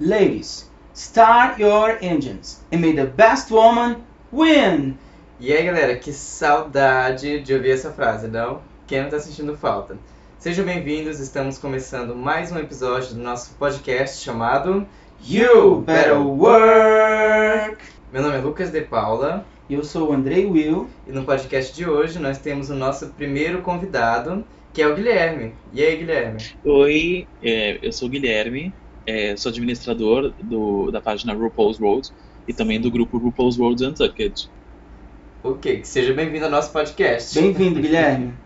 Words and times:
Ladies, 0.00 0.70
start 0.94 1.58
your 1.58 1.98
engines 2.00 2.60
and 2.70 2.80
may 2.80 2.92
the 2.92 3.06
best 3.06 3.50
woman 3.50 4.04
win. 4.30 4.96
E 5.40 5.52
aí, 5.52 5.64
galera, 5.64 5.96
que 5.96 6.12
saudade 6.12 7.40
de 7.40 7.52
ouvir 7.52 7.72
essa 7.72 7.90
frase, 7.90 8.28
não? 8.28 8.62
Quem 8.86 9.02
não 9.02 9.10
tá 9.10 9.18
sentindo 9.18 9.56
falta? 9.56 9.98
Sejam 10.38 10.64
bem-vindos, 10.64 11.18
estamos 11.18 11.58
começando 11.58 12.14
mais 12.14 12.52
um 12.52 12.58
episódio 12.58 13.14
do 13.16 13.20
nosso 13.20 13.54
podcast 13.54 14.22
chamado 14.22 14.86
You 15.26 15.80
Better 15.80 16.16
Work! 16.16 17.78
Meu 18.12 18.22
nome 18.22 18.36
é 18.36 18.40
Lucas 18.40 18.70
de 18.70 18.82
Paula 18.82 19.44
Eu 19.68 19.82
sou 19.82 20.10
o 20.10 20.12
Andrei 20.12 20.46
Will. 20.46 20.88
e 21.08 21.12
no 21.12 21.24
podcast 21.24 21.74
de 21.74 21.90
hoje 21.90 22.20
nós 22.20 22.38
temos 22.38 22.70
o 22.70 22.74
nosso 22.76 23.08
primeiro 23.08 23.62
convidado, 23.62 24.44
que 24.72 24.80
é 24.80 24.86
o 24.86 24.94
Guilherme. 24.94 25.54
E 25.72 25.82
aí, 25.82 25.96
Guilherme? 25.96 26.40
Oi, 26.64 27.26
é, 27.42 27.80
eu 27.82 27.92
sou 27.92 28.06
o 28.06 28.10
Guilherme, 28.12 28.72
é, 29.08 29.34
sou 29.38 29.48
administrador 29.48 30.34
do, 30.42 30.90
da 30.90 31.00
página 31.00 31.32
RuPaul's 31.32 31.80
World 31.80 32.10
e 32.46 32.52
também 32.52 32.78
do 32.78 32.90
grupo 32.90 33.16
RuPaul's 33.16 33.58
World 33.58 33.82
Untucked. 33.82 34.50
Ok, 35.42 35.80
que 35.80 35.88
seja 35.88 36.12
bem-vindo 36.12 36.44
ao 36.44 36.50
nosso 36.50 36.70
podcast. 36.70 37.40
Bem-vindo, 37.40 37.80
Guilherme. 37.80 38.34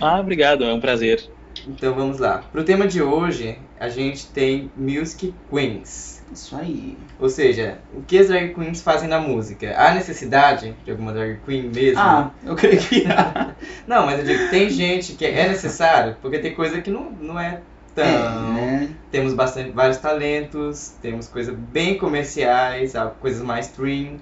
Ah, 0.00 0.20
obrigado, 0.20 0.64
é 0.64 0.74
um 0.74 0.80
prazer. 0.80 1.30
Então 1.66 1.94
vamos 1.94 2.18
lá. 2.18 2.44
Pro 2.52 2.64
tema 2.64 2.86
de 2.86 3.00
hoje, 3.00 3.58
a 3.80 3.88
gente 3.88 4.26
tem 4.26 4.70
Music 4.76 5.32
Queens. 5.48 6.22
Isso 6.32 6.54
aí. 6.54 6.98
Ou 7.18 7.28
seja, 7.28 7.78
o 7.94 8.02
que 8.02 8.18
as 8.18 8.28
drag 8.28 8.52
queens 8.52 8.82
fazem 8.82 9.08
na 9.08 9.20
música? 9.20 9.74
Há 9.76 9.94
necessidade 9.94 10.74
de 10.84 10.90
alguma 10.90 11.12
drag 11.12 11.38
queen 11.46 11.70
mesmo? 11.70 12.00
Ah, 12.00 12.30
eu 12.44 12.54
creio 12.54 12.78
que. 12.78 13.04
Não, 13.86 14.04
mas 14.04 14.18
eu 14.18 14.26
digo, 14.26 14.50
tem 14.50 14.68
gente 14.68 15.14
que 15.14 15.24
é 15.24 15.48
necessário, 15.48 16.16
porque 16.20 16.38
tem 16.38 16.54
coisa 16.54 16.82
que 16.82 16.90
não, 16.90 17.10
não 17.12 17.40
é 17.40 17.60
tão. 17.94 18.04
É, 18.04 18.52
né? 18.54 18.88
Temos 19.10 19.34
bastante, 19.34 19.70
vários 19.70 19.98
talentos, 19.98 20.92
temos 21.00 21.28
coisas 21.28 21.54
bem 21.54 21.96
comerciais, 21.96 22.94
coisas 23.20 23.42
mais 23.42 23.66
stream. 23.66 24.16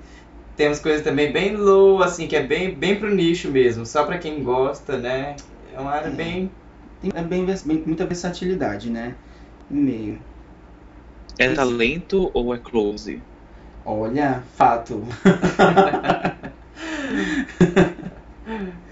Temos 0.57 0.79
coisas 0.81 1.03
também 1.03 1.33
bem 1.33 1.57
low, 1.57 2.03
assim, 2.03 2.29
que 2.29 2.37
é 2.37 2.43
bem, 2.43 2.75
bem 2.75 2.97
pro 2.97 3.15
nicho 3.15 3.51
mesmo, 3.51 3.87
só 3.87 4.05
pra 4.05 4.19
quem 4.19 4.43
gosta, 4.43 4.99
né? 4.99 5.37
É 5.75 5.81
uma 5.81 5.91
área 5.91 6.09
É. 6.09 6.11
bem. 6.11 6.51
Tem 7.01 7.11
é 7.15 7.23
bem, 7.23 7.45
bem- 7.45 7.83
muita 7.87 8.07
versatilidade, 8.07 8.91
né? 8.91 9.15
No 9.71 9.81
meio. 9.81 10.19
É 11.39 11.47
Isso. 11.47 11.57
talento 11.57 12.31
ou 12.33 12.55
é 12.55 12.59
close? 12.59 13.21
Olha, 13.85 14.43
fato. 14.57 15.03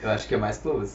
Eu 0.02 0.10
acho 0.10 0.26
que 0.26 0.34
é 0.34 0.38
mais 0.38 0.58
close. 0.58 0.94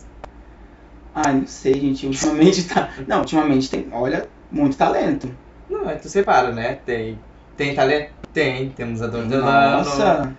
Ah, 1.16 1.32
não 1.32 1.48
sei, 1.48 1.74
gente. 1.76 2.06
Ultimamente 2.06 2.68
tá. 2.68 2.90
Não, 3.08 3.20
ultimamente 3.20 3.70
tem. 3.70 3.88
Olha, 3.92 4.28
muito 4.52 4.76
talento. 4.76 5.30
Não, 5.70 5.90
é 5.90 5.96
tu 5.96 6.10
separa, 6.10 6.52
né? 6.52 6.76
Tem, 6.76 7.18
tem 7.56 7.74
talento? 7.74 8.12
Tem, 8.34 8.70
temos 8.72 9.02
a 9.02 9.08
Dona 9.08 9.28
Delano. 9.28 9.78
Nossa! 9.78 10.36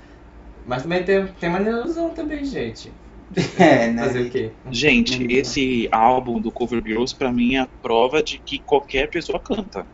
Mas 0.66 0.82
também 0.82 1.02
tem, 1.02 1.26
tem 1.26 1.48
maneirosão 1.48 2.10
também, 2.10 2.44
gente. 2.44 2.92
É, 3.58 3.90
né? 3.90 4.04
Fazer 4.04 4.20
o 4.20 4.30
quê? 4.30 4.50
Gente, 4.70 5.18
Não. 5.18 5.30
esse 5.30 5.88
álbum 5.90 6.40
do 6.40 6.52
Cover 6.52 6.80
Girls 6.84 7.12
pra 7.16 7.32
mim 7.32 7.54
é 7.56 7.60
a 7.60 7.68
prova 7.82 8.22
de 8.22 8.38
que 8.38 8.60
qualquer 8.60 9.10
pessoa 9.10 9.40
canta. 9.40 9.84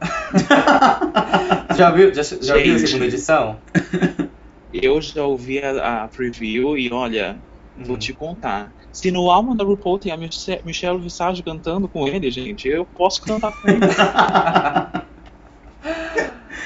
Já 1.76 1.90
viu, 1.90 2.12
já, 2.14 2.22
já 2.22 2.56
viu 2.56 2.74
a 2.74 2.78
segunda 2.78 3.04
edição? 3.06 3.60
Eu 4.72 5.00
já 5.00 5.24
ouvi 5.24 5.58
a, 5.58 6.04
a 6.04 6.08
preview 6.08 6.76
e 6.78 6.90
olha, 6.92 7.42
vou 7.86 7.96
Hum. 7.96 7.98
te 7.98 8.14
contar. 8.14 8.74
Se 8.92 9.10
no 9.10 9.30
álbum 9.30 9.54
da 9.56 9.64
RuPaul 9.64 9.98
tem 9.98 10.12
a 10.12 10.16
Miche- 10.16 10.60
Michelle 10.64 11.00
Visage 11.00 11.42
cantando 11.42 11.88
com 11.88 12.06
ele, 12.08 12.30
gente, 12.30 12.68
eu 12.68 12.86
posso 12.86 13.20
cantar 13.20 13.52
com 13.52 13.68
ele. 13.68 13.88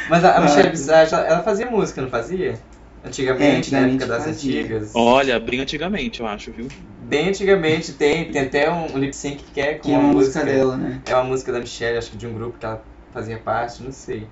Mas 0.06 0.24
a, 0.24 0.36
a. 0.38 0.40
Michelle 0.40 0.70
Visage, 0.70 1.14
ela, 1.14 1.26
ela 1.26 1.42
fazia 1.42 1.70
música, 1.70 2.02
não 2.02 2.08
fazia? 2.08 2.60
Antigamente, 3.02 3.36
É, 3.36 3.58
antigamente 3.58 3.70
na 3.70 3.78
época 3.80 4.06
das 4.06 4.26
fazia. 4.26 4.26
antigas. 4.26 4.92
Olha, 4.92 5.40
bem 5.40 5.60
antigamente, 5.60 6.20
eu 6.20 6.26
acho, 6.26 6.52
viu? 6.52 6.68
Bem 6.98 7.28
antigamente 7.28 7.92
tem, 7.94 8.30
tem 8.30 8.42
até 8.42 8.70
um, 8.70 8.94
um 8.94 8.98
lip 8.98 9.14
sync 9.14 9.42
que 9.52 9.60
é 9.60 9.74
com 9.74 9.82
Que 9.86 9.92
é 9.92 9.98
uma 9.98 9.98
uma 9.98 10.12
música. 10.14 10.14
música 10.14 10.44
dela, 10.44 10.76
né? 10.76 11.02
É 11.06 11.14
uma 11.14 11.24
música 11.24 11.52
da 11.52 11.60
Michelle, 11.60 11.98
acho 11.98 12.10
que 12.10 12.16
de 12.16 12.26
um 12.26 12.34
grupo 12.34 12.58
que 12.58 12.64
ela 12.66 12.82
fazia 13.12 13.38
parte, 13.38 13.82
não 13.82 13.92
sei. 13.92 14.28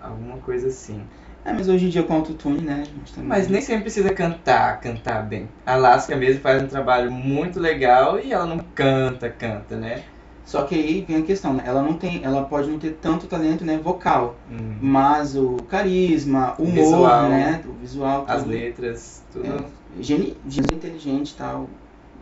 Alguma 0.00 0.38
coisa 0.40 0.68
assim. 0.68 1.06
É, 1.44 1.52
mas 1.52 1.68
hoje 1.68 1.86
em 1.86 1.88
dia 1.88 2.02
com 2.02 2.14
autotune, 2.14 2.60
né? 2.60 2.84
também- 3.14 3.28
Mas 3.28 3.48
nem 3.48 3.60
sempre 3.62 3.82
precisa 3.82 4.12
cantar, 4.12 4.78
cantar 4.80 5.22
bem. 5.26 5.48
A 5.64 5.72
Alaska 5.74 6.14
mesmo 6.14 6.40
faz 6.42 6.62
um 6.62 6.66
trabalho 6.66 7.10
muito 7.10 7.58
legal 7.58 8.20
e 8.20 8.32
ela 8.32 8.44
não 8.46 8.58
canta, 8.58 9.30
canta, 9.30 9.76
né? 9.76 10.02
Só 10.44 10.62
que 10.64 10.74
aí 10.74 11.04
vem 11.06 11.18
a 11.18 11.22
questão, 11.22 11.54
né? 11.54 11.62
Ela 11.64 11.80
não 11.80 11.94
tem. 11.94 12.22
Ela 12.24 12.42
pode 12.42 12.68
não 12.68 12.78
ter 12.78 12.90
tanto 13.00 13.26
talento, 13.26 13.64
né? 13.64 13.78
Vocal. 13.82 14.34
Hum. 14.50 14.76
Mas 14.80 15.36
o 15.36 15.56
carisma, 15.68 16.54
o 16.58 16.64
humor, 16.64 16.74
Visual. 16.74 17.28
né? 17.28 17.60
O 17.66 17.72
visual. 17.80 18.24
As 18.28 18.42
tudo. 18.42 18.50
letras, 18.52 19.22
tudo. 19.32 19.46
É, 19.46 20.02
geni, 20.02 20.36
geni 20.48 20.66
inteligente 20.74 21.30
e 21.30 21.34
tal. 21.34 21.68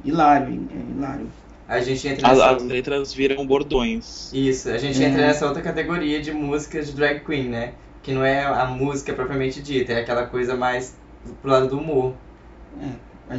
Hilário, 0.04 0.68
é 0.70 0.96
hilário. 0.96 1.26
A 1.66 1.80
gente 1.80 2.06
entra 2.06 2.28
As, 2.28 2.38
nessa... 2.38 2.50
as 2.56 2.62
letras 2.62 3.12
viram 3.14 3.46
bordões. 3.46 4.32
Isso, 4.32 4.70
a 4.70 4.78
gente 4.78 5.02
É. 5.02 5.06
entra 5.08 5.22
nessa 5.22 5.46
outra 5.46 5.62
categoria 5.62 6.20
de 6.20 6.32
músicas 6.32 6.86
de 6.88 6.92
drag 6.94 7.20
queen, 7.24 7.48
né? 7.48 7.72
Que 8.02 8.12
não 8.12 8.24
é 8.24 8.44
a 8.44 8.66
música 8.66 9.12
propriamente 9.14 9.62
dita, 9.62 9.92
é 9.92 10.00
aquela 10.00 10.26
coisa 10.26 10.56
mais 10.56 10.96
pro 11.42 11.50
lado 11.50 11.68
do 11.68 11.78
humor. 11.78 12.14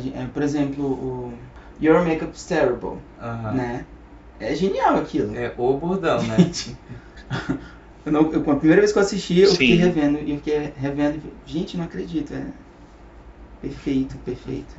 Gen- 0.01 0.13
é, 0.15 0.27
por 0.27 0.43
exemplo, 0.43 0.83
o 0.85 1.33
Your 1.81 2.05
Makeup's 2.05 2.45
Terrible, 2.45 2.99
Aham. 3.17 3.55
né? 3.55 3.85
É 4.39 4.55
genial 4.55 4.97
aquilo. 4.97 5.35
É 5.35 5.53
o 5.57 5.77
bordão, 5.77 6.25
né? 6.25 6.39
Gente, 6.39 6.77
eu 8.05 8.11
não, 8.11 8.31
eu, 8.31 8.41
a 8.51 8.55
primeira 8.55 8.81
vez 8.81 8.91
que 8.91 8.97
eu 8.99 9.03
assisti, 9.03 9.39
eu 9.39 9.57
fiquei 9.57 9.75
Sim. 9.75 9.77
revendo, 9.77 10.19
e 10.19 10.31
eu 10.31 10.37
fiquei 10.37 10.57
revendo, 10.75 11.17
e, 11.17 11.49
gente, 11.49 11.77
não 11.77 11.85
acredito, 11.85 12.33
é 12.33 12.53
perfeito, 13.61 14.17
perfeito. 14.19 14.75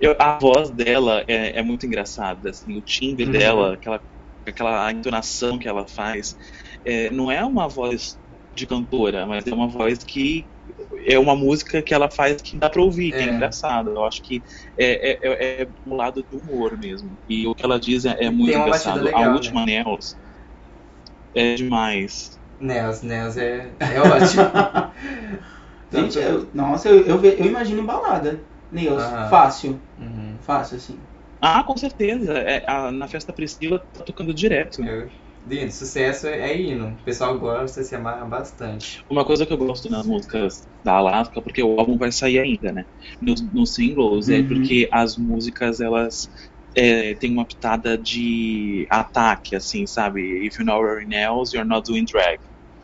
Eu- 0.00 0.16
a 0.20 0.38
voz 0.38 0.70
dela 0.70 1.24
é, 1.28 1.58
é 1.58 1.62
muito 1.62 1.86
engraçada, 1.86 2.50
assim, 2.50 2.76
o 2.78 2.82
timbre 2.82 3.26
Uhum. 3.26 3.26
dela, 3.26 3.74
aquela, 3.74 4.02
aquela 4.46 4.92
entonação 4.92 5.58
que 5.58 5.68
ela 5.68 5.86
faz, 5.88 6.36
é, 6.84 7.10
não 7.10 7.30
é 7.30 7.44
uma 7.44 7.68
voz 7.68 8.18
de 8.56 8.66
cantora, 8.66 9.26
mas 9.26 9.46
é 9.46 9.54
uma 9.54 9.68
voz 9.68 9.98
que 10.04 10.48
é 11.06 11.18
uma 11.18 11.36
música 11.36 11.82
que 11.82 11.94
ela 11.94 12.10
faz 12.10 12.42
que 12.42 12.58
dá 12.58 12.68
pra 12.70 12.82
ouvir, 12.82 13.12
que 13.12 13.22
é, 13.22 13.26
É. 13.26 13.30
engraçado. 13.30 13.90
Eu 13.90 14.04
acho 14.04 14.22
que 14.22 14.42
é, 14.76 15.12
é, 15.12 15.60
é, 15.60 15.62
é 15.62 15.68
um 15.86 15.94
lado 15.94 16.24
do 16.24 16.38
humor 16.38 16.76
mesmo. 16.78 17.18
E 17.28 17.46
o 17.46 17.54
que 17.54 17.64
ela 17.64 17.78
diz 17.78 18.04
é, 18.04 18.16
é 18.24 18.30
muito 18.30 18.58
engraçado. 18.58 19.04
legal, 19.04 19.20
a 19.20 19.26
né? 19.28 19.34
última 19.34 19.64
Nels 19.66 20.18
é 21.34 21.54
demais. 21.54 22.40
Nels, 22.60 23.02
Nels 23.02 23.36
é, 23.36 23.76
é 23.80 24.00
ótimo. 24.00 24.42
Gente, 25.92 26.18
eu- 26.18 26.50
nossa, 26.52 26.88
eu, 26.88 27.06
eu, 27.06 27.24
eu 27.24 27.46
imagino 27.46 27.84
balada, 27.84 28.40
Neils, 28.70 29.02
Aham. 29.02 29.28
fácil, 29.30 29.80
Uhum. 29.98 30.38
fácil, 30.40 30.76
assim. 30.76 31.00
Ah, 31.40 31.62
com 31.64 31.76
certeza. 31.76 32.38
É, 32.38 32.64
a- 32.68 32.90
na 32.92 33.08
festa 33.08 33.32
Priscila 33.32 33.78
tá 33.92 34.04
tocando 34.04 34.34
direto. 34.34 34.82
Eu- 34.82 35.10
Lindo, 35.46 35.70
sucesso 35.72 36.26
é, 36.26 36.50
é 36.50 36.60
hino. 36.60 36.94
O 36.94 37.02
pessoal 37.04 37.38
gosta, 37.38 37.82
se 37.84 37.94
amarra 37.94 38.24
bastante. 38.26 39.04
Uma 39.08 39.24
coisa 39.24 39.46
que 39.46 39.52
eu 39.52 39.56
gosto 39.56 39.88
nas 39.88 40.04
músicas 40.06 40.66
da 40.82 40.94
Alaska, 40.94 41.40
porque 41.40 41.62
o 41.62 41.78
álbum 41.78 41.96
vai 41.96 42.10
sair 42.10 42.40
ainda, 42.40 42.72
né? 42.72 42.84
Nos, 43.20 43.40
nos 43.52 43.74
singles, 43.74 44.28
é 44.28 44.38
Uhum. 44.40 44.48
porque 44.48 44.88
as 44.92 45.16
músicas, 45.16 45.80
elas 45.80 46.28
é, 46.74 47.14
têm 47.14 47.32
uma 47.32 47.46
pitada 47.46 47.96
de 47.96 48.86
ataque, 48.90 49.54
assim, 49.54 49.86
sabe? 49.86 50.46
If 50.46 50.58
you 50.58 50.64
know 50.64 50.82
your 50.82 51.06
nails, 51.06 51.52
you're 51.52 51.68
not 51.68 51.84
doing 51.88 52.04
drag. 52.04 52.38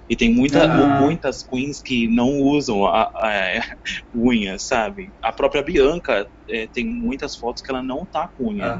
E 0.08 0.16
tem 0.16 0.32
muita, 0.32 0.64
Ah. 0.66 1.00
muitas 1.00 1.42
queens 1.42 1.80
que 1.82 2.06
não 2.08 2.28
usam 2.40 2.86
a, 2.86 3.02
a- 3.04 3.60
unhas, 4.14 4.62
sabe? 4.66 5.12
A 5.22 5.32
própria 5.32 5.62
Bianca 5.62 6.28
é, 6.48 6.68
tem 6.68 6.86
muitas 6.86 7.36
fotos 7.36 7.62
que 7.62 7.70
ela 7.72 7.82
não 7.82 8.06
tá 8.06 8.28
com 8.36 8.50
unha. 8.50 8.78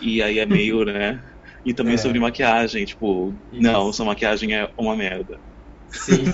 E 0.00 0.22
aí 0.22 0.38
é 0.38 0.46
meio, 0.46 0.84
né? 0.84 1.22
E 1.66 1.74
também 1.74 1.94
É. 1.94 1.98
sobre 1.98 2.18
maquiagem, 2.18 2.86
tipo, 2.86 3.34
Isso. 3.52 3.60
não, 3.60 3.92
sua 3.92 4.06
maquiagem 4.06 4.54
é 4.54 4.70
uma 4.78 4.96
merda. 4.96 5.38
Sim. 5.90 6.24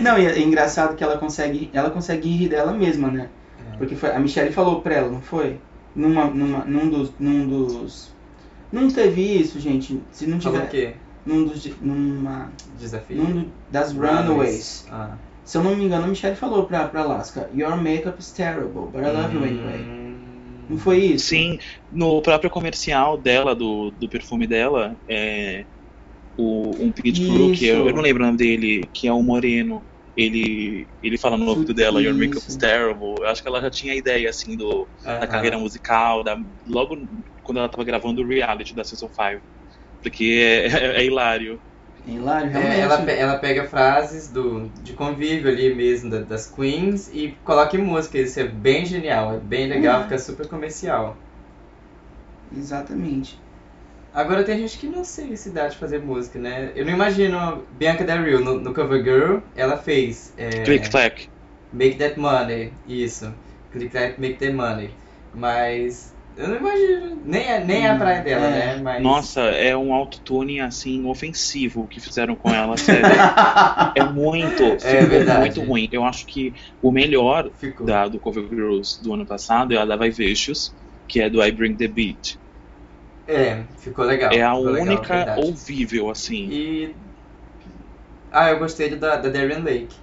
Não, 0.00 0.18
e 0.18 0.26
é 0.26 0.38
engraçado 0.40 0.96
que 0.96 1.02
ela 1.04 1.18
consegue, 1.18 1.70
ela 1.72 1.90
consegue 1.90 2.28
rir 2.30 2.48
dela 2.48 2.72
mesma, 2.72 3.10
né? 3.10 3.28
Porque 3.76 3.94
foi, 3.94 4.10
a 4.12 4.18
Michelle 4.18 4.52
falou 4.52 4.80
pra 4.80 4.94
ela, 4.94 5.10
não 5.10 5.20
foi? 5.20 5.58
Numa, 5.94 6.24
numa, 6.26 6.64
num 6.64 6.88
dos, 6.88 7.12
num 7.18 7.46
dos, 7.46 8.12
não 8.72 8.88
teve 8.88 9.20
isso, 9.22 9.58
gente. 9.60 10.00
Se 10.12 10.26
não 10.26 10.40
Falou 10.40 10.60
o 10.60 10.66
tiver, 10.66 10.70
quê? 10.70 10.94
num 11.26 11.44
dos, 11.44 11.66
numa, 11.80 12.50
Desafio. 12.78 13.16
num 13.18 13.42
do- 13.42 13.52
das 13.70 13.92
Runaways. 13.92 14.86
Ah. 14.90 15.16
Se 15.44 15.58
eu 15.58 15.62
não 15.64 15.74
me 15.76 15.84
engano, 15.84 16.04
a 16.04 16.08
Michelle 16.08 16.36
falou 16.36 16.64
pra, 16.64 16.86
pra 16.88 17.02
Alaska, 17.02 17.48
Your 17.54 17.76
makeup 17.76 18.18
is 18.18 18.30
terrible, 18.32 18.88
but 18.92 19.02
I 19.02 19.10
love 19.10 19.34
you 19.34 19.42
anyway. 19.44 19.80
Hum. 19.82 20.17
Não 20.68 20.78
foi 20.78 20.98
isso? 20.98 21.28
Sim, 21.28 21.58
no 21.90 22.20
próprio 22.20 22.50
comercial 22.50 23.16
dela, 23.16 23.54
do, 23.54 23.90
do 23.90 24.08
perfume 24.08 24.46
dela, 24.46 24.96
é 25.08 25.66
o, 26.36 26.70
um 26.78 26.92
Pit 26.92 27.26
Crew, 27.26 27.52
que 27.52 27.66
eu, 27.66 27.88
eu 27.88 27.94
não 27.94 28.02
lembro 28.02 28.22
o 28.22 28.26
nome 28.26 28.38
dele, 28.38 28.82
que 28.92 29.08
é 29.08 29.12
o 29.12 29.22
Moreno. 29.22 29.84
Ele, 30.14 30.88
ele 31.00 31.16
fala 31.16 31.36
no 31.36 31.48
ouvido 31.48 31.72
dela, 31.72 32.02
Your 32.02 32.14
makeup 32.14 32.42
is 32.48 32.56
terrible. 32.56 33.14
Eu 33.20 33.28
acho 33.28 33.40
que 33.40 33.48
ela 33.48 33.60
já 33.60 33.70
tinha 33.70 33.94
ideia, 33.94 34.28
assim, 34.28 34.56
do, 34.56 34.88
da 35.02 35.26
carreira 35.26 35.58
musical, 35.58 36.24
da, 36.24 36.36
logo 36.66 36.96
quando 37.42 37.58
ela 37.58 37.68
tava 37.68 37.84
gravando 37.84 38.22
o 38.22 38.26
reality 38.26 38.74
da 38.74 38.84
Season 38.84 39.08
5. 39.08 39.42
Porque 40.02 40.24
é, 40.42 40.66
é, 40.66 40.96
é 41.02 41.04
hilário. 41.04 41.60
É 42.06 42.10
hilário, 42.10 42.50
É, 42.50 42.50
realmente. 42.50 42.80
ela, 42.80 43.02
pe- 43.04 43.12
ela 43.16 43.38
pega 43.38 43.68
frases 43.68 44.28
do, 44.28 44.68
de 44.82 44.92
convívio 44.94 45.50
ali 45.50 45.74
mesmo 45.74 46.10
da- 46.10 46.20
das 46.22 46.46
queens 46.50 47.08
e 47.12 47.36
coloca 47.44 47.76
em 47.76 47.80
música. 47.82 48.18
Isso 48.18 48.40
é 48.40 48.44
bem 48.44 48.84
genial, 48.84 49.34
é 49.34 49.38
bem 49.38 49.68
legal, 49.68 49.98
Uhum. 49.98 50.04
fica 50.04 50.18
super 50.18 50.48
comercial. 50.48 51.16
Exatamente. 52.56 53.38
Agora 54.14 54.44
tem 54.44 54.58
gente 54.58 54.78
que 54.78 54.86
não 54.88 55.04
sei 55.04 55.36
se 55.36 55.50
dá 55.50 55.68
de 55.68 55.76
fazer 55.76 56.00
música, 56.00 56.38
né? 56.38 56.72
Eu 56.74 56.84
não 56.86 56.92
imagino 56.92 57.64
Bianca 57.78 58.04
Del 58.04 58.24
Rio 58.24 58.40
no, 58.40 58.60
no 58.60 58.74
Cover 58.74 59.02
Girl, 59.04 59.38
ela 59.56 59.76
fez 59.76 60.32
é, 60.38 60.64
Click 60.64 60.88
clack. 60.90 61.28
Make 61.72 61.96
That 61.98 62.18
Money, 62.18 62.72
isso. 62.86 63.32
Click 63.72 63.90
Clack 63.90 64.20
Make 64.20 64.36
That 64.38 64.52
Money. 64.52 64.90
Mas 65.34 66.12
eu 66.38 66.48
não 66.48 66.56
imagino, 66.56 67.20
nem 67.24 67.42
é, 67.48 67.64
nem 67.64 67.84
é 67.86 67.90
a 67.90 67.96
praia 67.98 68.22
dela, 68.22 68.46
É. 68.46 68.50
né? 68.50 68.76
Mas 68.82 69.02
Nossa, 69.02 69.40
é 69.42 69.76
um 69.76 69.92
autotune 69.94 70.60
assim 70.60 71.04
ofensivo 71.06 71.88
que 71.88 72.00
fizeram 72.00 72.36
com 72.36 72.52
ela, 72.52 72.76
sério. 72.76 73.30
é 73.94 74.04
muito, 74.04 74.78
ficou 74.80 75.06
verdade. 75.08 75.38
muito 75.38 75.62
ruim. 75.62 75.88
Eu 75.92 76.04
acho 76.04 76.26
que 76.26 76.54
o 76.82 76.90
melhor 76.92 77.52
ficou. 77.54 77.86
da, 77.86 78.08
do 78.08 78.20
Cover 78.20 78.48
Girls 78.48 79.02
do 79.02 79.12
ano 79.14 79.26
passado 79.26 79.72
é 79.74 79.78
a 79.78 79.84
da 79.86 79.96
Vivacious, 79.96 80.74
que 81.08 81.20
é 81.20 81.30
do 81.30 81.42
I 81.42 81.52
Bring 81.52 81.76
the 81.76 81.88
Beat. 81.88 82.38
É, 83.26 83.64
ficou 83.76 84.04
legal. 84.06 84.30
é 84.30 84.42
a 84.42 84.54
ficou 84.54 84.72
legal, 84.72 84.82
única 84.82 85.14
verdade. 85.14 85.40
ouvível, 85.42 86.10
assim. 86.10 86.48
E. 86.50 86.96
Ah, 88.30 88.50
eu 88.50 88.58
gostei 88.58 88.96
da, 88.96 89.16
da 89.16 89.28
Darien 89.30 89.62
Lake. 89.62 89.96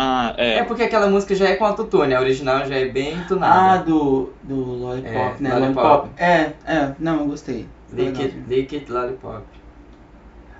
Ah, 0.00 0.34
É. 0.38 0.54
é. 0.58 0.64
porque 0.64 0.82
aquela 0.84 1.08
música 1.08 1.34
já 1.34 1.48
é 1.48 1.56
com 1.56 1.64
autotune, 1.64 2.14
a 2.14 2.20
original 2.20 2.64
já 2.66 2.76
é 2.76 2.84
bem 2.86 3.16
Ah, 3.18 3.26
tunada. 3.26 3.84
do, 3.84 4.30
do 4.42 4.54
Lollipop, 4.54 5.40
É, 5.40 5.42
né? 5.42 5.54
Lollipop. 5.54 5.84
Lollipop. 5.84 6.22
É, 6.22 6.32
é, 6.64 6.94
não, 7.00 7.20
eu 7.20 7.26
gostei. 7.26 7.66
Lick 7.92 8.22
Lick 8.46 8.86
Lollipop. 8.90 9.42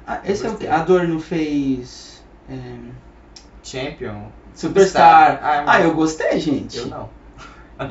Ah, 0.06 0.20
esse 0.25 0.46
é 0.46 0.50
o 0.50 0.56
que? 0.56 0.67
A 0.67 0.81
Adorno 0.81 1.20
fez. 1.20 2.23
é, 2.49 2.55
Champion. 3.62 4.31
Superstar. 4.55 5.40
Ah, 5.43 5.64
Ah, 5.67 5.81
eu 5.82 5.94
gostei, 5.94 6.40
gente. 6.40 6.79
Eu 6.79 6.87
não. 6.87 7.11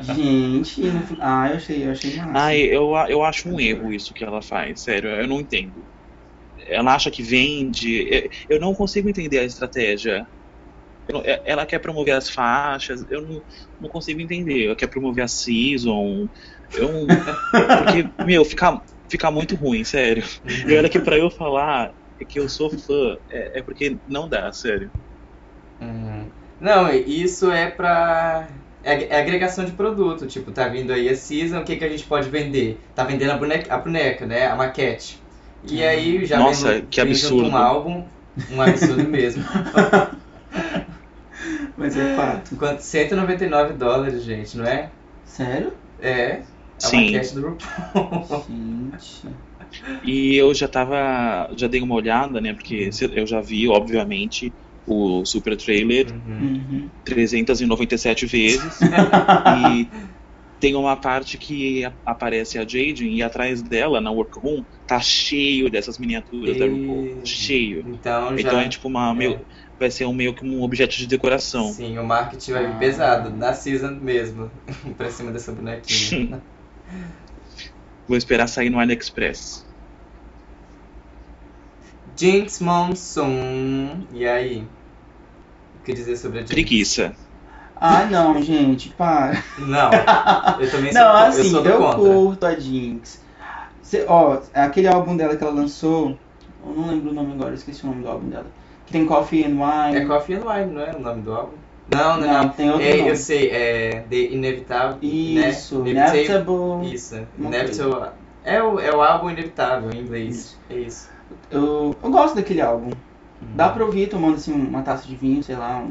Gente, 0.02 0.82
no 0.82 1.00
fi- 1.00 1.16
ah, 1.20 1.48
eu 1.50 1.56
achei, 1.56 1.86
eu 1.86 1.92
achei 1.92 2.14
massa. 2.16 2.32
Ai, 2.34 2.60
eu, 2.60 2.90
eu 3.08 3.22
acho 3.24 3.48
um 3.48 3.58
erro 3.58 3.90
isso 3.90 4.12
que 4.12 4.22
ela 4.22 4.42
faz, 4.42 4.82
sério, 4.82 5.08
eu 5.08 5.26
não 5.26 5.40
entendo. 5.40 5.86
Ela 6.66 6.94
acha 6.94 7.10
que 7.10 7.22
vende. 7.22 8.12
é, 8.12 8.28
Eu 8.48 8.60
não 8.60 8.74
consigo 8.74 9.08
entender 9.08 9.38
a 9.38 9.44
estratégia. 9.44 10.26
É- 11.24 11.42
Ela 11.46 11.66
quer 11.66 11.78
promover 11.80 12.14
as 12.14 12.28
faixas, 12.30 13.04
eu 13.10 13.22
não, 13.22 13.42
não 13.80 13.88
consigo 13.90 14.20
entender. 14.20 14.66
Ela 14.66 14.76
quer 14.76 14.88
promover 14.88 15.24
a 15.24 15.28
season. 15.28 16.28
Eu 16.72 16.90
porque, 17.76 18.10
meu, 18.24 18.44
fica, 18.44 18.80
fica 19.10 19.30
muito 19.30 19.56
ruim, 19.56 19.84
sério. 19.84 20.24
E 20.66 20.74
olha 20.76 20.88
que 20.88 21.00
pra 21.00 21.16
eu 21.18 21.30
falar 21.30 21.92
que 22.28 22.38
eu 22.40 22.48
sou 22.48 22.70
fã, 22.70 23.16
é, 23.30 23.60
é 23.60 23.62
porque 23.62 24.00
não 24.06 24.28
dá, 24.28 24.52
sério. 24.52 24.90
Uhum. 25.80 26.30
Não, 26.60 26.92
isso 26.92 27.50
é 27.50 27.70
pra. 27.70 28.48
É 28.82 29.04
é 29.04 29.20
agregação 29.20 29.64
de 29.64 29.72
produto. 29.72 30.26
Tipo, 30.26 30.52
tá 30.52 30.68
vindo 30.68 30.92
aí 30.92 31.08
a 31.08 31.14
season, 31.16 31.60
o 31.60 31.64
que, 31.64 31.76
que 31.76 31.84
a 31.84 31.88
gente 31.88 32.04
pode 32.04 32.28
vender? 32.30 32.80
Tá 32.94 33.04
vendendo 33.04 33.32
a 33.32 33.36
boneca, 33.36 33.74
a 33.74 33.78
boneca 33.78 34.26
né? 34.26 34.46
A 34.46 34.56
maquete. 34.56 35.18
E 35.62 35.82
aí 35.84 36.24
já 36.24 36.40
Nossa, 36.40 36.80
vem, 36.80 36.86
que 36.90 37.00
vem 37.00 37.16
junto 37.18 37.44
absurdo. 37.44 37.50
um 37.50 37.56
álbum. 37.56 38.04
Um 38.50 38.60
absurdo 38.62 39.08
mesmo. 39.08 39.44
Mas 41.78 41.96
é 41.96 42.14
fato. 42.16 42.56
Quanto? 42.56 42.80
199 42.80 43.74
dólares, 43.74 44.22
gente, 44.24 44.56
não 44.56 44.66
é? 44.66 44.90
Sério? 45.24 45.72
É. 46.00 46.42
A 46.82 46.86
Sim. 46.86 47.04
maquete 47.12 47.34
do 47.34 47.48
RuPaul. 47.48 48.44
Gente. 48.48 49.28
E 50.04 50.36
eu 50.36 50.52
já 50.54 50.68
tava. 50.68 51.50
Já 51.56 51.66
dei 51.66 51.80
uma 51.80 51.94
olhada, 51.94 52.40
né? 52.40 52.52
Porque 52.52 52.90
se- 52.92 53.10
eu 53.14 53.26
já 53.26 53.40
vi, 53.40 53.68
obviamente, 53.68 54.52
o 54.86 55.24
super 55.24 55.56
trailer 55.56 56.06
Uhum. 56.12 56.40
Uhum. 56.40 56.90
397 57.04 58.26
vezes. 58.26 58.80
e 58.82 59.88
tem 60.60 60.74
uma 60.74 60.96
parte 60.96 61.38
que 61.38 61.82
aparece 62.04 62.58
a 62.58 62.62
Jade 62.62 63.06
e 63.08 63.22
atrás 63.22 63.62
dela, 63.62 64.00
na 64.00 64.10
workroom, 64.10 64.64
tá 64.86 65.00
cheio 65.00 65.70
dessas 65.70 65.98
miniaturas 65.98 66.56
da 66.58 66.66
RuPaul. 66.66 67.22
E- 67.22 67.26
Cheio. 67.26 67.82
Então 67.86 68.36
já. 68.36 68.40
Então 68.48 68.60
é 68.60 68.68
tipo 68.68 68.88
uma. 68.88 69.10
é. 69.10 69.14
meio- 69.14 69.46
vai 69.78 69.90
ser 69.90 70.06
um, 70.06 70.12
meio 70.12 70.34
que 70.34 70.44
um 70.44 70.60
objeto 70.62 70.96
de 70.96 71.06
decoração. 71.06 71.72
Sim, 71.72 71.98
o 71.98 72.04
marketing 72.04 72.52
vai 72.52 72.66
vir 72.66 72.72
Ah. 72.74 72.78
pesado, 72.78 73.30
na 73.30 73.52
season 73.52 73.92
mesmo, 74.00 74.50
pra 74.96 75.10
cima 75.10 75.30
dessa 75.30 75.52
bonequinha. 75.52 76.42
Vou 78.08 78.16
esperar 78.16 78.48
sair 78.48 78.70
no 78.70 78.80
AliExpress. 78.80 79.66
Jinx 82.18 82.60
Monsoon. 82.60 84.06
E 84.12 84.26
aí? 84.26 84.62
O 85.74 85.82
que 85.84 85.92
dizer 85.92 86.16
sobre 86.16 86.38
a 86.38 86.40
Jinx? 86.40 86.50
Preguiça. 86.52 87.14
Ah, 87.80 88.04
não, 88.10 88.40
gente, 88.42 88.90
para. 88.90 89.42
Não, 89.58 89.90
eu 90.60 90.70
também 90.70 90.92
sou, 90.92 91.02
Não, 91.02 91.08
eu 91.10 91.26
assim, 91.26 91.50
sou 91.50 91.62
do 91.62 91.68
eu 91.68 91.78
contra. 91.78 91.98
curto 92.00 92.46
a 92.46 92.54
Jinx. 92.54 93.20
Cê- 93.82 94.04
ó, 94.08 94.38
aquele 94.52 94.88
álbum 94.88 95.16
dela 95.16 95.36
que 95.36 95.42
ela 95.42 95.52
lançou, 95.52 96.16
eu 96.66 96.72
não 96.74 96.88
lembro 96.88 97.10
o 97.10 97.14
nome 97.14 97.32
agora, 97.32 97.50
eu 97.50 97.54
esqueci 97.54 97.84
o 97.84 97.88
nome 97.88 98.02
do 98.02 98.08
álbum 98.08 98.28
dela. 98.28 98.46
Que 98.86 98.92
tem 98.92 99.06
Coffee 99.06 99.44
and 99.44 99.50
Wine. 99.56 99.96
É 99.98 100.04
Coffee 100.06 100.36
and 100.36 100.40
Wine, 100.44 100.72
não 100.72 100.82
é 100.82 100.94
o 100.94 101.00
nome 101.00 101.22
do 101.22 101.32
álbum? 101.34 101.52
Não, 101.90 102.20
não, 102.20 102.26
Não, 102.26 102.42
não. 102.44 102.48
tem 102.50 102.70
outro 102.70 102.84
É, 102.86 102.96
nome. 102.98 103.10
eu 103.10 103.16
sei, 103.16 103.50
é 103.50 104.00
The 104.10 104.16
Inevitável. 104.16 104.98
Isso, 105.02 105.78
né? 105.82 105.90
Inevitable. 105.90 106.94
Isso, 106.94 107.16
Inevitable. 107.38 108.10
É 108.44 108.62
o, 108.62 108.78
é 108.80 108.94
o 108.94 109.02
álbum 109.02 109.30
inevitável 109.30 109.90
em 109.90 110.00
inglês. 110.00 110.58
É 110.70 110.74
isso. 110.74 111.08
Eu, 111.50 111.94
eu 112.02 112.10
gosto 112.10 112.34
daquele 112.34 112.60
álbum. 112.60 112.90
Dá 113.54 113.68
Hum. 113.68 113.72
pra 113.74 113.84
ouvir 113.84 114.08
tomando 114.08 114.34
assim 114.36 114.52
uma 114.52 114.82
taça 114.82 115.06
de 115.06 115.14
vinho, 115.14 115.42
sei 115.42 115.56
lá. 115.56 115.78
Um... 115.78 115.90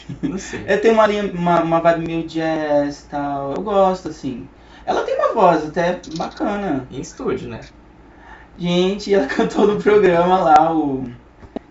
Não 0.22 0.38
sei. 0.38 0.64
É, 0.66 0.76
tem 0.76 0.90
uma 0.92 1.06
linha, 1.06 1.24
uma, 1.32 1.60
uma 1.62 1.80
vibe 1.80 2.06
meio 2.06 2.26
jazz 2.26 3.02
e 3.02 3.08
tal. 3.08 3.54
Eu 3.54 3.62
gosto, 3.62 4.08
assim. 4.08 4.48
Ela 4.84 5.02
tem 5.02 5.14
uma 5.16 5.32
voz 5.32 5.66
até 5.66 6.00
bacana. 6.16 6.86
Em 6.90 7.00
estúdio, 7.00 7.48
né? 7.48 7.60
Gente, 8.58 9.12
ela 9.12 9.26
cantou 9.28 9.66
no 9.66 9.80
programa 9.80 10.38
lá, 10.38 10.74
o 10.74 11.04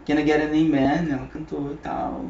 Can 0.06 0.16
I 0.16 0.26
Get 0.26 0.42
a 0.42 0.46
Name 0.46 0.70
Man, 0.70 1.12
ela 1.12 1.28
cantou 1.32 1.72
e 1.74 1.78
tal. 1.78 2.26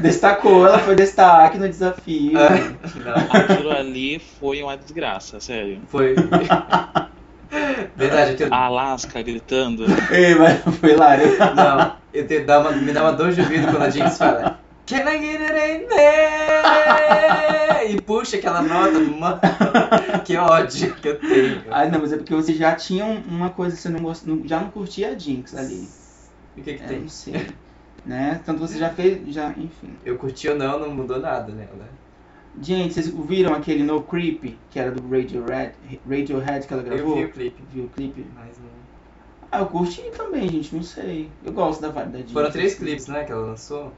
Destacou, 0.00 0.66
ela 0.66 0.78
foi 0.78 0.94
destaque 0.94 1.58
no 1.58 1.68
desafio. 1.68 2.32
Não, 2.32 3.40
Aquilo 3.40 3.70
ali 3.70 4.18
foi 4.18 4.62
uma 4.62 4.76
desgraça, 4.76 5.40
sério. 5.40 5.80
foi. 5.88 6.14
Verdade, 7.96 8.32
eu 8.32 8.36
tenho, 8.36 8.52
A 8.54 8.64
Alaska 8.64 9.22
gritando. 9.22 9.84
Ei, 10.10 10.34
mas 10.34 10.60
foi 10.76 10.90
hilário. 10.92 11.26
Não, 11.54 11.92
eu 12.12 12.26
tenho, 12.26 12.44
dá 12.44 12.58
uma, 12.60 12.72
me 12.72 12.92
dá 12.92 13.02
uma 13.02 13.12
dor 13.12 13.32
de 13.32 13.40
ouvido 13.40 13.66
quando 13.68 13.82
a 13.82 13.90
Jinx 13.90 14.18
fala 14.18 14.58
Can 14.86 15.08
I 15.08 15.18
get 15.18 15.40
it 15.40 15.84
in 15.84 15.88
there? 15.88 17.94
E 17.94 18.00
puxa 18.02 18.36
aquela 18.36 18.62
nota, 18.62 18.98
mano. 19.00 19.40
Que 20.24 20.36
ódio 20.36 20.94
que 20.96 21.08
eu 21.08 21.18
tenho. 21.20 21.62
Ah, 21.70 21.86
não, 21.86 22.00
mas 22.00 22.12
é 22.12 22.16
porque 22.16 22.34
você 22.34 22.52
já 22.54 22.74
tinha 22.74 23.04
um- 23.04 23.22
uma 23.28 23.50
coisa 23.50 23.76
que 23.76 23.82
você 23.82 23.88
não 23.88 24.00
gost... 24.00 24.26
não- 24.26 24.46
já 24.46 24.60
não 24.60 24.70
curtia 24.70 25.10
a 25.10 25.18
Jinx 25.18 25.54
ali. 25.54 25.88
E 26.56 26.60
o 26.60 26.64
que 26.64 26.74
que 26.74 26.84
É, 26.84 26.86
tem? 26.86 27.00
não 27.00 27.08
sei. 27.08 27.46
Né? 28.04 28.40
Tanto 28.44 28.60
você 28.60 28.78
já 28.78 28.90
fez, 28.90 29.22
já, 29.34 29.50
enfim. 29.50 29.94
Eu 30.04 30.16
curti 30.18 30.48
ou 30.48 30.56
não, 30.56 30.78
não 30.78 30.90
mudou 30.94 31.18
nada 31.18 31.52
nela. 31.52 31.88
Gente, 32.60 32.94
vocês 32.94 33.08
viram 33.08 33.54
aquele 33.54 33.82
No 33.82 34.02
Creep, 34.02 34.56
que 34.70 34.78
era 34.78 34.90
do 34.90 35.02
Radiohead, 35.08 35.72
Radiohead 36.08 36.66
que 36.66 36.72
ela 36.74 36.82
Eu 36.82 36.88
gravou? 36.96 37.16
vi 37.16 37.24
o 37.24 37.30
clipe, 37.30 37.62
Viu 37.72 37.84
o 37.84 37.88
clipe? 37.88 38.26
mas 38.34 38.58
não... 38.58 38.68
Ah, 39.50 39.60
eu 39.60 39.66
curti 39.66 40.02
também, 40.16 40.48
gente, 40.48 40.74
não 40.74 40.82
sei. 40.82 41.30
Eu 41.44 41.52
gosto 41.52 41.80
da 41.80 41.88
vibe 41.88 42.10
da 42.12 42.18
Jinx. 42.18 42.32
Foram 42.32 42.50
três 42.50 42.74
clipes, 42.74 43.06
né, 43.08 43.24
que 43.24 43.32
ela 43.32 43.46
lançou. 43.46 43.92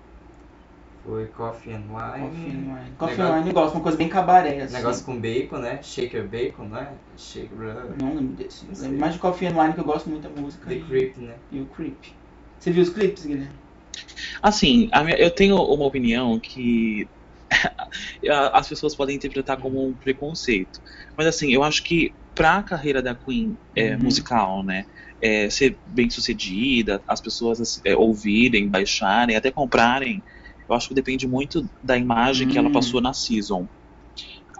Foi 1.07 1.27
Coffee 1.29 1.73
and 1.73 1.83
Coffee 1.87 2.51
Wine. 2.51 2.57
and 2.57 2.75
Wine. 2.75 2.91
Coffee 2.99 3.17
Negócio- 3.17 3.23
and 3.23 3.37
Wine 3.39 3.49
eu 3.49 3.55
gosto, 3.55 3.75
uma 3.75 3.83
coisa 3.83 3.97
bem 3.97 4.09
cabaré, 4.09 4.63
assim. 4.63 4.75
Negócio 4.75 5.05
com 5.05 5.21
bacon, 5.21 5.59
né? 5.59 5.81
Shaker 5.81 6.27
bacon, 6.29 6.65
não 6.69 6.79
é? 6.79 6.89
Shaker... 7.17 7.57
Não 7.97 8.15
lembro 8.15 8.35
desse. 8.35 8.65
Não. 8.67 8.81
Lembro 8.81 8.99
mais 8.99 9.15
de 9.15 9.21
Coffee 9.21 9.47
and 9.49 9.57
Wine, 9.57 9.73
que 9.75 9.81
eu 9.81 9.85
gosto 9.85 10.11
muito 10.11 10.29
da 10.29 10.41
música. 10.41 10.69
The 10.69 10.75
e- 10.75 10.81
Creep, 10.81 11.17
né? 11.19 11.35
E 11.53 11.61
o 11.61 11.67
Creep. 11.67 11.97
Você 12.59 12.71
viu 12.73 12.83
os 12.83 12.89
clipes, 12.91 13.25
Guilherme? 13.25 13.55
Assim, 14.43 14.89
a 14.93 15.05
minha- 15.05 15.17
eu 15.17 15.31
tenho 15.31 15.57
uma 15.57 15.85
opinião 15.87 16.41
que 16.41 17.09
as 18.53 18.69
pessoas 18.69 18.97
podem 18.97 19.15
interpretar 19.17 19.59
como 19.59 19.89
um 19.89 19.95
preconceito. 19.95 20.81
Mas 21.17 21.27
assim, 21.29 21.53
eu 21.53 21.63
acho 21.63 21.85
que 21.85 22.13
pra 22.35 22.63
carreira 22.63 23.01
da 23.01 23.15
Queen 23.15 23.57
é, 23.75 23.95
Uhum. 23.95 24.03
musical, 24.03 24.65
né? 24.65 24.85
é, 25.19 25.49
ser 25.49 25.79
bem 25.87 26.11
sucedida, 26.11 27.03
as 27.09 27.23
pessoas 27.23 27.81
é, 27.87 27.97
ouvirem, 27.97 28.69
baixarem, 28.69 29.35
até 29.35 29.51
comprarem, 29.51 30.23
eu 30.69 30.75
acho 30.77 30.89
que 30.89 30.95
depende 30.95 31.27
muito 31.29 31.63
da 31.83 31.97
imagem 31.99 32.49
que 32.49 32.59
ela 32.59 32.69
Hum. 32.69 32.73
passou 32.73 33.01
na 33.01 33.13
season. 33.15 33.69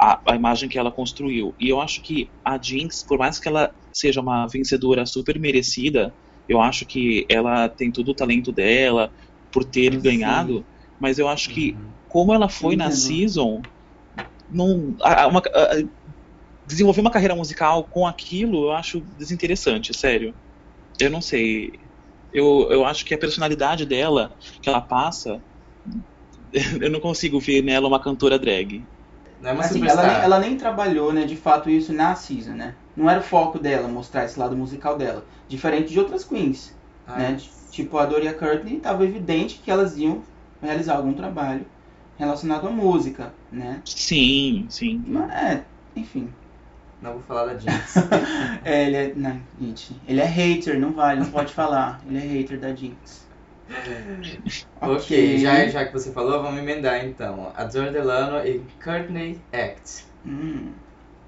A, 0.01 0.21
a 0.33 0.37
imagem 0.37 0.69
que 0.69 0.79
ela 0.79 0.93
construiu. 0.93 1.55
E 1.59 1.69
eu 1.69 1.81
acho 1.81 2.03
que 2.03 2.31
a 2.45 2.61
Jinx, 2.61 3.05
por 3.07 3.19
mais 3.19 3.39
que 3.39 3.49
ela 3.49 3.73
seja 3.93 4.21
uma 4.21 4.47
vencedora 4.47 5.07
super 5.07 5.39
merecida, 5.41 6.15
eu 6.47 6.61
acho 6.61 6.85
que 6.87 7.27
ela 7.31 7.69
tem 7.69 7.91
todo 7.91 8.11
o 8.11 8.15
talento 8.15 8.53
dela 8.53 9.11
por 9.51 9.65
ter 9.65 9.97
Sim. 9.97 10.01
ganhado, 10.01 10.67
mas 10.99 11.19
eu 11.19 11.29
acho 11.29 11.49
que 11.51 11.75
Uhum. 11.75 11.95
como 12.09 12.35
ela 12.35 12.49
foi 12.49 12.77
na 12.77 12.91
Entendo. 12.91 12.91
season, 12.91 13.67
não, 14.49 14.97
a- 15.03 15.27
uma- 15.29 15.41
a- 15.55 15.85
desenvolver 16.65 17.01
uma 17.01 17.11
carreira 17.11 17.35
musical 17.37 17.89
com 17.89 18.07
aquilo, 18.07 18.67
eu 18.67 18.73
acho 18.73 19.01
desinteressante, 19.17 19.95
sério. 19.95 20.35
Eu 21.01 21.11
não 21.11 21.23
sei. 21.23 21.73
Eu, 22.33 22.69
eu 22.71 22.85
acho 22.85 23.05
que 23.05 23.15
a 23.15 23.19
personalidade 23.19 23.87
dela, 23.87 24.35
que 24.63 24.69
ela 24.69 24.81
passa, 24.83 25.43
eu 26.81 26.91
não 26.91 27.01
consigo 27.01 27.41
ver 27.41 27.63
nela 27.63 27.89
uma 27.89 28.03
cantora 28.03 28.39
drag. 28.39 28.89
Não 29.41 29.51
é 29.51 29.53
uma 29.53 29.65
Assim, 29.65 29.87
ela, 29.87 30.05
nem, 30.05 30.17
ela 30.21 30.39
nem 30.39 30.57
trabalhou, 30.57 31.13
né, 31.13 31.25
de 31.25 31.37
fato, 31.37 31.69
isso 31.71 31.93
na 31.93 32.15
season, 32.15 32.55
né? 32.55 32.77
Não 32.95 33.09
era 33.11 33.21
o 33.21 33.23
foco 33.23 33.59
dela 33.59 33.89
mostrar 33.89 34.25
esse 34.25 34.39
lado 34.39 34.57
musical 34.57 34.97
dela. 34.97 35.27
Diferente 35.49 35.93
de 35.93 35.99
outras 35.99 36.25
queens, 36.25 36.79
Ah, 37.07 37.17
né? 37.19 37.37
Tipo 37.71 37.99
a 37.99 38.07
Doria 38.07 38.35
Courtney, 38.35 38.77
estava 38.79 39.05
evidente 39.05 39.61
que 39.61 39.71
elas 39.71 39.97
iam 39.99 40.23
realizar 40.61 40.97
algum 40.97 41.15
trabalho 41.15 41.67
relacionado 42.17 42.67
à 42.67 42.71
música, 42.71 43.35
né? 43.51 43.85
Sim, 43.85 44.69
sim. 44.71 45.03
Mas, 45.05 45.31
é, 45.33 45.69
enfim. 45.95 46.37
Não 47.01 47.15
vou 47.15 47.23
falar 47.23 47.47
da 47.47 47.59
Jinx. 47.59 48.11
É, 48.65 48.87
ele 48.87 48.97
é. 48.97 49.15
Não, 49.15 49.49
gente. 49.59 50.01
Ele 50.07 50.21
é 50.21 50.25
hater, 50.27 50.79
não 50.81 50.93
vale, 50.95 51.21
não 51.21 51.31
pode 51.31 51.53
falar. 51.55 52.03
Ele 52.07 52.19
é 52.19 52.21
hater 52.23 52.61
da 52.61 52.75
Jinx. 52.75 53.26
ok, 54.81 55.39
já, 55.39 55.67
já 55.67 55.85
que 55.85 55.93
você 55.93 56.13
falou, 56.13 56.43
vamos 56.43 56.61
emendar 56.61 57.05
então. 57.05 57.53
Adore 57.57 57.91
Delano 57.91 58.47
e 58.47 58.63
Courtney 58.83 59.41
Act. 59.53 60.05
Hum, 60.25 60.73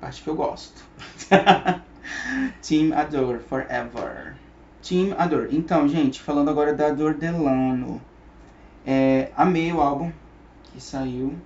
parte 0.00 0.22
que 0.22 0.28
eu 0.28 0.36
gosto. 0.36 0.84
Team 2.62 2.92
Adore 2.94 3.40
Forever. 3.40 4.34
Team 4.82 5.14
Adore. 5.18 5.48
Então, 5.56 5.88
gente, 5.88 6.22
falando 6.22 6.50
agora 6.50 6.72
da 6.72 6.88
Adore 6.88 7.14
Delano. 7.14 8.00
É, 8.86 9.30
amei 9.36 9.72
o 9.72 9.80
álbum 9.80 10.12
que 10.72 10.80
saiu. 10.80 11.36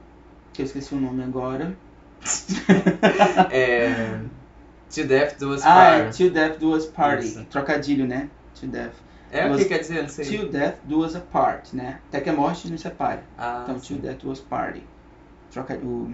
Que 0.52 0.62
eu 0.62 0.66
esqueci 0.66 0.94
o 0.94 1.00
nome 1.00 1.22
agora. 1.24 1.74
É, 3.50 4.20
To 4.94 5.04
Death 5.04 5.38
Do 5.38 5.54
Us 5.54 5.62
Ah, 5.64 5.96
é. 5.96 6.10
Till 6.10 6.30
Death 6.30 6.58
Do 6.58 6.72
Us 6.72 6.86
Party. 6.86 7.26
Isso. 7.26 7.44
Trocadilho, 7.46 8.06
né? 8.06 8.28
Till 8.54 8.68
Death. 8.68 8.94
É 9.32 9.50
o 9.50 9.56
que 9.56 9.64
quer 9.64 9.78
dizer? 9.78 10.02
Não 10.02 10.08
sei. 10.08 10.24
Till 10.26 10.48
Death 10.48 10.76
Do 10.84 10.98
Us 11.00 11.16
Apart, 11.16 11.72
né? 11.72 11.98
Até 12.08 12.20
que 12.20 12.28
a 12.30 12.32
morte 12.34 12.70
nos 12.70 12.80
separe. 12.80 13.20
Ah, 13.38 13.62
Então, 13.64 13.78
sim. 13.78 13.94
Till 13.94 13.98
Death 14.02 14.18
Do 14.22 14.30
Us 14.30 14.40
Party. 14.40 14.82
Troca 15.50 15.74
o, 15.78 16.12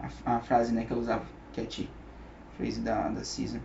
a, 0.00 0.36
a 0.36 0.40
frase, 0.40 0.72
né, 0.72 0.84
que 0.84 0.92
ela 0.92 1.00
usava. 1.00 1.24
Que 1.52 1.60
é 1.60 1.64
T. 1.64 1.88
Phrase 2.56 2.80
da, 2.80 3.08
da 3.08 3.22
season. 3.24 3.58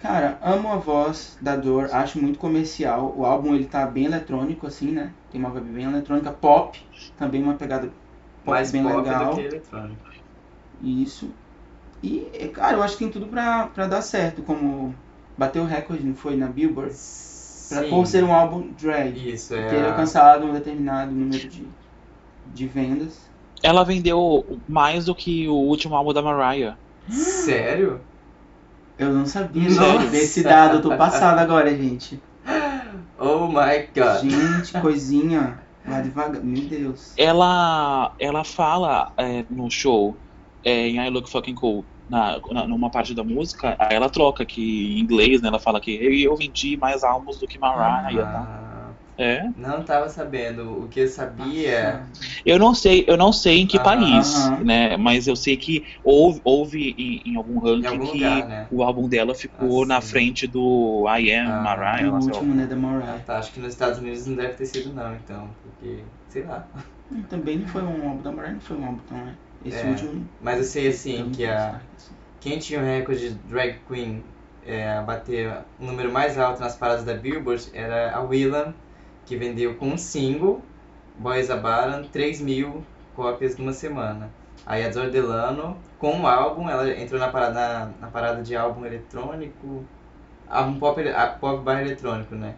Cara, 0.00 0.36
amo 0.42 0.68
a 0.72 0.76
voz 0.76 1.38
da 1.40 1.54
Dor, 1.54 1.88
acho 1.92 2.20
muito 2.20 2.38
comercial. 2.38 3.14
O 3.16 3.24
álbum 3.24 3.54
ele 3.54 3.66
tá 3.66 3.86
bem 3.86 4.06
eletrônico, 4.06 4.66
assim, 4.66 4.90
né? 4.90 5.12
Tem 5.30 5.40
uma 5.40 5.50
vibe 5.50 5.70
bem 5.70 5.84
eletrônica. 5.84 6.32
Pop, 6.32 6.76
também 7.16 7.40
uma 7.42 7.54
pegada 7.54 7.86
pop 8.44 8.50
Mais 8.50 8.72
bem 8.72 8.82
pop 8.82 8.96
legal. 8.96 9.30
do 9.30 9.36
que 9.36 9.46
eletrônico. 9.46 10.02
Isso. 10.82 11.30
E, 12.02 12.28
é, 12.34 12.48
cara, 12.48 12.76
eu 12.78 12.82
acho 12.82 12.94
que 12.96 13.04
tem 13.04 13.12
tudo 13.12 13.26
pra, 13.28 13.68
pra 13.68 13.86
dar 13.86 14.02
certo. 14.02 14.42
Como 14.42 14.92
bateu 15.38 15.62
o 15.62 15.66
recorde, 15.66 16.02
não 16.04 16.16
foi? 16.16 16.34
Na 16.36 16.48
Billboard. 16.48 16.92
Pra, 17.68 17.82
por 17.84 18.06
ser 18.06 18.24
um 18.24 18.32
álbum 18.32 18.70
drag. 18.80 19.32
Isso, 19.32 19.54
é. 19.54 19.68
Ter 19.68 19.84
a- 19.84 19.88
alcançado 19.90 20.46
um 20.46 20.52
determinado 20.52 21.10
número 21.12 21.48
de, 21.48 21.66
de 22.54 22.66
vendas. 22.66 23.20
Ela 23.62 23.84
vendeu 23.84 24.44
mais 24.68 25.04
do 25.04 25.14
que 25.14 25.48
o 25.48 25.54
último 25.54 25.94
álbum 25.94 26.12
da 26.12 26.20
Mariah. 26.22 26.76
Sério? 27.08 28.00
Eu 28.98 29.12
não 29.12 29.26
sabia 29.26 29.68
Nossa. 29.70 30.06
desse 30.08 30.42
dado, 30.42 30.76
eu 30.76 30.82
tô 30.82 30.96
passado 30.96 31.38
agora, 31.38 31.74
gente. 31.74 32.20
Oh 33.18 33.46
my 33.46 33.88
god. 33.94 34.20
Gente, 34.30 34.80
coisinha. 34.80 35.60
Vai 35.84 36.02
devagar. 36.02 36.42
Meu 36.42 36.62
Deus. 36.68 37.12
Ela, 37.16 38.14
ela 38.20 38.44
fala 38.44 39.12
é, 39.16 39.44
no 39.50 39.68
show, 39.70 40.16
é, 40.64 40.88
em 40.88 40.98
I 41.04 41.10
Look 41.10 41.28
Fucking 41.30 41.54
Cool, 41.56 41.84
na, 42.12 42.40
na- 42.52 42.66
numa 42.68 42.90
parte 42.90 43.14
da 43.14 43.24
música, 43.24 43.76
aí 43.78 43.96
ela 43.96 44.10
troca 44.10 44.44
que 44.46 44.60
em 44.96 45.00
inglês, 45.00 45.40
né? 45.42 45.48
Ela 45.48 45.58
fala 45.60 45.80
que 45.80 45.90
eu, 45.92 46.12
eu 46.12 46.36
vendi 46.36 46.76
mais 46.76 47.02
álbuns 47.02 47.38
do 47.38 47.46
que 47.46 47.58
Mariah. 47.58 48.24
tá? 48.26 48.40
Ah, 48.40 48.94
É. 49.18 49.42
não 49.56 49.84
tava 49.84 50.08
sabendo. 50.08 50.84
O 50.84 50.88
que 50.88 51.00
eu 51.00 51.08
sabia. 51.08 52.06
Eu 52.44 52.58
não 52.58 52.74
sei, 52.74 53.04
eu 53.08 53.16
não 53.16 53.32
sei 53.32 53.60
em 53.60 53.66
que 53.66 53.78
Ah, 53.78 53.82
país, 53.82 54.50
aham. 54.50 54.64
né? 54.64 54.96
Mas 54.96 55.26
eu 55.26 55.36
sei 55.36 55.56
que 55.56 55.84
houve, 56.02 56.40
houve 56.44 56.94
em, 56.98 57.32
em 57.32 57.36
algum 57.36 57.58
ranking 57.58 57.82
Em 57.84 57.86
algum 57.88 58.04
que 58.04 58.18
lugar, 58.22 58.48
né? 58.48 58.68
o 58.70 58.82
álbum 58.82 59.08
dela 59.08 59.34
ficou 59.34 59.82
Ah, 59.82 59.86
na 59.86 60.00
frente 60.00 60.46
do 60.46 61.04
I 61.08 61.32
Am 61.32 61.50
Ah, 61.50 61.62
Mariah. 61.62 62.10
o 62.10 62.24
último, 62.24 62.54
né, 62.54 62.66
da 62.66 62.74
Ah, 62.74 62.78
Mariah. 62.78 63.18
tá. 63.26 63.38
Acho 63.38 63.52
que 63.52 63.60
nos 63.60 63.72
Estados 63.72 63.98
Unidos 63.98 64.26
não 64.26 64.36
deve 64.36 64.54
ter 64.54 64.66
sido, 64.66 64.92
não, 64.92 65.14
então. 65.14 65.48
Porque, 65.62 66.04
sei 66.28 66.44
lá. 66.44 66.68
Também 67.28 67.58
não 67.58 67.66
foi 67.68 67.82
um 67.82 68.08
álbum 68.08 68.22
da 68.22 68.32
Mariah, 68.32 68.54
não 68.54 68.60
foi 68.60 68.76
um 68.76 68.86
álbum 68.86 69.00
tão, 69.08 69.18
né? 69.24 69.36
Esse 69.64 69.78
É, 69.78 69.88
último. 69.90 70.26
Mas 70.40 70.58
eu 70.58 70.64
sei, 70.64 70.88
assim, 70.88 71.20
eu 71.20 71.30
que 71.30 71.46
a. 71.46 71.80
Quem 72.40 72.58
tinha 72.58 72.80
o 72.80 72.84
recorde 72.84 73.30
de 73.30 73.34
drag 73.48 73.78
queen 73.86 74.22
é, 74.66 75.00
bater 75.02 75.62
o 75.78 75.84
número 75.84 76.12
mais 76.12 76.38
alto 76.38 76.60
nas 76.60 76.76
paradas 76.76 77.04
da 77.04 77.14
Billboard 77.14 77.70
era 77.72 78.14
a 78.16 78.20
Willam, 78.20 78.74
que 79.26 79.36
vendeu 79.36 79.76
com 79.76 79.88
um 79.88 79.98
single, 79.98 80.60
Boys 81.18 81.50
a 81.50 81.56
Baron, 81.56 82.04
3 82.04 82.40
mil 82.40 82.84
cópias 83.14 83.56
numa 83.56 83.72
semana. 83.72 84.30
Aí 84.66 84.84
a 84.84 84.88
Dor 84.88 85.10
Delano, 85.10 85.76
com 85.98 86.12
um 86.12 86.26
álbum, 86.26 86.68
ela 86.68 86.88
entrou 86.90 87.18
na 87.20 87.28
parada, 87.28 87.54
na, 87.54 87.90
na 88.00 88.06
parada 88.08 88.42
de 88.42 88.56
álbum 88.56 88.84
eletrônico, 88.84 89.84
álbum 90.48 90.78
pop, 90.78 91.00
a 91.08 91.26
pop 91.28 91.62
bar 91.62 91.80
eletrônico, 91.80 92.34
né? 92.34 92.54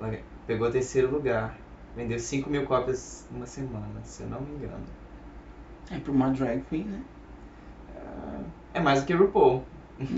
Ela 0.00 0.18
pegou 0.46 0.68
o 0.68 0.70
terceiro 0.70 1.10
lugar, 1.10 1.56
vendeu 1.96 2.18
5 2.18 2.50
mil 2.50 2.64
cópias 2.66 3.26
numa 3.30 3.46
semana, 3.46 4.00
se 4.04 4.22
eu 4.22 4.28
não 4.28 4.40
me 4.40 4.54
engano. 4.56 4.84
É 5.90 5.98
pra 5.98 6.12
uma 6.12 6.30
drag 6.30 6.62
queen, 6.64 6.84
né? 6.84 7.04
É 8.74 8.80
mais 8.80 9.00
do 9.00 9.06
que 9.06 9.14
RuPaul. 9.14 9.64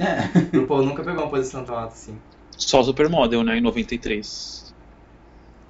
É. 0.00 0.56
RuPaul 0.56 0.84
nunca 0.84 1.04
pegou 1.04 1.22
uma 1.24 1.30
posição 1.30 1.64
tão 1.64 1.76
alta 1.76 1.94
assim. 1.94 2.20
Só 2.58 2.82
Supermodel, 2.82 3.44
né? 3.44 3.58
Em 3.58 3.60
93. 3.60 4.74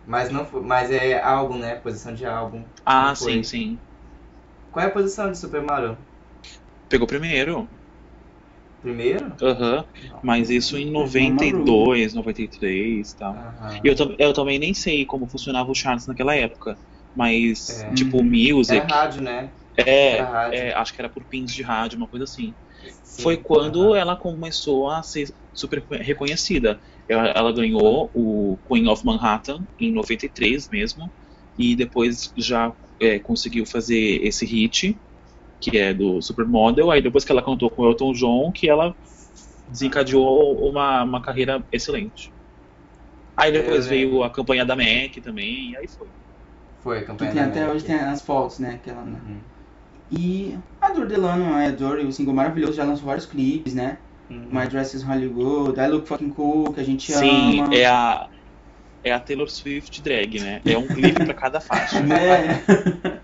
Mas 0.06 0.30
não 0.30 0.46
foi, 0.46 0.62
mas 0.62 0.90
é 0.90 1.20
álbum, 1.20 1.58
né? 1.58 1.74
Posição 1.76 2.14
de 2.14 2.24
álbum. 2.24 2.64
Ah, 2.84 3.14
sim, 3.14 3.42
sim. 3.42 3.78
Qual 4.70 4.84
é 4.84 4.88
a 4.88 4.92
posição 4.92 5.30
de 5.30 5.38
Super 5.38 5.60
Mario? 5.62 5.98
Pegou 6.88 7.06
primeiro. 7.06 7.68
Primeiro? 8.80 9.36
Aham. 9.42 9.84
Mas 10.22 10.50
isso 10.50 10.76
em 10.78 10.90
92, 10.90 12.14
93 12.14 13.10
e 13.12 13.16
tal. 13.16 13.34
Aham. 13.34 13.80
E 13.84 13.88
eu, 13.88 13.94
eu 14.18 14.32
também 14.32 14.58
nem 14.58 14.72
sei 14.74 15.04
como 15.04 15.28
funcionava 15.28 15.70
o 15.70 15.74
charts 15.74 16.06
naquela 16.06 16.34
época. 16.34 16.78
Mas, 17.14 17.82
É. 17.82 17.94
tipo, 17.94 18.18
Uhum. 18.18 18.24
music. 18.24 18.76
Era 18.76 18.84
rádio, 18.84 19.22
né? 19.22 19.52
É, 19.78 20.32
é, 20.50 20.72
acho 20.74 20.94
que 20.94 21.00
era 21.00 21.08
por 21.10 21.24
pins 21.26 21.52
de 21.52 21.62
rádio, 21.62 21.98
uma 21.98 22.08
coisa 22.08 22.24
assim. 22.24 22.56
Sim, 23.02 23.22
Foi 23.22 23.36
quando 23.38 23.94
ela 23.94 24.16
começou 24.16 24.90
a 24.90 25.02
ser 25.02 25.34
super 25.52 25.80
reconhecida. 26.02 26.80
Ela, 27.08 27.28
ela 27.30 27.52
ganhou 27.52 28.10
o 28.14 28.58
Queen 28.68 28.88
of 28.88 29.04
Manhattan 29.04 29.66
em 29.78 29.92
93 29.92 30.68
mesmo. 30.70 31.12
E 31.58 31.76
depois 31.76 32.32
já 32.36 32.74
é, 33.00 33.18
conseguiu 33.18 33.66
fazer 33.66 34.20
esse 34.24 34.44
hit, 34.46 35.00
que 35.60 35.78
é 35.78 35.94
do 35.94 36.22
Supermodel. 36.22 36.90
Aí 36.90 37.02
depois 37.02 37.24
que 37.24 37.32
ela 37.32 37.42
cantou 37.44 37.70
com 37.70 37.82
o 37.82 37.90
Elton 37.90 38.12
John, 38.14 38.52
que 38.52 38.68
ela 38.70 38.96
desencadeou 39.68 40.68
uma, 40.70 41.04
uma 41.04 41.22
carreira 41.22 41.66
excelente. 41.72 42.34
Aí 43.36 43.50
depois 43.52 43.86
Eu 43.86 43.86
veio 43.86 44.22
lembro. 44.22 44.22
a 44.22 44.30
campanha 44.30 44.64
da 44.64 44.76
MAC 44.76 45.20
também, 45.22 45.70
e 45.70 45.76
aí 45.76 45.88
foi. 45.88 46.10
Foi 46.82 46.98
a 46.98 47.04
Que 47.18 47.26
campanha 47.26 47.32
tem 47.32 47.40
da 47.40 47.42
até 47.42 47.68
Mac. 47.68 47.68
hoje 47.68 47.84
tem 47.84 47.96
as 47.96 48.22
fotos, 48.22 48.58
né? 48.58 48.78
Que 48.78 48.90
ela, 48.90 49.02
Uhum. 49.02 49.40
E 50.10 50.56
a 50.80 50.90
Dor 50.90 51.06
Delano, 51.06 51.54
a 51.54 51.70
Dor, 51.70 51.98
o 51.98 52.12
single 52.12 52.34
maravilhoso, 52.34 52.74
já 52.74 52.84
lançou 52.84 53.06
vários 53.06 53.26
clipes, 53.26 53.74
né? 53.74 53.98
Uhum. 54.30 54.48
My 54.50 54.66
Dress 54.66 54.96
is 54.96 55.02
Hollywood, 55.02 55.78
I 55.80 55.88
Look 55.88 56.06
Fucking 56.06 56.30
Cool, 56.30 56.72
que 56.72 56.80
a 56.80 56.84
gente 56.84 57.12
Sim, 57.12 57.60
ama. 57.60 57.74
é 57.74 57.86
a, 57.86 58.28
é 59.04 59.12
a 59.12 59.20
Taylor 59.20 59.48
Swift 59.48 60.02
drag, 60.02 60.40
né? 60.40 60.60
É 60.64 60.76
um 60.76 60.86
clipe 60.86 61.24
pra 61.24 61.34
cada 61.34 61.60
faixa. 61.60 62.00
Né? 62.00 62.62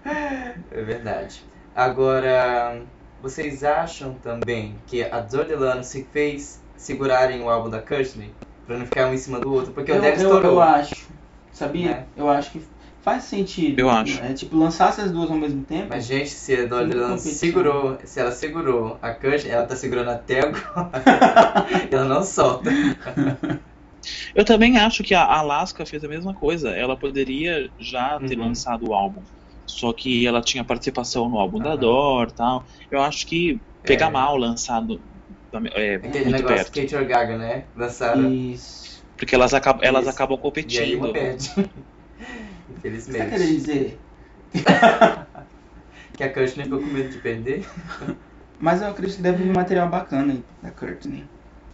É 0.75 0.83
verdade. 0.83 1.43
Agora, 1.75 2.81
vocês 3.21 3.63
acham 3.63 4.15
também 4.15 4.75
que 4.87 5.03
a 5.05 5.21
Dor 5.21 5.45
Delano 5.45 5.85
se 5.85 6.03
fez 6.05 6.63
segurarem 6.77 7.43
o 7.43 7.51
álbum 7.51 7.69
da 7.69 7.81
Courtney? 7.81 8.31
Pra 8.67 8.79
não 8.79 8.87
ficar 8.87 9.09
um 9.09 9.15
em 9.15 9.19
cima 9.19 9.39
do 9.39 9.53
outro? 9.53 9.73
Porque 9.73 9.93
o 9.93 9.97
eu, 9.97 10.01
dela 10.01 10.15
eu, 10.15 10.21
estourou. 10.23 10.53
eu 10.53 10.63
acho. 10.63 11.09
Sabia? 11.53 11.91
Né? 11.91 12.07
Eu 12.17 12.29
acho 12.29 12.53
que 12.53 12.63
faz 13.03 13.25
sentido. 13.25 13.81
Eu 13.81 13.91
acho. 13.91 14.23
É 14.23 14.33
tipo, 14.33 14.57
lançar 14.57 14.91
essas 14.91 15.11
duas 15.11 15.31
ao 15.31 15.37
mesmo 15.37 15.65
tempo. 15.65 15.89
Mas, 15.91 16.07
gente, 16.07 16.31
se 16.31 16.55
a 16.55 16.69
competição. 16.69 17.19
segurou, 17.19 17.99
se 18.05 18.21
ela 18.21 18.33
segurou 18.33 18.99
a 19.03 19.13
Courtney, 19.15 19.51
ela 19.51 19.67
tá 19.67 19.77
segurando 19.77 20.11
até 20.11 20.41
agora. 20.41 20.91
ela 21.91 22.05
não 22.05 22.23
solta. 22.23 22.71
Eu 24.35 24.45
também 24.45 24.77
acho 24.79 25.03
que 25.03 25.15
a 25.15 25.25
Alaska 25.25 25.85
fez 25.87 26.03
a 26.05 26.09
mesma 26.09 26.35
coisa. 26.35 26.71
Ela 26.71 26.99
poderia 26.99 27.71
já 27.79 28.19
ter 28.21 28.39
Uhum. 28.39 28.47
lançado 28.47 28.89
o 28.89 28.95
álbum. 28.95 29.23
Só 29.67 29.93
que 29.93 30.27
ela 30.27 30.41
tinha 30.43 30.65
participação 30.65 31.29
no 31.29 31.39
álbum 31.39 31.61
da 31.61 31.71
Aham. 31.71 31.79
Dor 31.81 32.29
e 32.29 32.35
tal. 32.35 32.65
Eu 32.91 33.01
acho 33.03 33.27
que 33.27 33.61
pega 33.83 34.07
É. 34.07 34.11
mal 34.11 34.37
lançado 34.37 35.03
é, 35.75 35.99
Aquele 35.99 36.25
muito 36.25 36.37
negócio 36.37 36.67
perto. 36.67 36.81
Kate 36.81 36.97
or 36.97 37.07
Gaga, 37.07 37.39
né? 37.39 37.67
Lançaram. 37.77 38.29
Isso. 38.31 39.03
Porque 39.17 39.35
elas, 39.35 39.55
acabam 39.55 39.81
elas 39.85 40.07
Isso. 40.07 40.15
acabam 40.15 40.39
E 40.67 40.79
aí 40.79 40.95
uma 40.97 41.13
competindo. 41.13 41.92
Perde. 42.83 42.99
O 42.99 43.07
que 43.07 43.13
você 43.13 43.19
Infelizmente. 43.19 43.19
tá 43.19 43.27
querendo 43.27 43.53
dizer? 43.55 43.99
Que 46.17 46.25
a 46.25 46.33
Courtney 46.33 46.65
ficou 46.65 46.81
com 46.81 46.87
medo 46.87 47.11
de 47.11 47.19
perder. 47.19 47.65
Mas 48.61 48.83
eu 48.83 48.89
acredito 48.89 49.17
que 49.17 49.23
deve 49.23 49.43
vir 49.45 49.51
um 49.51 49.55
material 49.55 49.89
bacana 49.89 50.33
aí 50.33 50.45
da 50.63 50.71
Courtney. 50.71 51.25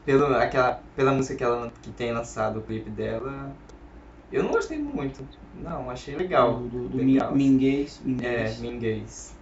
Pelo, 0.05 0.35
aquela, 0.37 0.75
pela 0.97 1.13
música 1.13 1.37
que 1.37 1.45
ela 1.45 1.71
que 1.83 1.91
tem 1.93 2.13
lançado 2.13 2.61
o 2.61 2.63
clipe 2.63 2.91
dela, 2.91 3.55
eu 4.33 4.43
não 4.43 4.51
gostei 4.53 4.79
muito. 4.79 5.29
Não, 5.55 5.91
achei 5.91 6.17
legal. 6.17 6.69
Do, 6.69 6.89
do 6.89 6.97
legal. 6.99 7.35
Minguês. 7.35 8.01
É, 8.23 8.55
Minguês. 8.55 9.37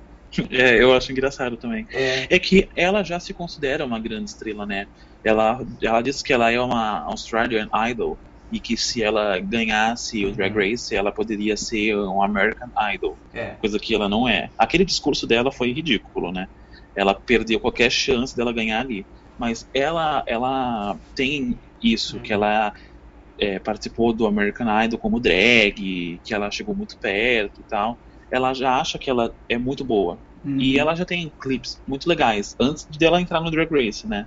É, 0.50 0.82
eu 0.82 0.92
acho 0.94 1.12
engraçado 1.12 1.56
também. 1.56 1.86
É, 1.92 2.34
É 2.34 2.38
que 2.38 2.68
ela 2.76 3.02
já 3.02 3.18
se 3.20 3.32
considera 3.32 3.84
uma 3.86 4.00
grande 4.00 4.30
estrela, 4.30 4.66
né? 4.66 4.86
Ela, 5.24 5.58
ela 5.82 6.02
disse 6.02 6.22
que 6.22 6.32
ela 6.32 6.50
é 6.50 6.60
uma 6.60 7.00
Australian 7.04 7.68
Idol 7.90 8.20
e 8.50 8.60
que 8.60 8.76
se 8.76 9.02
ela 9.02 9.38
ganhasse 9.38 10.24
o 10.24 10.32
Drag 10.32 10.54
Race, 10.54 10.94
ela 10.94 11.10
poderia 11.10 11.56
ser 11.56 11.96
um 11.96 12.22
American 12.22 12.68
Idol, 12.94 13.16
é. 13.34 13.50
coisa 13.60 13.78
que 13.78 13.94
ela 13.94 14.08
não 14.08 14.28
é. 14.28 14.50
Aquele 14.56 14.84
discurso 14.84 15.26
dela 15.26 15.50
foi 15.50 15.72
ridículo, 15.72 16.30
né? 16.30 16.48
Ela 16.94 17.14
perdeu 17.14 17.58
qualquer 17.60 17.90
chance 17.90 18.36
dela 18.36 18.52
ganhar 18.52 18.80
ali. 18.80 19.04
Mas 19.38 19.68
ela, 19.74 20.22
ela 20.26 20.96
tem 21.14 21.58
isso, 21.82 22.20
que 22.20 22.32
ela 22.32 22.72
é, 23.38 23.58
participou 23.58 24.12
do 24.12 24.26
American 24.26 24.66
Idol 24.84 24.98
como 24.98 25.20
drag, 25.20 26.20
que 26.24 26.34
ela 26.34 26.50
chegou 26.50 26.74
muito 26.74 26.96
perto 26.98 27.60
e 27.60 27.64
tal. 27.64 27.98
Ela 28.30 28.54
já 28.54 28.80
acha 28.80 28.98
que 28.98 29.10
ela 29.10 29.34
é 29.48 29.58
muito 29.58 29.84
boa. 29.84 30.18
Uhum. 30.44 30.58
E 30.58 30.78
ela 30.78 30.94
já 30.94 31.04
tem 31.04 31.32
clipes 31.40 31.80
muito 31.86 32.08
legais 32.08 32.56
antes 32.58 32.86
dela 32.86 33.20
entrar 33.20 33.40
no 33.40 33.50
Drag 33.50 33.70
Race, 33.70 34.06
né? 34.06 34.26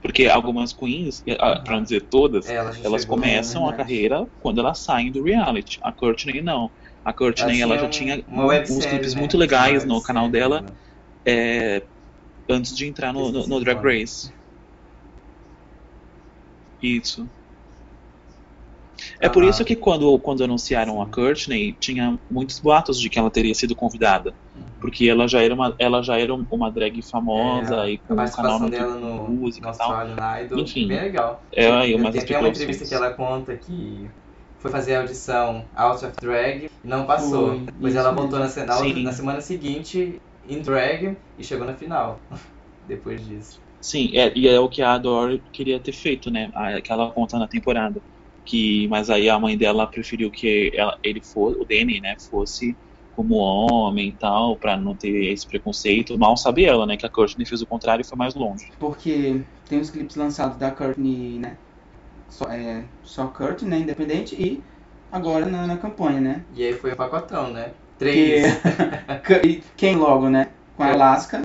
Porque 0.00 0.26
algumas 0.26 0.72
queens, 0.72 1.24
ah, 1.40 1.60
pra 1.60 1.76
não 1.76 1.82
dizer 1.82 2.02
todas, 2.08 2.48
É, 2.48 2.54
ela 2.54 2.72
elas 2.84 3.04
começam 3.04 3.68
a 3.68 3.72
carreira 3.72 4.26
quando 4.38 4.60
elas 4.60 4.78
saem 4.78 5.10
do 5.10 5.22
reality. 5.24 5.78
A 5.82 5.92
Courtney 5.92 6.40
não. 6.40 6.70
A 7.04 7.12
Courtney 7.12 7.60
Ela 7.60 7.74
ela, 7.74 7.82
já 7.84 7.88
tinha 7.90 8.24
uns 8.70 8.86
clipes 8.86 9.14
né? 9.14 9.20
muito 9.20 9.36
legais 9.36 9.84
no 9.84 10.00
canal 10.02 10.28
dela 10.28 10.60
né? 10.60 10.68
é, 11.26 11.82
antes 12.48 12.76
de 12.76 12.86
entrar 12.86 13.12
no, 13.12 13.32
no- 13.32 13.46
no 13.46 13.60
Drag 13.60 13.82
Race. 13.82 14.32
Isso. 16.80 17.28
É 19.20 19.28
por 19.28 19.42
Ah. 19.44 19.48
isso 19.48 19.64
que 19.64 19.76
quando, 19.76 20.18
quando 20.20 20.44
anunciaram 20.44 21.00
a 21.02 21.06
Courtney, 21.06 21.72
tinha 21.80 22.18
muitos 22.30 22.58
boatos 22.60 23.00
de 23.00 23.08
que 23.10 23.18
ela 23.18 23.30
teria 23.30 23.54
sido 23.54 23.74
convidada. 23.74 24.34
Porque 24.80 25.08
ela 25.08 25.26
já 25.28 25.42
era 25.42 25.54
uma, 25.54 25.74
ela 25.78 26.02
já 26.02 26.18
era 26.18 26.34
uma 26.34 26.70
drag 26.72 27.00
famosa 27.10 27.76
É, 27.84 27.90
e 27.90 27.98
com 28.00 28.14
a 28.14 28.16
um 28.16 28.30
canal 28.30 28.58
participação 28.58 28.60
muito 28.60 28.76
dela 28.76 28.96
de 29.00 29.00
no, 29.00 29.24
música 29.26 29.66
no 29.66 29.68
e 29.68 29.72
tal. 29.76 30.04
Idol, 30.44 30.62
Enfim. 30.62 30.86
bem 30.86 31.00
legal. 31.00 31.44
É, 31.52 31.70
aí, 31.70 31.94
umas 31.94 32.12
tenho 32.12 32.24
até 32.24 32.38
uma 32.38 32.48
entrevista 32.48 32.86
que 32.86 32.94
ela 32.94 33.14
conta 33.14 33.56
que 33.56 34.10
foi 34.58 34.70
fazer 34.70 34.96
a 34.96 35.00
audição 35.00 35.68
Out 35.74 36.04
of 36.04 36.18
Drag 36.18 36.66
e 36.82 36.86
não 36.86 37.06
passou. 37.06 37.54
Isso 37.80 37.96
ela 37.96 38.12
voltou 38.12 38.38
na, 38.38 38.46
na, 38.66 38.94
na 39.02 39.12
semana 39.12 39.40
seguinte 39.40 40.22
em 40.42 40.60
drag 40.62 41.16
e 41.36 41.44
chegou 41.44 41.66
na 41.66 41.76
final. 41.76 42.26
Depois 42.82 43.24
disso. 43.24 43.60
Sim, 43.80 44.10
é, 44.16 44.32
e 44.36 44.48
é 44.48 44.58
o 44.58 44.68
que 44.68 44.82
a 44.82 44.94
Adore 44.94 45.42
queria 45.52 45.80
ter 45.82 45.92
feito, 45.92 46.30
né? 46.30 46.50
A- 46.54 46.80
Que 46.82 46.92
ela 46.92 47.12
conta 47.12 47.38
na 47.38 47.48
temporada. 47.48 48.02
Que, 48.44 48.88
mas 48.88 49.10
aí 49.10 49.28
a 49.28 49.38
mãe 49.38 49.56
dela 49.56 49.86
preferiu 49.86 50.30
que 50.30 50.70
ela- 50.74 50.98
ele 51.02 51.20
fosse, 51.22 51.58
o 51.60 51.64
Danny, 51.64 52.00
né, 52.00 52.16
fosse 52.30 52.78
como 53.18 53.34
homem 53.34 54.10
e 54.10 54.12
tal, 54.12 54.54
pra 54.54 54.76
não 54.76 54.94
ter 54.94 55.32
esse 55.32 55.44
preconceito. 55.44 56.16
Mal 56.16 56.36
sabe 56.36 56.64
ela, 56.64 56.86
né, 56.86 56.96
que 56.96 57.04
a 57.04 57.08
Courtney 57.08 57.44
fez 57.44 57.60
o 57.60 57.66
contrário 57.66 58.00
e 58.02 58.06
foi 58.06 58.16
mais 58.16 58.36
longe. 58.36 58.70
Porque 58.78 59.40
tem 59.68 59.80
os 59.80 59.90
clipes 59.90 60.14
lançados 60.14 60.56
da 60.56 60.70
Courtney, 60.70 61.40
né? 61.40 61.56
Só, 62.28 62.44
é, 62.48 62.84
só 63.02 63.26
Courtney, 63.26 63.68
né? 63.68 63.78
Independente, 63.80 64.36
e 64.36 64.62
agora 65.10 65.46
na, 65.46 65.66
na 65.66 65.76
campanha, 65.76 66.20
né? 66.20 66.44
E 66.54 66.64
aí 66.64 66.72
foi 66.72 66.92
o 66.92 66.96
pacotão, 66.96 67.50
né? 67.50 67.72
Que, 67.98 68.04
Três. 68.04 68.60
e 69.44 69.62
quem 69.76 69.96
logo, 69.96 70.30
né? 70.30 70.50
Com 70.76 70.84
a 70.84 70.92
Alaska, 70.92 71.42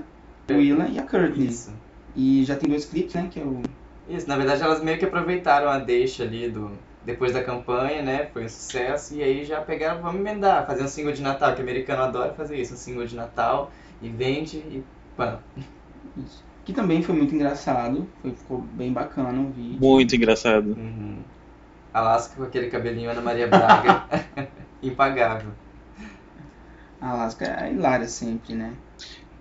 o 0.47 0.53
Willa 0.53 0.87
e 0.89 0.99
a 0.99 1.03
Courtney. 1.03 1.47
Isso. 1.47 1.73
E 2.15 2.45
já 2.45 2.55
tem 2.55 2.69
dois 2.69 2.85
clipes, 2.85 3.15
né? 3.15 3.27
Que 3.31 3.39
é 3.39 3.43
o. 3.43 3.63
Isso, 4.07 4.29
na 4.29 4.37
verdade 4.37 4.61
elas 4.61 4.83
meio 4.83 4.99
que 4.99 5.05
aproveitaram 5.05 5.69
a 5.69 5.79
deixa 5.79 6.21
ali 6.21 6.51
do 6.51 6.71
depois 7.05 7.33
da 7.33 7.43
campanha, 7.43 8.01
né? 8.01 8.25
Foi 8.27 8.45
um 8.45 8.49
sucesso 8.49 9.15
e 9.15 9.23
aí 9.23 9.43
já 9.43 9.61
pegaram, 9.61 10.01
vamos 10.01 10.19
emendar, 10.19 10.65
fazer 10.65 10.83
um 10.83 10.87
single 10.87 11.13
de 11.13 11.21
Natal, 11.21 11.53
que 11.53 11.59
o 11.59 11.63
americano 11.63 12.03
adora 12.03 12.33
fazer 12.33 12.57
isso, 12.59 12.73
um 12.73 12.77
single 12.77 13.05
de 13.05 13.15
Natal 13.15 13.71
e 14.01 14.09
vende 14.09 14.57
e 14.57 14.83
pã. 15.15 15.39
Isso. 16.17 16.43
Que 16.65 16.73
também 16.73 17.01
foi 17.01 17.15
muito 17.15 17.35
engraçado. 17.35 18.07
Foi, 18.21 18.31
ficou 18.31 18.59
bem 18.59 18.91
bacana 18.93 19.39
o 19.41 19.51
vídeo. 19.51 19.79
Muito 19.81 20.15
engraçado. 20.15 20.73
Uhum. 20.77 21.23
Alaska 21.93 22.35
com 22.35 22.43
aquele 22.43 22.69
cabelinho 22.69 23.11
Ana 23.11 23.21
Maria 23.21 23.47
Braga, 23.47 24.07
impagável. 24.81 25.51
A 27.01 27.09
Alaska 27.11 27.45
é 27.45 27.71
hilária 27.71 28.07
sempre, 28.07 28.55
né? 28.55 28.73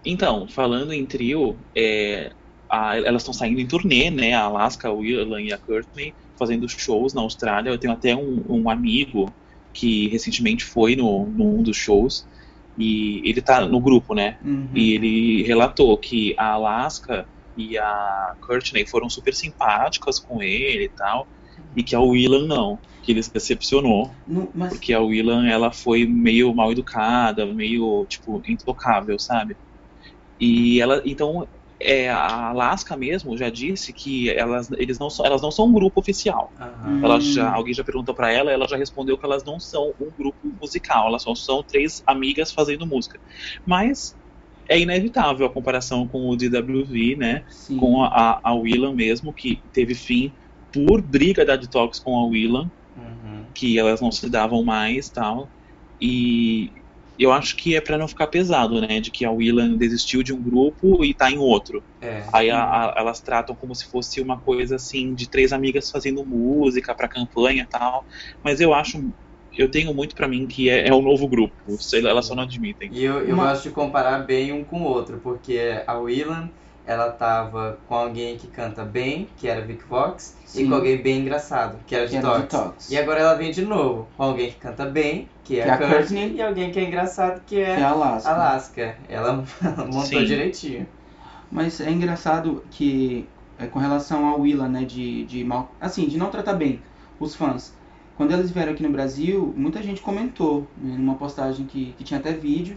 Então, 0.04 0.48
falando 0.48 0.92
em 0.92 1.06
trio, 1.06 1.58
é, 1.76 2.32
a- 2.68 2.96
elas 2.96 3.22
estão 3.22 3.32
saindo 3.32 3.60
em 3.60 3.66
turnê, 3.66 4.10
né? 4.10 4.34
A 4.34 4.42
Alaska, 4.42 4.90
o 4.90 4.98
Willan 4.98 5.40
e 5.40 5.52
a 5.52 5.58
Courtney 5.58 6.14
fazendo 6.42 6.68
shows 6.68 7.14
na 7.14 7.20
Austrália. 7.20 7.70
Eu 7.70 7.78
tenho 7.78 7.92
até 7.92 8.16
um, 8.16 8.44
um 8.48 8.68
amigo 8.68 9.33
que 9.72 10.09
recentemente 10.09 10.64
foi 10.64 10.96
no, 10.96 11.26
num 11.26 11.62
dos 11.62 11.76
shows 11.76 12.26
e 12.76 13.22
ele 13.24 13.40
tá 13.40 13.66
no 13.66 13.81
grupo, 13.81 14.14
né? 14.14 14.38
Uhum. 14.44 14.68
E 14.74 14.94
ele 14.94 15.42
relatou 15.44 15.96
que 15.96 16.35
a 16.37 16.52
Alaska 16.52 17.26
e 17.57 17.78
a 17.78 18.35
Courtney 18.40 18.87
foram 18.87 19.09
super 19.09 19.35
simpáticas 19.35 20.18
com 20.18 20.42
ele 20.42 20.85
e 20.85 20.88
tal, 20.88 21.28
e 21.76 21.83
que 21.83 21.94
a 21.94 22.00
Willan 22.00 22.46
não, 22.46 22.78
que 23.02 23.12
ele 23.12 23.22
se 23.22 23.33
decepcionou, 23.33 24.11
No- 24.26 24.50
mas 24.55 24.70
porque 24.72 24.92
a 24.92 25.00
Willan 25.00 25.46
ela 25.46 25.70
foi 25.70 26.07
meio 26.07 26.55
mal 26.55 26.72
educada, 26.72 27.46
meio 27.46 28.07
tipo 28.09 28.42
intocável, 28.48 29.18
sabe? 29.18 29.57
E 30.40 30.81
ela, 30.81 31.02
então, 31.05 31.46
é, 31.82 32.08
a 32.10 32.48
Alaska 32.48 32.96
mesmo 32.96 33.36
já 33.36 33.50
disse 33.50 33.92
que 33.92 34.30
elas, 34.30 34.70
eles 34.72 34.98
não 34.98 35.10
são, 35.10 35.26
elas 35.26 35.42
não 35.42 35.50
são 35.50 35.66
um 35.66 35.72
grupo 35.72 36.00
oficial. 36.00 36.52
Aham. 36.58 36.88
Hum. 36.88 37.04
Ela 37.04 37.20
já, 37.20 37.52
alguém 37.52 37.74
já 37.74 37.84
perguntou 37.84 38.14
pra 38.14 38.32
ela, 38.32 38.50
ela 38.50 38.66
já 38.68 38.76
respondeu 38.76 39.18
que 39.18 39.24
elas 39.26 39.44
não 39.44 39.60
são 39.60 39.94
um 40.00 40.10
grupo 40.16 40.38
musical, 40.60 41.08
elas 41.08 41.22
só 41.22 41.34
são 41.34 41.62
três 41.62 42.02
amigas 42.06 42.52
fazendo 42.52 42.86
música. 42.86 43.18
Mas 43.64 44.16
é 44.68 44.78
inevitável 44.78 45.46
a 45.46 45.52
comparação 45.52 46.06
com 46.08 46.28
o 46.28 46.36
DWV, 46.36 47.16
né? 47.16 47.44
sim. 47.48 47.76
Com 47.76 48.02
a, 48.02 48.40
a 48.42 48.54
Willan 48.54 48.94
mesmo, 48.94 49.32
que 49.34 49.62
teve 49.72 49.94
fim 49.94 50.34
por 50.72 51.02
briga 51.02 51.44
da 51.44 51.56
Detox 51.56 51.98
com 51.98 52.16
a 52.18 52.26
Willan, 52.26 52.70
Uhum. 52.94 53.46
que 53.54 53.78
elas 53.78 54.00
não 54.00 54.12
se 54.12 54.28
davam 54.28 54.62
mais 54.64 55.08
tal. 55.10 55.50
E 56.00 56.81
eu 57.18 57.33
acho 57.33 57.57
que 57.57 57.77
é 57.77 57.81
pra 57.81 57.98
não 57.98 58.09
ficar 58.09 58.27
pesado, 58.29 58.81
né? 58.81 59.01
De 59.01 59.11
que 59.11 59.25
a 59.25 59.31
Willan 59.31 59.77
desistiu 59.77 60.22
de 60.22 60.33
um 60.33 60.42
grupo 60.42 61.05
e 61.05 61.14
tá 61.14 61.31
em 61.31 61.38
outro. 61.38 61.85
É. 62.01 62.25
Aí 62.33 62.51
a- 62.51 62.62
a- 62.64 62.94
elas 62.96 63.20
tratam 63.20 63.55
como 63.55 63.75
se 63.75 63.87
fosse 63.87 64.20
uma 64.20 64.40
coisa 64.40 64.77
assim 64.77 65.14
de 65.14 65.29
três 65.29 65.53
amigas 65.53 65.90
fazendo 65.90 66.25
música 66.27 66.94
pra 66.94 67.09
campanha 67.09 67.62
e 67.64 67.66
tal. 67.66 68.05
Mas 68.42 68.61
eu 68.61 68.72
acho, 68.75 68.98
eu 69.57 69.70
tenho 69.70 69.92
muito 69.94 70.14
pra 70.14 70.27
mim 70.29 70.46
que 70.46 70.68
é, 70.70 70.88
é 70.88 70.94
um 70.94 71.03
novo 71.03 71.29
grupo. 71.29 71.55
Sei 71.79 72.01
lá, 72.01 72.11
elas 72.11 72.27
só 72.27 72.35
não 72.35 72.42
admitem. 72.44 72.88
E 72.92 73.05
eu, 73.05 73.20
eu 73.27 73.35
Uma- 73.35 73.53
gosto 73.53 73.64
de 73.64 73.70
comparar 73.70 74.20
bem 74.20 74.53
um 74.53 74.64
com 74.64 74.81
o 74.83 74.85
outro, 74.85 75.18
porque 75.20 75.59
a 75.87 75.98
Willan, 75.98 76.51
ela 76.86 77.10
tava 77.10 77.78
com 77.88 77.94
alguém 77.94 78.36
que 78.36 78.46
canta 78.48 78.84
bem, 78.84 79.28
que 79.36 79.48
era 79.48 79.60
Vic 79.60 79.84
Vox, 79.88 80.36
e 80.44 80.48
Sim. 80.48 80.68
com 80.68 80.74
alguém 80.74 81.00
bem 81.00 81.20
engraçado, 81.20 81.78
que 81.86 81.94
era 81.94 82.06
Que 82.06 82.18
Detox. 82.18 82.90
E 82.90 82.96
agora 82.98 83.20
ela 83.20 83.34
vem 83.34 83.50
de 83.50 83.64
novo 83.64 84.08
com 84.16 84.22
alguém 84.24 84.50
que 84.50 84.56
canta 84.56 84.84
bem, 84.86 85.28
que 85.44 85.60
é 85.60 85.62
Que 85.64 85.68
é 85.68 85.72
a 85.72 85.74
a 85.74 85.78
Courtney, 85.78 85.96
Courtney. 85.98 86.34
e 86.36 86.42
alguém 86.42 86.70
que 86.72 86.78
é 86.78 86.84
engraçado, 86.84 87.40
que 87.46 87.56
Que 87.56 87.60
é 87.60 87.80
é 87.80 87.82
a 87.82 87.90
Alaska. 87.90 88.30
Alaska. 88.30 88.96
Ela 89.08 89.44
montou 89.86 90.02
Sim. 90.02 90.24
direitinho. 90.24 90.86
Mas 91.50 91.80
é 91.80 91.90
engraçado 91.90 92.64
que, 92.70 93.28
é, 93.58 93.66
com 93.66 93.78
relação 93.78 94.26
ao 94.26 94.40
Willa, 94.40 94.68
né, 94.68 94.84
de, 94.84 95.24
de 95.26 95.44
mal, 95.44 95.70
assim, 95.80 96.06
de 96.08 96.16
não 96.18 96.30
tratar 96.30 96.54
bem 96.54 96.80
os 97.20 97.34
fãs. 97.34 97.74
Quando 98.16 98.32
eles 98.32 98.50
vieram 98.50 98.72
aqui 98.72 98.82
no 98.82 98.90
Brasil, 98.90 99.52
muita 99.56 99.82
gente 99.82 100.00
comentou, 100.00 100.66
né, 100.76 100.94
numa 100.96 101.14
postagem 101.14 101.66
que, 101.66 101.94
que 101.96 102.04
tinha 102.04 102.20
até 102.20 102.32
vídeo, 102.32 102.76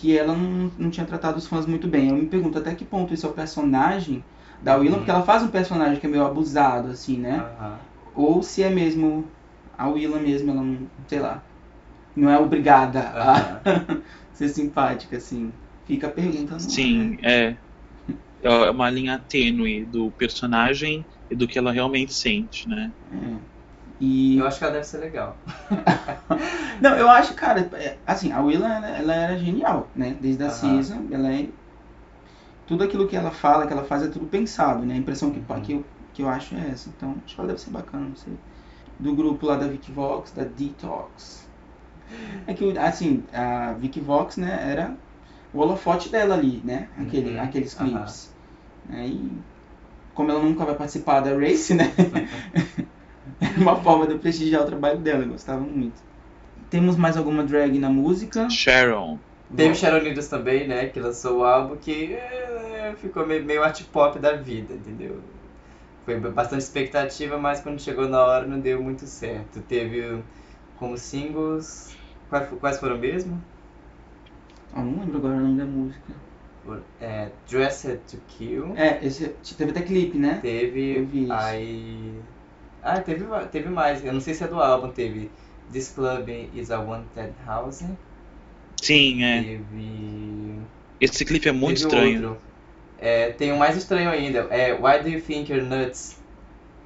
que 0.00 0.16
ela 0.16 0.34
não, 0.34 0.70
não 0.78 0.90
tinha 0.90 1.06
tratado 1.06 1.38
os 1.38 1.46
fãs 1.46 1.66
muito 1.66 1.86
bem. 1.88 2.08
Eu 2.08 2.16
me 2.16 2.26
pergunto 2.28 2.58
até 2.58 2.74
que 2.74 2.84
ponto 2.84 3.12
isso 3.14 3.26
é 3.26 3.30
o 3.30 3.34
personagem 3.34 4.24
da 4.62 4.76
Willa, 4.76 4.94
Uhum. 4.94 4.98
porque 5.00 5.10
ela 5.10 5.22
faz 5.22 5.42
um 5.42 5.48
personagem 5.48 6.00
que 6.00 6.06
é 6.06 6.08
meio 6.08 6.24
abusado, 6.24 6.88
assim, 6.90 7.18
né? 7.18 7.38
Aham. 7.38 7.80
Ou 8.14 8.42
se 8.42 8.62
é 8.62 8.70
mesmo 8.70 9.32
a 9.72 9.88
Willa 9.88 10.18
mesmo, 10.20 10.50
ela 10.50 10.62
não, 10.62 10.90
sei 11.08 11.20
lá, 11.20 11.44
não 12.16 12.30
é 12.30 12.38
obrigada 12.38 13.00
a 13.10 13.34
Aham. 13.34 13.62
ser 14.32 14.48
simpática, 14.50 15.16
assim. 15.18 15.52
Fica 15.84 16.08
a 16.08 16.10
pergunta. 16.12 16.56
ar, 16.56 16.60
Sim, 16.62 17.16
né? 17.16 17.18
é. 17.24 17.58
É 18.42 18.70
uma 18.70 18.90
linha 18.90 19.18
tênue 19.18 19.86
do 19.86 20.12
personagem 20.12 21.06
e 21.30 21.36
do 21.36 21.48
que 21.48 21.58
ela 21.58 21.72
realmente 21.72 22.12
sente, 22.14 22.68
né? 22.68 22.92
É. 23.12 23.59
E 24.00 24.38
Eu 24.38 24.46
acho 24.46 24.58
que 24.58 24.64
ela 24.64 24.72
deve 24.72 24.84
ser 24.86 24.98
legal. 24.98 25.36
Não, 26.80 26.96
eu 26.96 27.08
acho, 27.08 27.34
cara, 27.34 27.60
é, 27.76 27.98
assim, 28.06 28.32
a 28.32 28.40
Willa, 28.40 28.66
ela, 28.68 28.88
ela 28.88 29.14
era 29.14 29.38
genial, 29.38 29.90
né? 29.94 30.14
Desde 30.20 30.42
a 30.44 30.48
Aham. 30.48 30.78
season, 30.80 31.08
ela 31.10 31.32
é... 31.32 31.48
Tudo 32.66 32.84
aquilo 32.84 33.08
que 33.08 33.16
ela 33.16 33.30
fala, 33.30 33.66
que 33.66 33.72
ela 33.72 33.84
faz, 33.84 34.02
é 34.02 34.08
tudo 34.08 34.26
pensado, 34.26 34.84
né? 34.86 34.94
A 34.94 34.96
impressão 34.96 35.30
que, 35.32 35.40
Uhum. 35.40 35.62
que, 35.62 35.72
eu, 35.72 35.84
que 36.12 36.22
eu 36.22 36.28
acho 36.28 36.54
é 36.54 36.70
essa. 36.70 36.88
Então, 36.88 37.20
acho 37.24 37.34
que 37.34 37.40
ela 37.40 37.48
deve 37.48 37.60
ser 37.60 37.70
bacana, 37.70 38.08
não 38.08 38.16
sei. 38.16 38.38
Do 38.98 39.14
grupo 39.16 39.46
lá 39.46 39.56
da 39.56 39.68
Vicky 39.68 39.92
Vox, 39.92 40.32
da 40.32 40.44
Detox. 40.44 41.48
É 42.46 42.54
que, 42.54 42.78
assim, 42.78 43.24
a 43.32 43.72
Vicky 43.74 44.00
Vox, 44.00 44.36
né, 44.36 44.70
era 44.72 44.96
o 45.52 45.58
holofote 45.60 46.10
dela 46.10 46.34
ali, 46.34 46.62
né? 46.64 46.90
Aquele, 46.96 47.30
Uhum, 47.30 47.38
Aqueles 47.38 47.74
clipes. 47.74 48.30
Né, 48.84 49.08
E 49.08 49.42
como 50.14 50.30
ela 50.30 50.42
nunca 50.42 50.64
vai 50.66 50.76
participar 50.76 51.20
da 51.20 51.34
Race, 51.38 51.74
né? 51.74 51.86
Era 53.40 53.56
uma 53.60 53.76
forma 53.76 54.06
de 54.06 54.12
eu 54.12 54.18
prestigiar 54.18 54.62
o 54.62 54.66
trabalho 54.66 54.98
dela, 54.98 55.24
eu 55.24 55.28
gostava 55.28 55.60
muito. 55.60 56.00
Temos 56.68 56.96
mais 56.96 57.16
alguma 57.16 57.42
drag 57.42 57.78
na 57.78 57.88
música? 57.88 58.48
Sharon. 58.48 59.18
Teve 59.56 59.74
Sharon 59.74 60.02
Needles 60.02 60.28
também, 60.28 60.68
né? 60.68 60.86
Que 60.86 61.00
lançou 61.00 61.38
o 61.38 61.44
álbum 61.44 61.76
que 61.76 62.14
é, 62.14 62.94
ficou 63.00 63.26
meio, 63.26 63.44
meio 63.44 63.62
art 63.62 63.82
pop 63.92 64.18
da 64.18 64.32
vida, 64.32 64.74
entendeu? 64.74 65.18
Foi 66.04 66.18
bastante 66.18 66.62
expectativa, 66.62 67.36
mas 67.36 67.60
quando 67.60 67.80
chegou 67.80 68.08
na 68.08 68.22
hora 68.22 68.46
não 68.46 68.60
deu 68.60 68.82
muito 68.82 69.06
certo. 69.06 69.60
Teve 69.62 70.22
como 70.78 70.96
singles. 70.96 71.96
Quais, 72.28 72.48
quais 72.60 72.78
foram 72.78 72.98
mesmo? 72.98 73.40
Ah, 74.72 74.82
não 74.82 75.00
lembro 75.00 75.18
agora 75.18 75.34
o 75.34 75.40
nome 75.40 75.58
da 75.58 75.64
música. 75.64 76.12
É, 77.00 77.28
Dressed 77.48 77.98
to 78.08 78.18
Kill. 78.28 78.76
É, 78.76 79.04
esse 79.04 79.28
teve 79.56 79.72
até 79.72 79.82
clipe, 79.82 80.16
né? 80.16 80.38
Teve. 80.40 80.98
Eu 80.98 81.06
vi 81.06 81.24
isso. 81.24 81.32
Aí. 81.32 82.14
Ah, 82.82 83.00
teve, 83.00 83.24
teve 83.52 83.68
mais. 83.68 84.04
Eu 84.04 84.12
não 84.12 84.20
sei 84.20 84.34
se 84.34 84.44
é 84.44 84.48
do 84.48 84.60
álbum. 84.60 84.90
Teve 84.90 85.30
This 85.72 85.90
Club 85.90 86.28
is 86.54 86.70
a 86.70 86.80
Wanted 86.80 87.34
House. 87.46 87.82
Sim, 88.80 89.22
é. 89.22 89.42
Teve. 89.42 90.60
Esse 91.00 91.24
clipe 91.24 91.48
é 91.48 91.52
muito 91.52 91.78
Teve 91.78 91.86
estranho. 91.86 92.30
outro. 92.30 92.42
É, 92.98 93.30
tem 93.32 93.52
um 93.52 93.56
mais 93.56 93.76
estranho 93.76 94.10
ainda. 94.10 94.40
É 94.50 94.74
Why 94.74 95.02
Do 95.02 95.08
You 95.08 95.22
Think 95.22 95.50
You're 95.52 95.66
Nuts? 95.66 96.16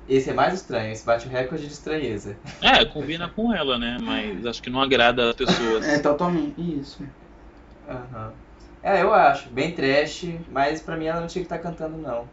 Esse 0.08 0.30
é 0.30 0.34
mais 0.34 0.54
estranho. 0.54 0.92
Esse 0.92 1.04
bate 1.04 1.26
o 1.26 1.30
recorde 1.30 1.66
de 1.66 1.72
estranheza. 1.72 2.36
É, 2.62 2.84
combina 2.84 3.28
com 3.28 3.52
ela, 3.52 3.78
né? 3.78 3.98
Mas 4.00 4.46
acho 4.46 4.62
que 4.62 4.70
não 4.70 4.80
agrada 4.80 5.30
as 5.30 5.36
pessoas. 5.36 5.84
É, 5.88 5.98
totalmente. 5.98 6.54
Isso. 6.80 7.04
Aham. 7.88 8.32
É, 8.82 9.02
eu 9.02 9.12
acho. 9.14 9.48
Bem 9.50 9.72
trash, 9.72 10.26
mas 10.50 10.80
pra 10.80 10.96
mim 10.96 11.06
ela 11.06 11.20
não 11.20 11.26
tinha 11.26 11.42
que 11.42 11.52
estar 11.52 11.58
cantando, 11.58 11.96
não. 11.96 12.28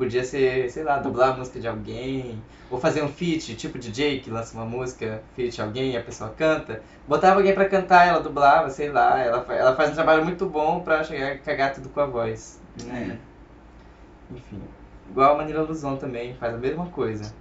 Podia 0.00 0.24
ser, 0.24 0.70
sei 0.70 0.82
lá, 0.82 0.96
dublar 0.96 1.34
a 1.34 1.36
música 1.36 1.60
de 1.60 1.68
alguém. 1.68 2.42
Ou 2.70 2.80
fazer 2.80 3.02
um 3.02 3.08
feat, 3.08 3.54
tipo 3.54 3.78
DJ 3.78 4.20
que 4.20 4.30
lança 4.30 4.56
uma 4.56 4.64
música, 4.64 5.22
feat 5.36 5.60
alguém 5.60 5.90
e 5.92 5.96
a 5.98 6.02
pessoa 6.02 6.30
canta. 6.30 6.80
Botava 7.06 7.36
alguém 7.36 7.52
pra 7.52 7.68
cantar, 7.68 8.06
ela 8.08 8.20
dublava, 8.20 8.70
sei 8.70 8.88
lá. 8.90 9.20
Ela, 9.20 9.44
ela 9.50 9.76
faz 9.76 9.90
um 9.90 9.94
trabalho 9.94 10.24
muito 10.24 10.46
bom 10.46 10.80
pra 10.80 11.04
chegar, 11.04 11.36
cagar 11.40 11.74
tudo 11.74 11.90
com 11.90 12.00
a 12.00 12.06
voz. 12.06 12.58
É. 12.90 13.14
Enfim. 14.34 14.58
Igual 15.10 15.34
a 15.34 15.36
Manila 15.36 15.62
Luzon 15.64 15.96
também, 15.96 16.32
faz 16.36 16.54
a 16.54 16.56
mesma 16.56 16.86
coisa. 16.86 17.34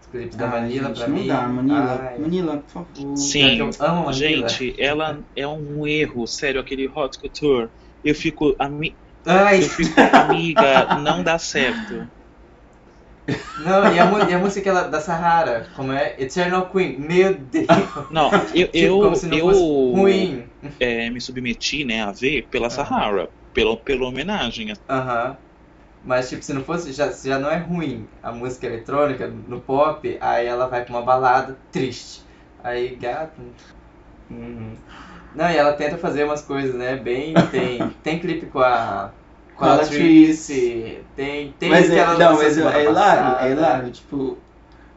Os 0.00 0.06
clipes 0.06 0.36
da 0.36 0.46
Ah, 0.46 0.50
Manila 0.50 0.88
gente, 0.88 0.98
pra 0.98 1.08
não 1.08 1.16
mim. 1.16 1.26
dá, 1.26 1.48
Manila. 1.48 2.00
ai, 2.00 2.18
Manila, 2.20 2.56
por 2.58 2.70
favor. 2.70 3.16
Sim, 3.16 3.58
eu 3.58 3.70
amo 3.80 4.04
Manila. 4.04 4.12
gente, 4.12 4.80
ela 4.80 5.18
é 5.34 5.48
um 5.48 5.84
erro, 5.84 6.28
sério, 6.28 6.60
aquele 6.60 6.86
hot 6.88 7.18
couture. 7.18 7.70
Eu 8.04 8.14
fico, 8.14 8.54
ami 8.56 8.94
Ai, 9.26 9.62
eu 9.64 9.68
fico 9.70 10.08
amiga, 10.12 10.88
não 10.90 11.22
dá 11.22 11.38
certo. 11.38 12.10
não, 13.56 13.92
e 13.92 13.98
a, 13.98 14.30
e 14.30 14.34
a 14.34 14.38
música 14.38 14.70
ela- 14.70 14.88
da 14.88 15.00
Sahara, 15.00 15.70
como 15.74 15.92
é? 15.92 16.14
Eternal 16.20 16.70
Queen. 16.70 16.98
Meu 17.00 17.36
Deus. 17.38 17.68
Não, 18.08 18.38
eu, 18.52 18.70
Tipo, 18.72 19.10
eu, 19.10 19.20
não 19.26 19.40
eu 19.40 19.40
fosse 19.40 19.68
ruim. 19.90 20.50
é, 20.80 21.10
me 21.10 21.20
submeti, 21.20 21.84
né, 21.84 22.02
a 22.02 22.12
ver 22.12 22.48
pela 22.50 22.70
Ah. 22.70 22.70
Sahara, 22.70 23.28
pela, 23.52 23.82
pela 23.82 24.06
homenagem. 24.08 24.72
Aham. 24.88 25.38
Mas, 26.02 26.28
tipo, 26.30 26.42
se 26.42 26.52
não 26.54 26.64
fosse, 26.64 26.92
já, 26.92 27.12
já 27.12 27.38
não 27.38 27.50
é 27.50 27.58
ruim 27.58 28.12
a 28.22 28.32
música 28.32 28.66
eletrônica 28.66 29.28
no 29.28 29.62
pop, 29.62 30.18
aí 30.22 30.46
ela 30.46 30.68
vai 30.68 30.84
pra 30.84 30.94
uma 30.94 31.02
balada 31.04 31.62
triste. 31.72 32.26
Aí, 32.58 32.96
gato. 32.96 33.42
Uhum. 34.30 34.82
Não, 35.34 35.50
e 35.50 35.56
ela 35.56 35.72
tenta 35.72 35.96
fazer 35.98 36.24
umas 36.24 36.42
coisas, 36.42 36.74
né? 36.74 36.96
Bem. 36.96 37.34
Tem, 37.50 37.88
tem 38.02 38.18
clipe 38.18 38.46
com 38.46 38.60
a. 38.60 39.10
Com 39.56 39.64
a 39.64 39.68
Com 39.68 39.72
a 39.74 39.76
Latrice. 39.76 40.98
Tem. 41.16 41.52
Tem 41.58 41.70
mas 41.70 41.90
é, 41.90 41.98
ela 41.98 42.18
não, 42.18 42.36
mas 42.36 42.52
semana 42.54 42.78
é 42.78 42.84
hilário, 42.84 43.46
é 43.46 43.52
hilário, 43.52 43.90
tipo... 43.90 44.36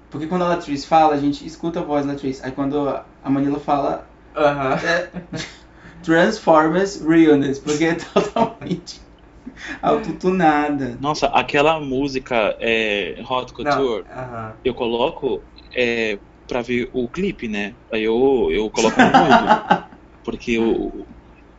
Porque 0.10 0.28
quando 0.28 0.44
a 0.44 0.50
Latrice 0.50 0.86
fala, 0.86 1.14
a 1.14 1.18
gente 1.18 1.46
escuta 1.46 1.80
a 1.80 1.84
voz 1.84 2.06
da 2.06 2.14
Latrice. 2.14 2.42
Aí 2.44 2.52
quando 2.52 2.88
a 2.90 3.30
Manila 3.30 3.60
fala, 3.60 4.06
Aham. 4.36 4.76
é 4.76 5.10
Transformers 6.04 7.02
Realness, 7.02 7.60
porque 7.60 7.86
é 7.86 7.96
totalmente 7.96 9.00
autotunada. 9.82 10.98
Nossa, 11.00 11.28
aquela 11.28 11.80
música 11.80 12.56
é, 12.60 13.16
Hot 13.30 13.52
Não, 13.52 13.54
Couture, 13.54 14.04
aham. 14.12 14.54
eu 14.64 14.74
coloco 14.74 15.44
é, 15.76 16.20
pra 16.48 16.62
ver 16.62 16.90
o 16.94 17.08
clipe, 17.08 17.48
né? 17.48 17.76
Aí 17.92 18.04
eu, 18.04 18.50
eu 18.52 18.70
coloco 18.70 19.00
no 19.00 19.08
mudo. 19.08 19.91
Porque 20.24 20.58
o, 20.60 21.06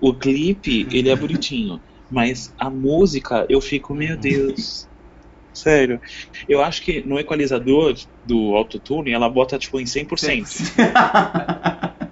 o 0.01 0.15
clipe, 0.15 0.89
ele 0.91 1.11
é 1.11 1.17
bonitinho. 1.17 1.81
Mas 2.11 2.53
a 2.59 2.69
música, 2.69 3.47
eu 3.49 3.61
fico, 3.61 3.95
meu 3.95 4.17
Deus. 4.17 4.89
Sério. 5.53 6.01
Eu 6.49 6.63
acho 6.63 6.83
que 6.83 7.07
no 7.07 7.19
equalizador 7.19 7.95
do 8.25 8.55
autotune, 8.55 9.13
ela 9.13 9.29
bota 9.29 9.59
tipo 9.59 9.79
em 9.81 9.85
100%. 9.85 10.73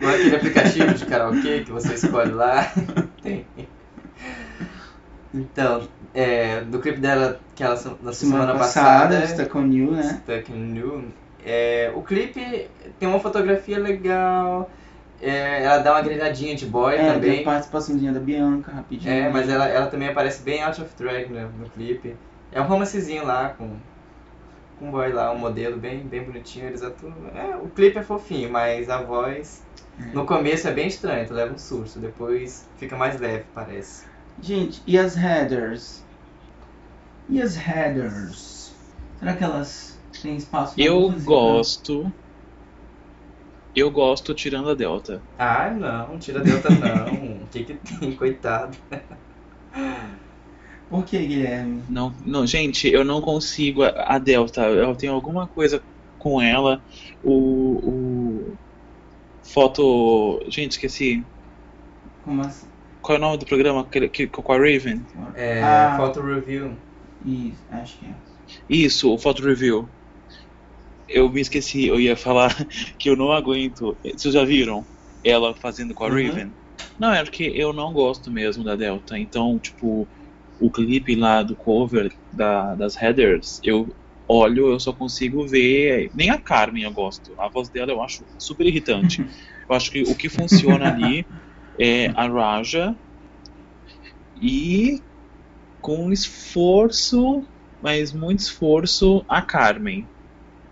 Não 0.00 0.10
é 0.10 0.14
aquele 0.14 0.36
aplicativo 0.36 0.94
de 0.94 1.04
karaokê 1.06 1.64
que 1.64 1.72
você 1.72 1.94
escolhe 1.94 2.32
lá? 2.32 2.72
Tem. 3.22 3.44
Então, 5.34 5.86
é, 6.14 6.62
do 6.62 6.78
clipe 6.78 7.00
dela 7.00 7.40
que 7.54 7.62
ela 7.62 7.74
lançou 7.74 7.96
semana, 7.96 8.12
Semana 8.12 8.52
passada, 8.54 9.20
passada, 9.20 9.26
Stuck 9.26 9.58
on 9.58 9.72
You, 9.72 9.90
né? 9.92 10.20
Stuck 10.22 10.52
in 10.52 10.76
You, 10.76 11.04
é, 11.44 11.92
o 11.94 12.02
clipe 12.02 12.68
tem 12.98 13.08
uma 13.08 13.20
fotografia 13.20 13.78
legal, 13.78 14.70
é, 15.20 15.62
ela 15.64 15.78
dá 15.78 15.92
uma 15.92 16.02
grenadinha 16.02 16.54
de 16.54 16.66
boy 16.66 16.94
É, 16.96 17.18
tem 17.20 17.40
a 17.40 17.42
também. 17.42 17.44
participaçãozinha 17.44 18.12
da 18.12 18.20
Bianca, 18.20 18.72
rapidinho. 18.72 19.12
É, 19.12 19.28
mas 19.28 19.48
ela, 19.48 19.66
ela 19.68 19.86
também 19.90 20.08
aparece 20.08 20.42
bem 20.42 20.62
out 20.62 20.80
of 20.80 20.94
drag 20.96 21.30
no, 21.32 21.52
no 21.52 21.70
clipe. 21.70 22.20
É 22.50 22.60
um 22.60 22.66
romancezinho 22.66 23.24
lá 23.24 23.50
com, 23.54 23.80
com 24.76 24.88
um 24.88 24.90
boy 24.90 25.12
lá, 25.12 25.32
um 25.32 25.38
modelo 25.38 25.78
bem, 25.78 26.08
bem 26.08 26.24
bonitinho, 26.24 26.66
eles 26.68 26.82
atuam. 26.82 27.28
É, 27.28 27.56
o 27.56 27.70
clipe 27.70 27.98
é 27.98 28.02
fofinho, 28.02 28.50
mas 28.50 28.88
a 28.88 29.02
voz. 29.02 29.66
No 30.12 30.26
começo 30.26 30.68
é 30.68 30.72
bem 30.72 30.86
estranho, 30.88 31.26
tu 31.26 31.34
leva 31.34 31.54
um 31.54 31.58
susto, 31.58 32.00
depois 32.00 32.70
fica 32.76 32.96
mais 32.96 33.18
leve, 33.20 33.46
parece. 33.52 34.06
Gente, 34.40 34.82
e 34.86 34.98
as 34.98 35.14
headers? 35.16 36.02
E 37.28 37.40
as 37.40 37.54
headers? 37.56 38.72
Será 39.18 39.36
que 39.36 39.44
elas 39.44 40.02
têm 40.20 40.36
espaço 40.36 40.80
na 40.80 40.86
Eu 40.86 41.12
música? 41.12 41.24
gosto. 41.24 42.10
Eu 43.78 43.90
gosto 43.90 44.34
tirando 44.34 44.70
a 44.70 44.74
Delta. 44.74 45.22
Ah, 45.38 45.70
não, 45.70 46.18
tira 46.18 46.40
a 46.40 46.42
Delta 46.42 46.68
não. 46.70 47.38
O 47.42 47.46
que 47.50 47.64
que 47.64 47.74
tem, 47.74 48.12
coitado. 48.12 48.76
Por 50.90 51.04
que, 51.04 51.18
Guilherme? 51.18 51.82
Não, 51.88 52.12
não, 52.24 52.46
gente, 52.46 52.88
eu 52.88 53.04
não 53.04 53.20
consigo. 53.20 53.82
A 53.84 54.14
a 54.14 54.18
Delta, 54.18 54.62
eu 54.62 54.94
tenho 54.96 55.12
alguma 55.12 55.46
coisa 55.46 55.82
com 56.18 56.40
ela. 56.40 56.82
O. 57.22 57.32
o 57.82 58.56
foto. 59.42 60.42
Gente, 60.48 60.72
esqueci. 60.72 61.24
Como 62.24 62.40
assim? 62.42 62.66
Qual 63.00 63.16
é 63.16 63.18
o 63.18 63.22
nome 63.22 63.38
do 63.38 63.46
programa 63.46 63.84
que, 63.84 64.08
que, 64.08 64.26
com 64.26 64.52
a 64.52 64.56
Raven? 64.56 65.00
É, 65.34 65.62
Ah. 65.62 65.94
photo 65.96 66.20
review. 66.20 66.72
Isso, 67.24 67.62
acho 67.70 67.98
que 67.98 68.06
é. 68.06 68.14
Isso, 68.68 69.12
o 69.12 69.18
Photo 69.18 69.42
Review. 69.42 69.88
Eu 71.08 71.30
me 71.30 71.40
esqueci, 71.40 71.86
eu 71.86 71.98
ia 71.98 72.16
falar 72.16 72.54
que 72.98 73.08
eu 73.08 73.16
não 73.16 73.32
aguento. 73.32 73.98
Vocês 74.16 74.34
já 74.34 74.44
viram 74.44 74.86
ela 75.24 75.54
fazendo 75.54 75.94
com 75.94 76.04
a 76.04 76.08
Uhum. 76.08 76.28
Raven? 76.28 76.54
Não, 76.98 77.12
é 77.12 77.24
porque 77.24 77.44
eu 77.54 77.72
não 77.72 77.92
gosto 77.92 78.30
mesmo 78.30 78.62
da 78.64 78.76
Delta. 78.76 79.18
Então, 79.18 79.58
tipo, 79.58 80.08
o 80.60 80.70
clipe 80.70 81.14
lá 81.14 81.42
do 81.42 81.56
cover 81.56 82.12
da, 82.32 82.74
das 82.74 82.96
headers, 82.96 83.60
eu 83.62 83.88
olho, 84.28 84.68
eu 84.72 84.80
só 84.80 84.92
consigo 84.92 85.46
ver. 85.46 86.10
Nem 86.14 86.30
a 86.30 86.38
Carmen 86.38 86.82
eu 86.82 86.92
gosto. 86.92 87.34
A 87.38 87.48
voz 87.48 87.70
dela 87.70 87.92
eu 87.92 88.02
acho 88.02 88.26
super 88.36 88.66
irritante. 88.66 89.24
eu 89.68 89.74
acho 89.76 89.90
que 89.90 90.02
o 90.02 90.14
que 90.14 90.28
funciona 90.28 90.88
ali 90.88 91.24
é 91.78 92.08
a 92.08 92.26
Raja 92.28 92.94
e 94.34 95.02
com 95.80 96.12
esforço, 96.12 97.48
mas 97.80 98.12
muito 98.12 98.40
esforço, 98.40 99.24
a 99.28 99.42
Carmen 99.42 100.08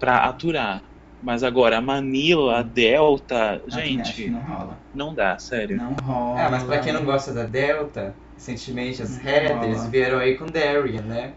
pra 0.07 0.25
aturar. 0.25 0.83
Mas 1.23 1.43
agora 1.43 1.79
a 1.79 1.81
Manila, 1.81 2.59
a 2.61 2.63
Delta, 2.63 3.61
Acho 3.67 3.81
gente, 3.81 4.31
não 4.31 4.41
rola. 4.41 4.79
não 4.95 5.15
dá, 5.15 5.37
sério. 5.39 5.77
Não 5.77 5.93
rola. 5.95 6.41
Ah, 6.41 6.51
mas 6.51 6.63
pra 6.63 6.79
quem 6.79 6.93
não 6.93 7.05
gosta 7.05 7.33
da 7.33 7.43
Delta, 7.45 8.15
recentemente 8.37 9.03
as 9.03 9.17
Não 9.17 9.25
headers 9.25 9.79
rola. 9.79 9.91
vieram 9.91 10.19
aí 10.19 10.37
com 10.37 10.47
Darian, 10.47 11.03
né? 11.03 11.33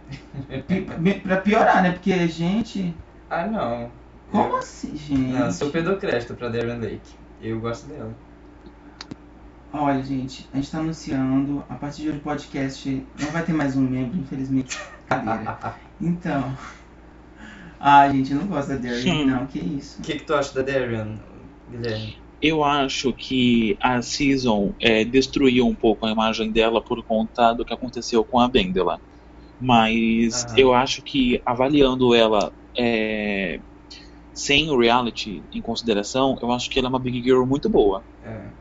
Pra 1.24 1.38
piorar, 1.38 1.82
né? 1.82 1.92
Porque, 1.94 2.28
gente. 2.28 2.94
Ah, 3.30 3.48
não. 3.48 3.90
Como 4.32 4.58
assim, 4.58 4.96
gente? 4.96 5.22
Não, 5.32 5.52
super 5.52 5.82
dou 5.82 5.98
crédito 5.98 6.36
pra 6.36 6.50
Darian 6.50 6.78
Lake. 6.78 7.16
Eu 7.42 7.60
gosto 7.60 7.88
dela. 7.88 8.14
Olha, 9.74 10.04
gente, 10.04 10.48
a 10.54 10.58
gente 10.58 10.70
tá 10.70 10.80
anunciando. 10.80 11.64
A 11.70 11.76
partir 11.76 12.04
de 12.04 12.10
hoje 12.10 12.18
o 12.18 12.22
podcast 12.22 13.08
não 13.20 13.32
vai 13.32 13.44
ter 13.44 13.54
mais 13.54 13.76
um 13.76 13.82
membro, 13.82 14.20
infelizmente. 14.20 14.78
Então. 16.02 16.56
Ah, 17.80 18.10
gente, 18.10 18.32
eu 18.32 18.40
não 18.40 18.48
gosto 18.48 18.70
da 18.70 18.76
Darian, 18.76 19.26
não, 19.26 19.48
que 19.48 19.60
isso. 19.60 20.02
O 20.02 20.04
que, 20.04 20.16
que 20.16 20.26
tu 20.26 20.34
acha 20.34 20.54
da 20.54 20.62
Darian, 20.62 21.18
Guilherme? 21.70 22.18
Eu 22.42 22.64
acho 22.64 23.14
que 23.14 23.78
a 23.82 24.02
season 24.02 24.74
é, 24.80 25.04
destruiu 25.04 25.66
um 25.66 25.76
pouco 25.76 26.06
a 26.06 26.12
imagem 26.12 26.52
dela 26.52 26.82
por 26.84 27.04
conta 27.04 27.54
do 27.54 27.66
que 27.66 27.74
aconteceu 27.74 28.24
com 28.24 28.40
a 28.40 28.48
Bendela. 28.48 29.00
Mas 29.60 30.46
eu 30.56 30.74
acho 30.74 31.02
que 31.02 31.42
avaliando 31.46 32.16
ela 32.16 32.54
é, 32.78 33.60
sem 34.34 34.70
o 34.70 34.80
reality 34.80 35.44
em 35.54 35.62
consideração, 35.62 36.38
eu 36.42 36.52
acho 36.52 36.70
que 36.70 36.80
ela 36.80 36.88
é 36.88 36.90
uma 36.90 37.00
Big 37.00 37.22
Girl 37.22 37.46
muito 37.46 37.70
boa. 37.70 38.02
É. 38.24 38.59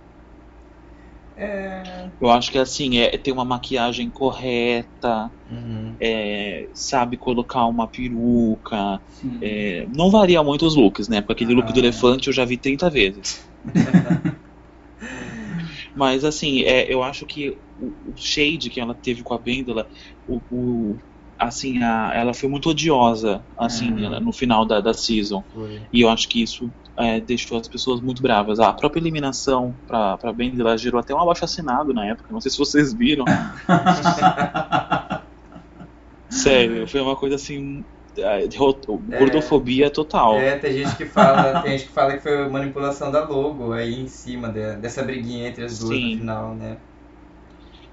É. 1.39 2.11
Eu 2.21 2.29
acho 2.31 2.51
que 2.51 2.59
assim, 2.59 2.99
é, 2.99 3.17
tem 3.17 3.33
uma 3.33 3.45
maquiagem 3.45 4.11
correta, 4.11 5.31
Uhum. 5.49 5.97
é, 6.01 6.69
sabe 6.75 7.17
colocar 7.17 7.65
uma 7.67 7.89
peruca. 7.89 9.01
É, 9.41 9.87
não 9.95 10.11
varia 10.11 10.43
muito 10.43 10.67
os 10.67 10.75
looks, 10.75 11.09
né? 11.09 11.21
Porque 11.21 11.45
aquele 11.45 11.55
look 11.55 11.73
do 11.73 11.79
Ah. 11.79 11.83
elefante 11.83 12.27
eu 12.29 12.33
já 12.35 12.45
vi 12.45 12.59
30 12.59 12.91
vezes. 12.91 13.49
Mas 15.95 16.25
assim, 16.25 16.63
é, 16.63 16.93
eu 16.93 17.03
acho 17.03 17.27
que 17.27 17.51
o, 17.77 18.13
o 18.13 18.15
shade 18.17 18.71
que 18.71 18.81
ela 18.81 18.95
teve 18.95 19.23
com 19.23 19.35
a 19.35 19.39
Bêndola, 19.39 19.87
o, 20.27 20.41
o- 20.51 20.99
assim, 21.39 21.83
a- 21.83 22.13
ela 22.15 22.35
foi 22.35 22.49
muito 22.49 22.71
odiosa, 22.71 23.45
assim, 23.57 23.93
Uhum. 23.93 24.21
no 24.21 24.33
final 24.33 24.67
da, 24.67 24.81
da 24.81 24.93
season. 24.95 25.45
Foi. 25.53 25.87
E 25.93 26.01
eu 26.01 26.09
acho 26.09 26.29
que 26.29 26.43
isso 26.43 26.73
é, 26.99 27.21
deixou 27.21 27.59
as 27.59 27.69
pessoas 27.69 28.01
muito 28.01 28.21
bravas. 28.21 28.59
A 28.59 28.73
própria 28.73 29.01
eliminação 29.01 29.75
pra, 29.87 30.19
pra 30.19 30.33
Bêndola 30.33 30.77
gerou 30.77 31.01
até 31.01 31.15
um 31.15 31.21
abaixo 31.21 31.45
assinado 31.45 31.95
na 31.95 32.05
época. 32.07 32.33
Não 32.33 32.41
sei 32.41 32.51
se 32.51 32.59
vocês 32.59 32.93
viram. 32.93 33.25
Sério, 36.29 36.87
foi 36.87 37.01
uma 37.01 37.17
coisa 37.17 37.37
assim. 37.37 37.85
é, 38.17 38.47
Gordofobia 39.19 39.91
total. 39.91 40.37
É, 40.37 40.59
tem 40.59 40.73
gente 40.73 40.95
que 40.97 41.07
fala, 41.07 41.63
tem 41.63 41.79
gente 41.79 41.89
que 41.89 41.95
fala 41.95 42.15
que 42.15 42.23
foi 42.23 42.49
manipulação 42.49 43.11
da 43.11 43.25
logo 43.25 43.73
aí 43.73 44.01
em 44.01 44.09
cima 44.09 44.49
de- 44.49 44.77
dessa 44.77 45.03
briguinha 45.03 45.49
entre 45.49 45.65
as 45.65 45.79
duas 45.79 45.97
Sim. 45.97 46.13
no 46.15 46.19
final, 46.19 46.55
né? 46.55 46.77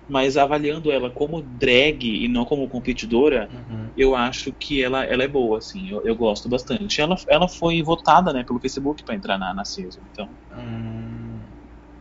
Mas 0.07 0.37
avaliando 0.37 0.91
ela 0.91 1.11
como 1.11 1.41
drag 1.43 2.03
e 2.05 2.27
não 2.27 2.45
como 2.45 2.69
competidora, 2.69 3.51
Uhum. 3.51 3.91
eu 3.95 4.15
acho 4.15 4.53
que 4.59 4.83
ela, 4.83 5.03
ela 5.05 5.23
é 5.23 5.27
boa, 5.27 5.57
assim, 5.59 5.89
eu, 5.89 6.01
eu 6.05 6.15
gosto 6.15 6.49
bastante. 6.49 7.01
Ela, 7.01 7.15
ela 7.29 7.47
foi 7.47 7.81
votada, 7.83 8.33
né, 8.33 8.43
pelo 8.45 8.59
Facebook 8.61 9.03
pra 9.03 9.15
entrar 9.15 9.37
na, 9.37 9.53
na 9.53 9.65
season, 9.65 10.01
então... 10.11 10.37
Hum, 10.51 11.39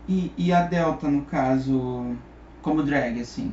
E, 0.08 0.34
e 0.38 0.52
a 0.52 0.62
Delta, 0.66 1.08
no 1.10 1.26
caso, 1.26 2.16
como 2.62 2.82
drag, 2.82 3.20
assim? 3.20 3.52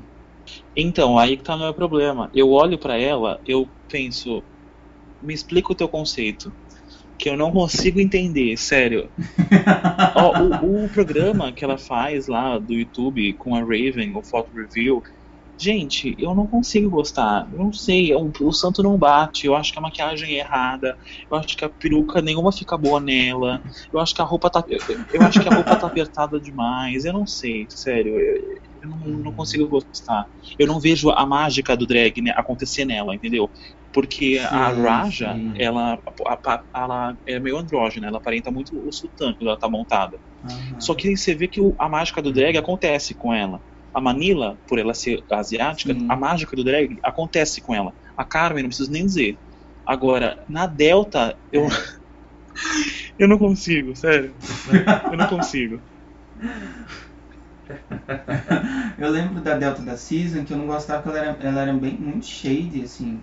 Então, 0.75 1.17
aí 1.17 1.37
que 1.37 1.43
tá 1.43 1.55
o 1.55 1.59
meu 1.59 1.73
problema. 1.73 2.29
Eu 2.33 2.49
olho 2.51 2.77
pra 2.79 2.97
ela, 2.97 3.39
eu 3.45 3.71
penso, 3.87 4.45
me 5.21 5.33
explica 5.33 5.73
o 5.73 5.75
teu 5.75 5.89
conceito, 5.89 6.53
que 7.21 7.29
eu 7.29 7.37
não 7.37 7.51
consigo 7.51 7.99
entender, 7.99 8.57
sério. 8.57 9.07
Ó, 10.15 10.65
o, 10.65 10.85
o 10.85 10.89
programa 10.89 11.51
que 11.51 11.63
ela 11.63 11.77
faz 11.77 12.25
lá 12.25 12.57
do 12.57 12.73
YouTube 12.73 13.33
com 13.33 13.53
a 13.53 13.59
Raven, 13.59 14.11
o 14.15 14.23
Photo 14.23 14.49
Review, 14.55 15.03
gente, 15.55 16.15
eu 16.17 16.33
não 16.33 16.47
consigo 16.47 16.89
gostar. 16.89 17.47
Eu 17.53 17.59
não 17.59 17.71
sei, 17.71 18.11
o, 18.15 18.31
o 18.41 18.51
santo 18.51 18.81
não 18.81 18.97
bate. 18.97 19.45
Eu 19.45 19.55
acho 19.55 19.71
que 19.71 19.77
a 19.77 19.81
maquiagem 19.83 20.33
é 20.33 20.39
errada. 20.39 20.97
Eu 21.29 21.37
acho 21.37 21.55
que 21.55 21.63
a 21.63 21.69
peruca 21.69 22.23
nenhuma 22.23 22.51
fica 22.51 22.75
boa 22.75 22.99
nela. 22.99 23.61
Eu 23.93 23.99
acho 23.99 24.15
que 24.15 24.21
a 24.23 24.25
roupa 24.25 24.49
tá, 24.49 24.63
eu, 24.67 24.79
eu 25.13 25.21
acho 25.21 25.39
que 25.39 25.47
a 25.47 25.53
roupa 25.53 25.75
tá 25.75 25.85
apertada 25.85 26.39
demais. 26.39 27.05
Eu 27.05 27.13
não 27.13 27.27
sei, 27.27 27.67
sério. 27.69 28.17
Eu, 28.17 28.61
eu 28.81 28.89
não, 28.89 28.97
não 28.97 29.31
consigo 29.31 29.67
gostar. 29.67 30.25
Eu 30.57 30.65
não 30.65 30.79
vejo 30.79 31.11
a 31.11 31.23
mágica 31.23 31.77
do 31.77 31.85
drag 31.85 32.19
né, 32.19 32.33
acontecer 32.35 32.83
nela, 32.83 33.13
entendeu? 33.13 33.47
Porque 33.93 34.39
a 34.41 34.69
Sim, 34.69 34.81
Raja, 34.81 35.33
sim. 35.35 35.53
ela, 35.57 35.99
a- 36.27 36.39
a- 36.53 36.63
ela 36.73 37.17
é 37.25 37.39
meio 37.39 37.57
andrógena, 37.57 38.07
ela 38.07 38.17
aparenta 38.17 38.49
muito 38.51 38.71
o 38.87 38.91
sultão 38.91 39.33
quando 39.37 39.49
ela 39.49 39.59
tá 39.59 39.69
montada. 39.69 40.17
Aham. 40.43 40.79
Só 40.79 40.95
que 40.95 41.15
você 41.15 41.35
vê 41.35 41.47
que 41.47 41.59
o- 41.59 41.75
a 41.77 41.89
mágica 41.89 42.21
do 42.21 42.31
drag 42.31 42.57
acontece 42.57 43.13
com 43.13 43.33
ela. 43.33 43.61
A 43.93 43.99
Manila, 43.99 44.57
por 44.67 44.79
ela 44.79 44.93
ser 44.93 45.23
asiática, 45.29 45.93
Sim. 45.93 46.07
a 46.09 46.15
mágica 46.15 46.55
do 46.55 46.63
drag 46.63 46.95
acontece 47.03 47.61
com 47.61 47.75
ela. 47.75 47.93
A 48.15 48.23
Carmen, 48.23 48.63
não 48.63 48.69
preciso 48.69 48.91
nem 48.91 49.05
dizer. 49.05 49.37
Agora, 49.85 50.37
na 50.47 50.65
Delta, 50.67 51.37
eu. 51.51 51.67
eu 53.17 53.27
não 53.27 53.37
consigo, 53.37 53.95
sério. 53.95 54.35
Eu 55.11 55.17
não 55.17 55.27
consigo. 55.27 55.81
Eu 58.97 59.09
lembro 59.09 59.41
da 59.41 59.57
Delta 59.57 59.81
da 59.81 59.97
Season 59.97 60.45
que 60.45 60.53
eu 60.53 60.57
não 60.57 60.67
gostava 60.67 61.01
porque 61.03 61.17
ela 61.17 61.27
era, 61.29 61.43
ela 61.43 61.61
era 61.61 61.73
bem 61.73 61.97
muito 61.97 62.25
shade, 62.25 62.81
assim, 62.83 63.21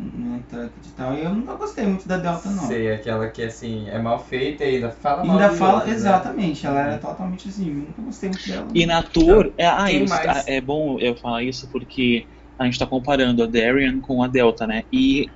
no 0.00 0.36
Untucked 0.36 0.88
e 0.88 0.92
tal. 0.92 1.14
E 1.14 1.24
eu 1.24 1.34
nunca 1.34 1.54
gostei 1.54 1.86
muito 1.86 2.08
da 2.08 2.16
Delta, 2.16 2.50
não. 2.50 2.66
Sei, 2.66 2.92
aquela 2.92 3.28
que 3.28 3.42
assim, 3.42 3.88
é 3.88 3.98
mal 3.98 4.18
feita 4.18 4.64
e 4.64 4.76
ainda 4.76 4.90
fala 4.90 5.24
mal 5.24 5.38
Ainda 5.38 5.54
fala, 5.54 5.74
outros, 5.74 5.90
né? 5.90 5.96
exatamente, 5.96 6.66
ela 6.66 6.80
era 6.80 6.98
totalmente 6.98 7.48
assim, 7.48 7.68
eu 7.68 7.74
nunca 7.74 8.02
gostei 8.02 8.30
muito 8.30 8.48
dela. 8.48 8.66
E 8.74 8.86
na 8.86 9.02
tour, 9.02 9.52
é, 9.58 9.66
ah, 9.66 9.92
isso, 9.92 10.08
mais? 10.08 10.48
é 10.48 10.60
bom 10.60 10.98
eu 10.98 11.14
falar 11.16 11.42
isso 11.42 11.68
porque 11.70 12.26
a 12.58 12.64
gente 12.64 12.78
tá 12.78 12.86
comparando 12.86 13.42
a 13.42 13.46
Darian 13.46 14.00
com 14.00 14.22
a 14.22 14.28
Delta, 14.28 14.66
né? 14.66 14.84
E 14.92 15.26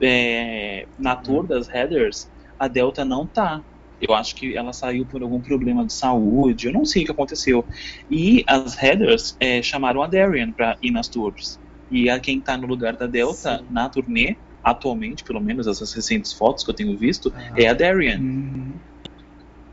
é, 0.00 0.86
na 0.98 1.16
tour 1.16 1.46
das 1.46 1.68
Headers, 1.68 2.30
a 2.58 2.68
Delta 2.68 3.04
não 3.04 3.26
tá. 3.26 3.62
Eu 4.00 4.14
acho 4.14 4.34
que 4.34 4.56
ela 4.56 4.72
saiu 4.72 5.04
por 5.04 5.22
algum 5.22 5.42
problema 5.42 5.84
de 5.84 5.92
saúde, 5.92 6.66
eu 6.66 6.72
não 6.72 6.86
sei 6.86 7.02
o 7.02 7.06
que 7.06 7.12
aconteceu. 7.12 7.66
E 8.10 8.42
as 8.46 8.74
Headers 8.74 9.36
é, 9.38 9.62
chamaram 9.62 10.02
a 10.02 10.06
Darian 10.06 10.52
pra 10.52 10.76
ir 10.82 10.90
nas 10.90 11.08
tours. 11.08 11.60
E 11.90 12.08
a 12.08 12.20
quem 12.20 12.40
tá 12.40 12.56
no 12.56 12.66
lugar 12.66 12.96
da 12.96 13.06
Delta 13.06 13.58
Sim. 13.58 13.66
na 13.68 13.88
turnê, 13.88 14.36
atualmente, 14.62 15.24
pelo 15.24 15.40
menos 15.40 15.66
essas 15.66 15.92
recentes 15.92 16.32
fotos 16.32 16.64
que 16.64 16.70
eu 16.70 16.74
tenho 16.74 16.96
visto, 16.96 17.32
Aham. 17.34 17.54
é 17.56 17.68
a 17.68 17.74
Darian. 17.74 18.18
Uhum. 18.18 18.72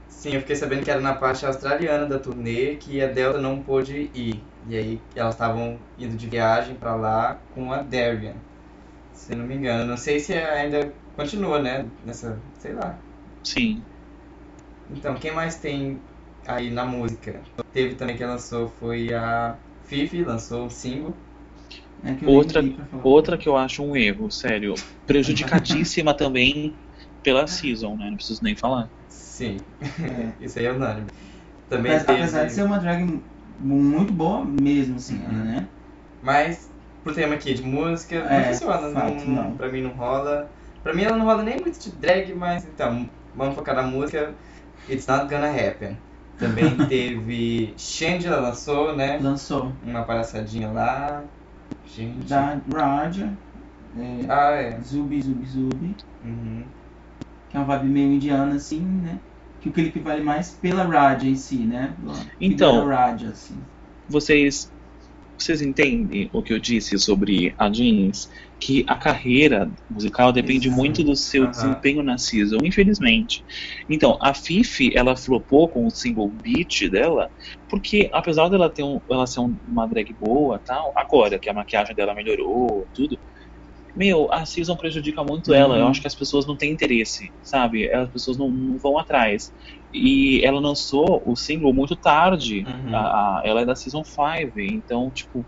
Sim, 0.07 0.33
eu 0.33 0.41
fiquei 0.41 0.55
sabendo 0.55 0.83
que 0.83 0.89
era 0.89 0.99
na 0.99 1.13
parte 1.13 1.45
australiana 1.45 2.07
da 2.07 2.17
turnê 2.17 2.75
que 2.75 2.99
a 3.01 3.07
Delta 3.07 3.39
não 3.39 3.61
pôde 3.61 4.09
ir. 4.15 4.41
E 4.67 4.75
aí 4.75 4.99
elas 5.15 5.35
estavam 5.35 5.79
indo 5.97 6.17
de 6.17 6.27
viagem 6.27 6.75
pra 6.75 6.95
lá 6.95 7.37
com 7.53 7.71
a 7.71 7.83
Darian. 7.83 8.33
Se 9.13 9.35
não 9.35 9.45
me 9.45 9.55
engano. 9.55 9.85
Não 9.85 9.95
sei 9.95 10.19
se 10.19 10.33
ainda 10.33 10.91
continua, 11.15 11.61
né? 11.61 11.85
Nessa. 12.03 12.39
sei 12.59 12.73
lá. 12.73 12.97
Sim. 13.43 13.83
Então, 14.89 15.15
quem 15.15 15.31
mais 15.31 15.57
tem 15.57 15.99
aí 16.47 16.71
na 16.71 16.85
música? 16.85 17.41
Teve 17.71 17.95
também 17.95 18.17
que 18.17 18.25
lançou 18.25 18.69
foi 18.79 19.13
a 19.13 19.55
Fifi, 19.83 20.23
lançou 20.23 20.65
um 20.65 20.69
single. 20.69 21.13
É 22.03 22.13
que 22.13 22.25
Outra, 22.25 22.61
outra 23.03 23.37
que 23.37 23.47
eu 23.49 23.57
acho 23.57 23.83
um 23.83 23.95
erro, 23.95 24.29
sério. 24.31 24.73
Prejudicadíssima 25.05 26.13
também 26.17 26.75
pela 27.23 27.47
season, 27.47 27.95
né? 27.95 28.09
Não 28.09 28.15
preciso 28.15 28.43
nem 28.43 28.55
falar. 28.55 28.89
Sim, 29.09 29.57
É. 29.81 30.33
isso 30.45 30.59
aí 30.59 30.65
é 30.65 30.71
unânime. 30.71 31.07
Também 31.69 31.91
Apesar, 31.91 32.05
teve. 32.07 32.21
apesar 32.21 32.45
de 32.45 32.53
ser 32.53 32.63
uma 32.63 32.79
drag 32.79 33.21
muito 33.59 34.13
boa 34.13 34.43
mesmo, 34.45 34.95
assim, 34.95 35.15
Uhum. 35.15 35.43
né? 35.45 35.67
Mas 36.21 36.69
pro 37.03 37.13
tema 37.13 37.35
aqui 37.35 37.53
de 37.53 37.63
música, 37.63 38.21
não 38.23 38.29
É, 38.31 38.43
funciona, 38.53 38.89
fato, 38.89 39.25
não, 39.25 39.43
não. 39.43 39.57
pra 39.57 39.69
mim 39.69 39.81
não 39.81 39.91
rola. 39.91 40.49
Pra 40.83 40.93
mim 40.93 41.03
ela 41.03 41.17
não 41.17 41.25
rola 41.25 41.43
nem 41.43 41.59
muito 41.59 41.79
de 41.79 41.91
drag, 41.91 42.33
mas 42.33 42.65
então, 42.65 43.09
vamos 43.35 43.55
focar 43.55 43.75
na 43.75 43.83
música. 43.83 44.33
It's 44.89 45.05
Not 45.07 45.27
Gonna 45.27 45.49
Happen. 45.51 45.97
Também 46.37 46.77
teve 46.87 47.73
Shangela 47.77 48.39
lançou, 48.39 48.95
né? 48.95 49.17
Lançou 49.21 49.71
Uma 49.83 50.03
palhaçadinha 50.03 50.69
lá. 50.71 51.23
Gente. 51.95 52.27
da 52.27 52.59
Raja, 52.73 53.33
é, 53.97 54.25
Ah, 54.29 54.51
é. 54.51 54.79
Zubi 54.81 55.21
Zubi 55.21 55.45
Zubi, 55.45 55.95
Uhum. 56.23 56.63
que 57.49 57.57
é 57.57 57.59
uma 57.59 57.65
vibe 57.65 57.87
meio 57.89 58.13
indiana, 58.13 58.55
assim, 58.55 58.81
né? 58.81 59.19
Que 59.61 59.69
o 59.69 59.71
clipe 59.71 59.99
vale 59.99 60.23
mais 60.23 60.51
pela 60.51 60.83
Raja 60.83 61.27
em 61.27 61.35
si, 61.35 61.57
né? 61.57 61.93
Então. 62.39 62.87
Raja, 62.87 63.29
assim. 63.29 63.55
Vocês, 64.07 64.71
vocês 65.37 65.61
entendem 65.61 66.29
o 66.33 66.41
que 66.41 66.51
eu 66.53 66.59
disse 66.59 66.97
sobre 66.99 67.53
a 67.57 67.69
Jeans? 67.69 68.27
Que 68.59 68.83
a 68.87 68.95
carreira 68.95 69.71
musical 69.89 70.31
depende 70.33 70.67
Exato. 70.67 70.81
muito 70.81 71.03
do 71.03 71.15
seu 71.15 71.43
Aham. 71.43 71.51
desempenho 71.51 72.01
na 72.03 72.17
season, 72.17 72.57
infelizmente. 72.63 73.45
Então, 73.87 74.17
a 74.21 74.33
Fifi, 74.33 74.91
ela 74.97 75.15
flopou 75.15 75.69
com 75.69 75.85
o 75.85 75.91
single 75.91 76.29
Beat 76.31 76.89
dela, 76.89 77.29
porque 77.69 78.09
apesar 78.11 78.49
dela 78.49 78.69
ter 78.73 78.83
um, 78.83 78.99
ela 79.09 79.27
ser 79.27 79.41
um- 79.41 79.55
uma 79.67 79.85
drag 79.87 80.11
boa 80.13 80.59
tal, 80.65 80.91
agora 80.95 81.37
que 81.39 81.49
a 81.49 81.53
maquiagem 81.53 81.95
dela 81.95 82.15
melhorou, 82.15 82.87
tudo, 82.93 83.19
meu, 83.97 84.31
a 84.31 84.45
season 84.45 84.77
prejudica 84.77 85.23
muito 85.23 85.53
ela. 85.53 85.73
Uhum. 85.73 85.81
Eu 85.81 85.87
acho 85.87 85.99
que 86.01 86.07
as 86.07 86.13
pessoas 86.15 86.45
não 86.45 86.55
têm 86.55 86.71
interesse, 86.71 87.33
sabe? 87.41 87.91
As 87.91 88.09
pessoas 88.11 88.37
não, 88.37 88.51
não 88.51 88.77
vão 88.77 88.97
atrás. 88.99 89.51
E 89.91 90.39
ela 90.45 90.59
lançou 90.59 91.23
o 91.25 91.35
single 91.35 91.73
muito 91.73 91.95
tarde. 91.95 92.63
Uhum. 92.67 92.95
A- 92.95 93.39
a- 93.39 93.41
ela 93.43 93.61
é 93.61 93.65
da 93.65 93.75
Season 93.75 94.03
5, 94.03 94.59
então, 94.59 95.09
tipo, 95.11 95.45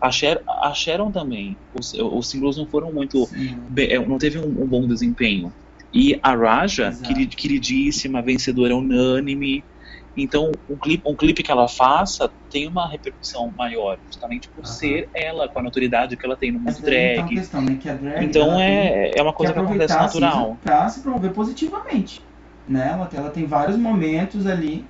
a, 0.00 0.10
Cher, 0.10 0.42
a 0.62 0.72
Sharon 0.72 1.12
também. 1.12 1.58
Os, 1.78 1.92
os 1.92 2.30
singles 2.30 2.56
não 2.56 2.66
foram 2.66 2.92
muito. 2.92 3.26
Sim. 3.26 3.66
be- 3.68 3.86
é, 3.92 4.04
não 4.06 4.16
teve 4.16 4.38
um, 4.38 4.46
um 4.46 4.66
bom 4.66 4.86
desempenho. 4.86 5.52
E 5.92 6.18
a 6.22 6.34
Raja, 6.34 6.88
Exato. 6.88 7.06
queri- 7.06 7.26
queridíssima, 7.26 8.22
vencedora 8.22 8.74
unânime. 8.74 9.66
Então, 10.16 10.50
um 10.68 10.76
clipe, 10.76 11.02
um 11.06 11.16
clipe 11.16 11.42
que 11.42 11.50
ela 11.50 11.66
faça 11.68 12.30
tem 12.50 12.68
uma 12.68 12.88
repercussão 12.88 13.52
maior, 13.56 13.98
justamente 14.06 14.50
por 14.54 14.64
Aham. 14.64 14.74
ser 14.74 15.08
ela, 15.14 15.48
com 15.48 15.58
a 15.58 15.62
notoriedade 15.62 16.16
que 16.16 16.26
ela 16.26 16.36
tem 16.36 16.52
no 16.52 16.58
mundo 16.60 16.68
Essa 16.68 16.86
é 16.86 17.14
uma 17.16 17.26
drag. 17.26 17.34
questão, 17.36 17.62
né? 17.62 17.78
Que 17.80 17.90
drag 17.92 18.24
Então 18.28 18.60
é, 18.60 19.12
é 19.16 19.22
uma 19.22 19.30
que 19.32 19.36
coisa 19.38 19.52
que 19.52 19.58
acontece 19.58 19.92
aproveitar 19.92 20.04
a 20.04 20.08
season 20.08 20.26
natural. 20.26 20.56
pra 20.62 20.88
se 20.88 21.00
promover 21.00 21.32
positivamente. 21.32 22.20
né? 22.68 22.90
Ela, 22.92 23.08
ela 23.14 23.30
tem 23.30 23.46
vários 23.46 23.76
momentos 23.76 24.46
ali. 24.46 24.84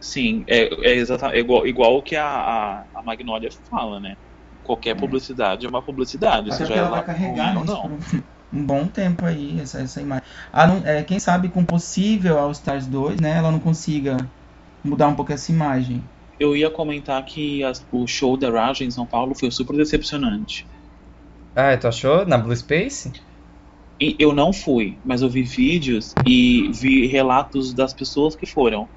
Sim, 0.00 0.44
é, 0.48 0.68
é, 0.88 0.94
exatamente, 0.96 1.36
é 1.36 1.40
igual, 1.40 1.66
igual 1.66 1.96
o 1.96 2.02
que 2.02 2.16
a, 2.16 2.26
a, 2.26 2.84
a 2.94 3.02
Magnolia 3.04 3.48
fala, 3.70 4.00
né? 4.00 4.16
Qualquer 4.62 4.94
publicidade 4.96 5.64
é 5.64 5.68
uma 5.68 5.82
publicidade, 5.82 6.52
Até 6.52 6.56
seja 6.58 6.74
ela 6.74 6.88
ela 6.88 6.96
vai 6.96 7.04
carregar 7.06 7.56
ou 7.56 7.64
não. 7.64 7.86
um, 8.52 8.58
um 8.60 8.66
bom 8.66 8.86
tempo 8.86 9.24
aí, 9.24 9.60
essa, 9.60 9.80
essa 9.80 10.00
imagem. 10.00 10.24
Ah, 10.52 10.66
não, 10.66 10.86
é, 10.86 11.02
quem 11.02 11.18
sabe 11.18 11.48
com 11.48 11.64
possível 11.64 12.38
All 12.38 12.50
Stars 12.50 12.86
2, 12.86 13.20
né? 13.20 13.38
Ela 13.38 13.50
não 13.50 13.60
consiga 13.60 14.16
mudar 14.84 15.08
um 15.08 15.14
pouco 15.14 15.32
essa 15.32 15.52
imagem. 15.52 16.02
Eu 16.38 16.56
ia 16.56 16.70
comentar 16.70 17.24
que 17.24 17.62
as- 17.62 17.86
o 17.90 18.06
show 18.06 18.36
da 18.36 18.50
Raja 18.50 18.84
em 18.84 18.90
São 18.90 19.06
Paulo 19.06 19.34
foi 19.38 19.50
super 19.50 19.76
decepcionante. 19.76 20.66
Ah, 21.54 21.76
tu 21.76 21.86
achou? 21.88 22.24
Na 22.26 22.38
Blue 22.38 22.56
Space? 22.56 23.12
E 24.00 24.16
eu 24.18 24.32
não 24.32 24.52
fui, 24.52 25.00
mas 25.04 25.22
eu 25.22 25.28
vi 25.30 25.42
vídeos 25.42 26.12
e 26.26 26.70
vi 26.72 27.06
relatos 27.06 27.74
das 27.74 27.94
pessoas 27.94 28.34
que 28.34 28.46
foram. 28.46 28.90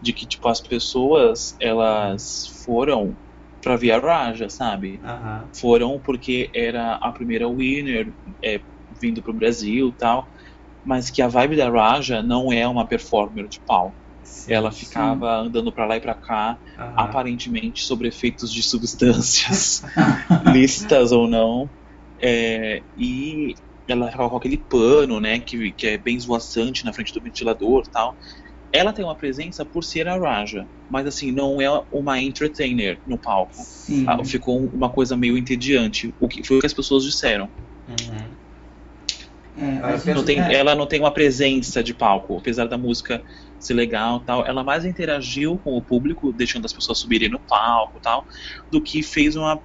De 0.00 0.12
que, 0.12 0.26
tipo, 0.26 0.46
as 0.48 0.60
pessoas, 0.60 1.56
elas 1.60 2.44
foram 2.64 3.18
pra 3.62 3.76
ver 3.76 3.92
a 3.92 3.98
Raja, 3.98 4.48
sabe? 4.48 5.00
Foram 5.58 6.00
porque 6.00 6.50
era 6.54 6.94
a 6.96 7.10
primeira 7.12 7.48
winner 7.48 8.14
é, 8.44 8.62
vindo 9.00 9.22
pro 9.22 9.32
Brasil 9.34 9.88
e 9.88 9.96
tal. 9.96 10.28
Mas 10.84 11.10
que 11.10 11.22
a 11.22 11.28
vibe 11.28 11.56
da 11.56 11.70
Raja 11.70 12.22
não 12.22 12.52
é 12.52 12.68
uma 12.68 12.86
performer 12.86 13.48
de 13.48 13.60
palco. 13.66 13.98
Sim, 14.26 14.52
Ela 14.52 14.72
ficava 14.72 15.36
andando 15.36 15.72
pra 15.72 15.86
lá 15.86 15.96
e 15.96 16.00
pra 16.00 16.14
cá, 16.14 16.58
aham. 16.76 16.94
aparentemente 16.96 17.82
sobre 17.82 18.08
efeitos 18.08 18.52
de 18.52 18.62
substâncias, 18.62 19.82
listas 20.52 21.12
ou 21.12 21.28
não. 21.28 21.70
É, 22.18 22.82
e 22.96 23.54
ela 23.86 24.10
ficava 24.10 24.28
com 24.28 24.36
aquele 24.36 24.58
pano, 24.58 25.20
né, 25.20 25.38
que, 25.38 25.72
que 25.72 25.86
é 25.86 25.98
bem 25.98 26.16
esvoaçante 26.16 26.84
na 26.84 26.92
frente 26.92 27.12
do 27.12 27.22
ventilador 27.22 27.84
tal. 27.92 28.16
Ela 28.72 28.92
tem 28.92 29.04
uma 29.04 29.16
presença 29.16 29.64
por 29.64 29.84
ser 29.84 30.08
a 30.08 30.18
Raja, 30.18 30.68
mas 30.88 31.06
assim, 31.06 31.30
não 31.30 31.60
é 31.60 31.68
uma 31.90 32.20
entertainer 32.20 33.00
no 33.06 33.18
palco. 33.18 33.54
Sim. 33.54 34.04
Ah, 34.08 34.22
ficou 34.24 34.66
uma 34.66 34.90
coisa 34.90 35.16
meio 35.16 35.38
entediante, 35.38 36.12
o 36.18 36.28
que 36.28 36.44
foi 36.44 36.58
o 36.58 36.60
que 36.60 36.66
as 36.66 36.74
pessoas 36.74 37.04
disseram. 37.04 37.48
Uhum. 37.88 38.36
É, 39.58 40.12
Não 40.12 40.22
tem, 40.24 40.38
é, 40.38 40.54
ela 40.54 40.74
não 40.74 40.86
tem 40.86 41.00
uma 41.00 41.10
presença 41.10 41.82
de 41.82 41.94
palco, 41.94 42.36
apesar 42.38 42.66
da 42.66 42.76
música 42.76 43.22
ser 43.58 43.74
legal 43.74 44.20
e 44.22 44.24
tal. 44.24 44.46
Ela 44.46 44.64
mais 44.64 44.84
interagiu 44.84 45.58
com 45.58 45.70
o 45.72 45.82
público, 45.82 46.32
deixando 46.32 46.64
as 46.66 46.72
pessoas 46.72 46.98
subirem 46.98 47.28
no 47.28 47.40
palco 47.40 47.98
e 47.98 48.00
tal, 48.00 48.26
do 48.70 48.82
que 48.82 49.02
fez 49.02 49.36
uma 49.36 49.60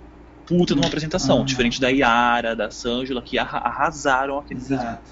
puta 0.45 0.73
de 0.73 0.79
uma 0.81 0.87
apresentação, 0.87 1.37
Aham. 1.37 1.45
diferente 1.45 1.79
da 1.79 1.89
Yara, 1.89 2.55
da 2.55 2.69
Sângela, 2.71 3.21
que 3.21 3.37
arra- 3.37 3.59
arrasaram 3.59 4.37
aquele 4.37 4.59
Exato. 4.59 5.11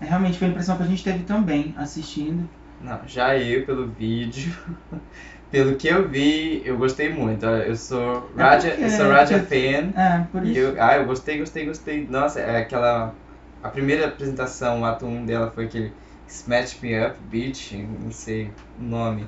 É, 0.00 0.06
realmente 0.06 0.38
foi 0.38 0.48
a 0.48 0.50
impressão 0.50 0.76
que 0.76 0.82
a 0.82 0.86
gente 0.86 1.02
teve 1.04 1.24
também 1.24 1.74
assistindo. 1.76 2.48
Não, 2.80 3.06
já 3.06 3.36
eu, 3.36 3.66
pelo 3.66 3.86
vídeo, 3.88 4.56
pelo 5.50 5.76
que 5.76 5.88
eu 5.88 6.08
vi, 6.08 6.62
eu 6.64 6.78
gostei 6.78 7.12
muito. 7.12 7.44
Eu 7.44 7.76
sou 7.76 8.30
É 8.38 8.42
Raja, 8.42 8.68
porque- 8.70 8.84
eu 8.84 8.88
sou 8.90 9.08
Raja 9.10 9.38
fan. 9.40 9.92
É, 10.00 10.24
por 10.32 10.46
E 10.46 10.50
isso. 10.50 10.60
eu, 10.60 10.82
ah, 10.82 10.96
eu 10.96 11.04
gostei, 11.06 11.38
gostei, 11.38 11.66
gostei. 11.66 12.06
Nossa, 12.06 12.40
é 12.40 12.58
aquela. 12.62 13.14
A 13.62 13.68
primeira 13.68 14.06
apresentação, 14.06 14.80
o 14.80 14.84
ato 14.86 15.04
1 15.04 15.26
dela 15.26 15.50
foi 15.50 15.66
aquele 15.66 15.92
Smash 16.30 16.78
Me 16.80 16.98
Up 17.04 17.16
Beach, 17.22 17.76
não 17.76 18.12
sei 18.12 18.50
o 18.78 18.82
nome. 18.82 19.26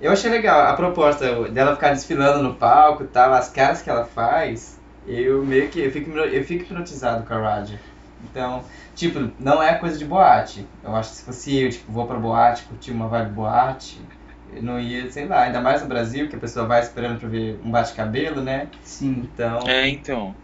Eu 0.00 0.12
achei 0.12 0.30
legal 0.30 0.66
a 0.66 0.74
proposta 0.74 1.48
dela 1.48 1.74
ficar 1.74 1.90
desfilando 1.90 2.42
no 2.42 2.54
palco 2.54 3.04
e 3.04 3.06
tal, 3.06 3.32
as 3.32 3.48
caras 3.48 3.82
que 3.82 3.88
ela 3.88 4.04
faz, 4.04 4.78
eu 5.06 5.44
meio 5.44 5.68
que. 5.68 5.80
Eu 5.80 5.90
fico, 5.90 6.10
eu 6.10 6.44
fico 6.44 6.64
hipnotizado 6.64 7.24
com 7.24 7.34
a 7.34 7.38
Raja. 7.38 7.78
Então, 8.24 8.64
tipo, 8.94 9.30
não 9.38 9.62
é 9.62 9.74
coisa 9.74 9.98
de 9.98 10.04
boate. 10.04 10.66
Eu 10.82 10.94
acho 10.94 11.10
que 11.10 11.16
se 11.16 11.24
fosse 11.24 11.56
eu, 11.56 11.70
tipo, 11.70 11.90
vou 11.90 12.06
pra 12.06 12.16
boate, 12.16 12.64
curtir 12.64 12.90
uma 12.90 13.08
vibe 13.08 13.32
boate, 13.32 14.00
eu 14.54 14.62
não 14.62 14.78
ia, 14.78 15.10
sei 15.10 15.26
lá, 15.26 15.42
ainda 15.42 15.60
mais 15.60 15.82
no 15.82 15.88
Brasil, 15.88 16.28
que 16.28 16.36
a 16.36 16.38
pessoa 16.38 16.66
vai 16.66 16.80
esperando 16.80 17.18
pra 17.18 17.28
ver 17.28 17.58
um 17.64 17.70
bate-cabelo, 17.70 18.40
né? 18.40 18.68
Sim. 18.84 19.28
Então. 19.32 19.60
É, 19.66 19.88
então. 19.88 20.34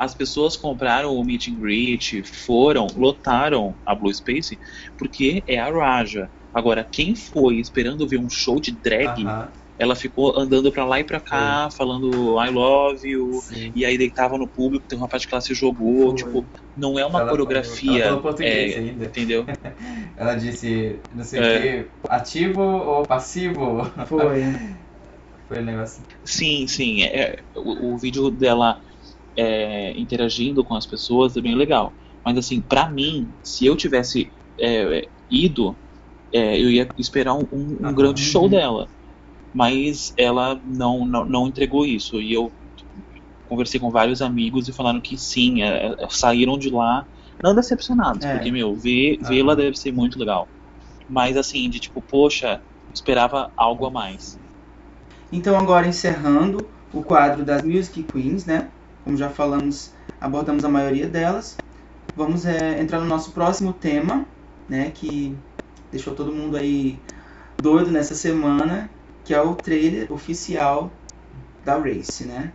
As 0.00 0.14
pessoas 0.14 0.56
compraram 0.56 1.14
o 1.14 1.22
meet 1.22 1.48
and 1.48 1.56
greet, 1.58 2.22
foram, 2.22 2.86
lotaram 2.96 3.76
a 3.84 3.94
Blue 3.94 4.12
Space, 4.14 4.58
porque 4.96 5.44
é 5.46 5.58
a 5.58 5.70
Raja. 5.70 6.30
Agora, 6.54 6.82
quem 6.90 7.14
foi 7.14 7.56
esperando 7.56 8.08
ver 8.08 8.18
um 8.18 8.30
show 8.30 8.58
de 8.58 8.72
drag, 8.72 9.22
aham, 9.26 9.52
ela 9.78 9.94
ficou 9.94 10.38
andando 10.38 10.72
pra 10.72 10.86
lá 10.86 11.00
e 11.00 11.04
pra 11.04 11.20
cá, 11.20 11.68
falando 11.76 12.42
I 12.42 12.48
love 12.50 13.06
you, 13.06 13.30
sim. 13.42 13.72
e 13.74 13.84
aí 13.84 13.98
deitava 13.98 14.38
no 14.38 14.48
público, 14.48 14.86
tem 14.88 14.96
uma 14.98 15.06
parte 15.06 15.28
que 15.28 15.34
ela 15.34 15.42
se 15.42 15.52
jogou, 15.54 16.08
Foi. 16.08 16.16
tipo, 16.16 16.46
não 16.74 16.98
é 16.98 17.04
uma 17.04 17.20
Ela 17.20 17.28
coreografia, 17.30 17.76
falou- 17.84 17.96
ela 17.98 18.06
falou 18.08 18.22
português 18.22 18.72
é, 18.72 18.78
ainda. 18.78 19.04
entendeu? 19.04 19.44
Ela 20.16 20.34
disse, 20.34 20.98
não 21.14 21.24
sei 21.24 21.40
É. 21.40 21.58
o 21.58 21.62
que, 21.84 21.90
ativo 22.08 22.62
ou 22.62 23.02
passivo? 23.06 23.84
Foi. 24.06 24.40
Foi 25.48 25.58
o 25.58 25.62
negócio. 25.64 26.04
Sim, 26.24 26.66
sim, 26.68 27.02
é, 27.02 27.42
o, 27.56 27.94
o 27.94 27.98
vídeo 27.98 28.30
dela 28.30 28.80
é, 29.36 29.98
interagindo 29.98 30.64
com 30.64 30.74
as 30.74 30.86
pessoas 30.86 31.36
é 31.36 31.40
bem 31.40 31.54
legal, 31.54 31.96
mas 32.24 32.36
assim, 32.38 32.60
pra 32.60 32.88
mim, 32.90 33.34
se 33.42 33.66
eu 33.66 33.76
tivesse 33.76 34.32
é, 34.58 35.08
ido, 35.30 35.78
é, 36.32 36.60
eu 36.60 36.70
ia 36.70 36.88
esperar 36.98 37.34
um, 37.34 37.48
um- 37.52 37.78
um 37.90 37.94
grande 37.94 38.22
show 38.22 38.44
Uhum. 38.44 38.50
dela, 38.50 38.90
mas 39.52 40.12
ela 40.16 40.60
não, 40.64 41.06
não, 41.06 41.26
não 41.26 41.48
entregou 41.48 41.86
isso, 41.86 42.20
e 42.22 42.32
eu 42.32 42.54
conversei 43.44 43.80
com 43.80 43.90
vários 43.90 44.22
amigos 44.22 44.68
e 44.68 44.72
falaram 44.72 45.00
que 45.00 45.18
sim, 45.18 45.62
é, 45.62 45.94
é, 45.98 46.08
saíram 46.10 46.58
de 46.58 46.70
lá 46.70 47.06
não 47.42 47.54
decepcionados, 47.54 48.26
É. 48.26 48.32
porque, 48.32 48.50
meu, 48.52 48.76
Aham. 48.76 49.28
vê-la 49.28 49.54
deve 49.54 49.76
ser 49.76 49.92
muito 49.92 50.18
legal. 50.18 50.50
Mas 51.08 51.36
assim, 51.36 51.68
de 51.70 51.80
tipo, 51.80 52.02
poxa, 52.02 52.62
esperava 52.94 53.52
algo 53.56 53.86
a 53.86 53.90
mais. 53.90 54.40
Então 55.32 55.56
agora 55.56 55.86
encerrando 55.88 56.58
o 56.92 57.02
quadro 57.02 57.44
das 57.44 57.62
Music 57.62 58.04
Queens, 58.04 58.44
né? 58.46 58.70
Como 59.04 59.16
já 59.16 59.28
falamos, 59.28 59.92
abordamos 60.20 60.64
a 60.64 60.68
maioria 60.68 61.08
delas. 61.08 61.58
Vamos 62.16 62.44
é, 62.44 62.80
entrar 62.80 63.00
no 63.00 63.06
nosso 63.06 63.32
próximo 63.32 63.72
tema, 63.72 64.26
né? 64.68 64.90
Que 64.92 65.36
deixou 65.90 66.14
todo 66.14 66.32
mundo 66.32 66.56
aí 66.56 66.98
doido 67.58 67.90
nessa 67.90 68.14
semana, 68.14 68.90
que 69.24 69.34
é 69.34 69.40
o 69.40 69.54
trailer 69.54 70.12
oficial 70.12 70.90
da 71.64 71.76
Race, 71.78 72.24
né? 72.24 72.52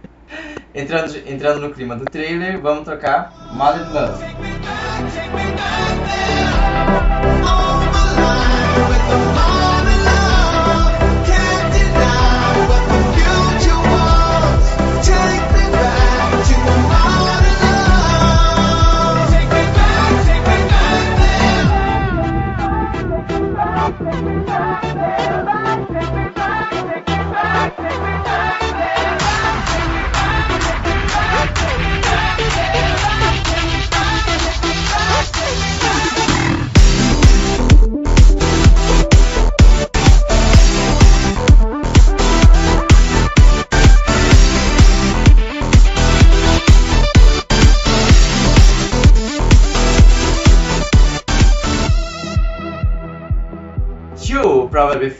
Entrando, 0.73 1.15
entrando 1.25 1.61
no 1.61 1.73
clima 1.73 1.95
do 1.95 2.05
trailer, 2.05 2.59
vamos 2.61 2.85
tocar 2.85 3.53
Modern 3.53 3.93
Love. 3.93 4.23
You 9.07 9.54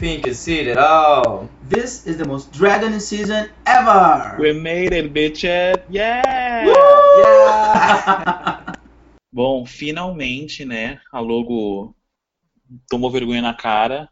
probably 0.06 0.22
think 0.22 0.26
you 0.26 0.34
see 0.34 0.70
it 0.70 0.78
all. 0.78 1.48
This 1.68 2.06
is 2.06 2.16
the 2.16 2.24
most 2.24 2.52
dragon 2.52 2.98
season 3.00 3.50
ever! 3.66 4.36
We 4.38 4.52
made 4.52 4.92
it, 4.92 5.12
bitches! 5.12 5.82
Yeah! 5.90 6.66
Yeah! 7.16 8.72
Bom, 9.32 9.66
finalmente, 9.66 10.64
né, 10.64 11.00
a 11.12 11.20
logo 11.20 11.94
tomou 12.88 13.10
vergonha 13.10 13.42
na 13.42 13.52
cara 13.54 14.08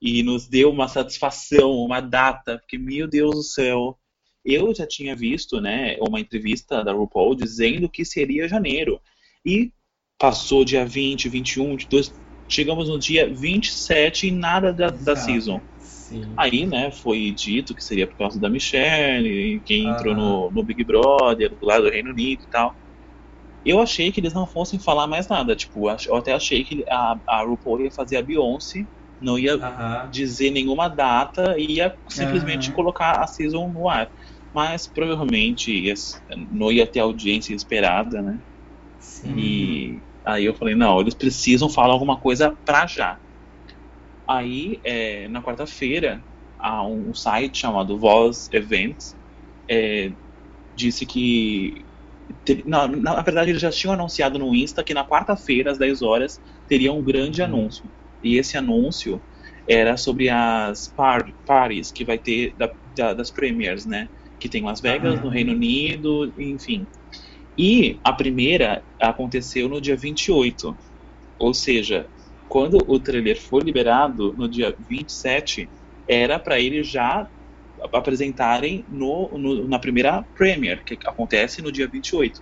e 0.00 0.22
nos 0.22 0.48
deu 0.48 0.70
uma 0.70 0.88
satisfação, 0.88 1.72
uma 1.72 2.00
data, 2.00 2.58
porque, 2.58 2.78
meu 2.78 3.06
Deus 3.06 3.34
do 3.36 3.42
céu, 3.42 3.98
eu 4.44 4.74
já 4.74 4.86
tinha 4.86 5.14
visto, 5.14 5.60
né, 5.60 5.96
uma 6.00 6.18
entrevista 6.18 6.82
da 6.82 6.92
RuPaul 6.92 7.34
dizendo 7.34 7.88
que 7.88 8.04
seria 8.04 8.48
janeiro. 8.48 9.00
E 9.44 9.72
passou 10.18 10.64
dia 10.64 10.84
20, 10.84 11.28
21, 11.28 11.76
22, 11.76 12.12
chegamos 12.50 12.88
no 12.88 12.98
dia 12.98 13.32
27 13.32 14.28
e 14.28 14.30
nada 14.32 14.72
da, 14.72 14.88
da 14.88 14.94
Exato. 14.94 15.16
season. 15.16 15.60
Sim. 15.78 16.34
Aí, 16.36 16.66
né, 16.66 16.90
foi 16.90 17.30
dito 17.32 17.74
que 17.74 17.82
seria 17.84 18.06
por 18.06 18.16
causa 18.16 18.40
da 18.40 18.48
Michelle, 18.50 19.60
quem 19.64 19.88
entrou 19.90 20.14
Aham. 20.14 20.50
no, 20.50 20.50
no 20.52 20.64
Big 20.64 20.84
Brother, 20.84 21.56
do 21.58 21.66
lado 21.66 21.84
do 21.84 21.90
Reino 21.90 22.10
Unido 22.10 22.42
e 22.42 22.46
tal. 22.48 22.74
Eu 23.64 23.80
achei 23.80 24.10
que 24.10 24.20
eles 24.20 24.32
não 24.32 24.46
fossem 24.46 24.80
falar 24.80 25.06
mais 25.06 25.28
nada. 25.28 25.54
Tipo, 25.54 25.90
eu 25.90 26.16
até 26.16 26.32
achei 26.32 26.64
que 26.64 26.84
a, 26.88 27.20
a 27.26 27.42
RuPaul 27.42 27.82
ia 27.82 27.90
fazer 27.90 28.16
a 28.16 28.22
Beyoncé, 28.22 28.86
não 29.20 29.38
ia 29.38 29.54
Aham. 29.54 30.10
dizer 30.10 30.50
nenhuma 30.50 30.88
data 30.88 31.56
e 31.58 31.74
ia 31.76 31.94
simplesmente 32.08 32.68
Aham. 32.68 32.76
colocar 32.76 33.22
a 33.22 33.26
season 33.26 33.68
no 33.70 33.88
ar. 33.88 34.10
Mas 34.52 34.86
provavelmente 34.86 35.70
ia, 35.72 35.94
não 36.50 36.72
ia 36.72 36.86
ter 36.86 37.00
a 37.00 37.04
audiência 37.04 37.54
esperada, 37.54 38.22
né? 38.22 38.40
Sim. 38.98 39.36
E 39.36 40.02
aí 40.34 40.44
eu 40.44 40.54
falei, 40.54 40.74
não, 40.74 41.00
eles 41.00 41.14
precisam 41.14 41.68
falar 41.70 41.92
alguma 41.94 42.20
coisa 42.20 42.56
pra 42.64 42.86
já. 42.86 43.20
Aí, 44.28 44.80
é, 44.84 45.28
na 45.28 45.42
quarta-feira, 45.42 46.24
um 46.86 47.12
site 47.14 47.58
chamado 47.58 47.98
Voz 47.98 48.48
Events 48.52 49.16
é, 49.68 50.12
disse 50.74 51.06
que. 51.06 51.86
na, 52.66 52.88
na 52.88 53.22
verdade, 53.22 53.50
eles 53.50 53.62
já 53.62 53.70
tinham 53.70 53.94
anunciado 53.94 54.38
no 54.38 54.54
Insta 54.54 54.84
que 54.84 54.94
na 54.94 55.06
quarta-feira, 55.06 55.72
às 55.72 55.78
10 55.78 56.02
horas, 56.02 56.40
teria 56.66 56.92
um 56.92 57.02
grande 57.02 57.42
Uhum. 57.42 57.48
anúncio. 57.48 57.90
E 58.22 58.36
esse 58.36 58.56
anúncio 58.56 59.22
era 59.68 59.96
sobre 59.96 60.28
as 60.28 60.88
par 60.88 61.32
parties 61.46 61.90
que 61.92 62.04
vai 62.04 62.18
ter 62.18 62.54
da- 62.56 62.72
da- 62.84 63.14
das 63.14 63.30
premiers, 63.30 63.86
né? 63.86 64.08
Que 64.38 64.48
tem 64.48 64.62
em 64.62 64.64
Las 64.66 64.80
Vegas, 64.80 65.14
Aham. 65.14 65.22
no 65.24 65.28
Reino 65.30 65.52
Unido, 65.52 66.32
enfim. 66.38 66.88
E 67.58 68.00
a 68.04 68.12
primeira 68.12 68.84
aconteceu 69.00 69.68
no 69.68 69.80
dia 69.80 69.96
28. 69.96 70.78
Ou 71.38 71.54
seja, 71.54 72.10
quando 72.48 72.78
o 72.86 73.00
trailer 73.00 73.40
foi 73.48 73.62
liberado 73.62 74.34
no 74.36 74.48
dia 74.50 74.74
27, 74.78 75.70
era 76.08 76.38
para 76.38 76.60
eles 76.60 76.88
já 76.90 77.28
apresentarem 77.94 78.84
no, 78.88 79.38
no- 79.38 79.68
na 79.68 79.78
primeira 79.78 80.24
Premiere, 80.34 80.84
que 80.84 80.98
acontece 81.06 81.62
no 81.62 81.72
dia 81.72 81.88
28. 81.88 82.40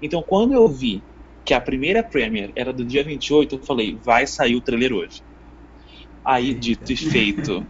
Então, 0.00 0.22
quando 0.26 0.54
eu 0.54 0.68
vi 0.68 1.06
que 1.44 1.54
a 1.54 1.60
primeira 1.60 2.02
Premiere 2.02 2.52
era 2.56 2.72
do 2.72 2.86
dia 2.86 3.04
28, 3.04 3.56
eu 3.56 3.64
falei, 3.64 3.98
vai 4.04 4.26
sair 4.26 4.56
o 4.56 4.62
trailer 4.62 4.92
hoje. 4.92 5.22
Aí, 6.24 6.54
dito 6.54 6.92
e 6.92 6.96
feito, 6.96 7.68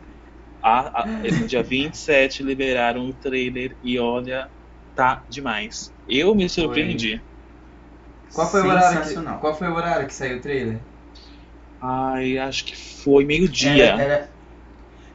a, 0.62 1.03
a, 1.05 1.11
no 1.32 1.47
dia 1.47 1.62
27 1.64 2.43
liberaram 2.43 3.09
o 3.09 3.14
trailer 3.14 3.78
e 3.82 3.99
olha, 3.99 4.51
tá 4.95 5.24
demais. 5.30 5.95
Eu 6.11 6.34
me 6.34 6.48
surpreendi. 6.48 7.22
Qual 8.32 8.50
foi, 8.50 8.62
o 8.62 8.66
horário 8.68 9.00
que, 9.02 9.24
qual 9.38 9.54
foi 9.54 9.68
o 9.68 9.74
horário 9.74 10.06
que 10.08 10.14
saiu 10.14 10.38
o 10.38 10.40
trailer? 10.40 10.84
Ai, 11.78 12.38
acho 12.38 12.64
que 12.64 12.74
foi 12.76 13.24
meio-dia. 13.26 13.92
Era, 13.94 14.02
era- 14.02 14.30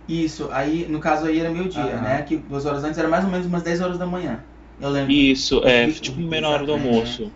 Isso, 0.08 0.50
aí, 0.52 0.88
no 0.90 1.00
caso 1.02 1.28
aí 1.28 1.40
era 1.40 1.50
meio 1.52 1.70
dia, 1.70 1.98
Aham. 1.98 2.02
né? 2.02 2.24
Que 2.24 2.38
duas 2.38 2.66
horas 2.66 2.84
antes 2.84 2.98
era 3.00 3.08
mais 3.10 3.26
ou 3.26 3.32
menos 3.32 3.48
umas 3.48 3.64
10 3.64 3.82
horas 3.82 3.98
da 4.00 4.06
manhã. 4.08 4.46
Eu 4.80 4.90
lembro. 4.90 5.28
Isso, 5.32 5.64
é, 5.66 5.88
tipo 5.92 6.20
menor 6.22 6.54
hora 6.54 6.66
do 6.68 6.72
almoço. 6.74 7.34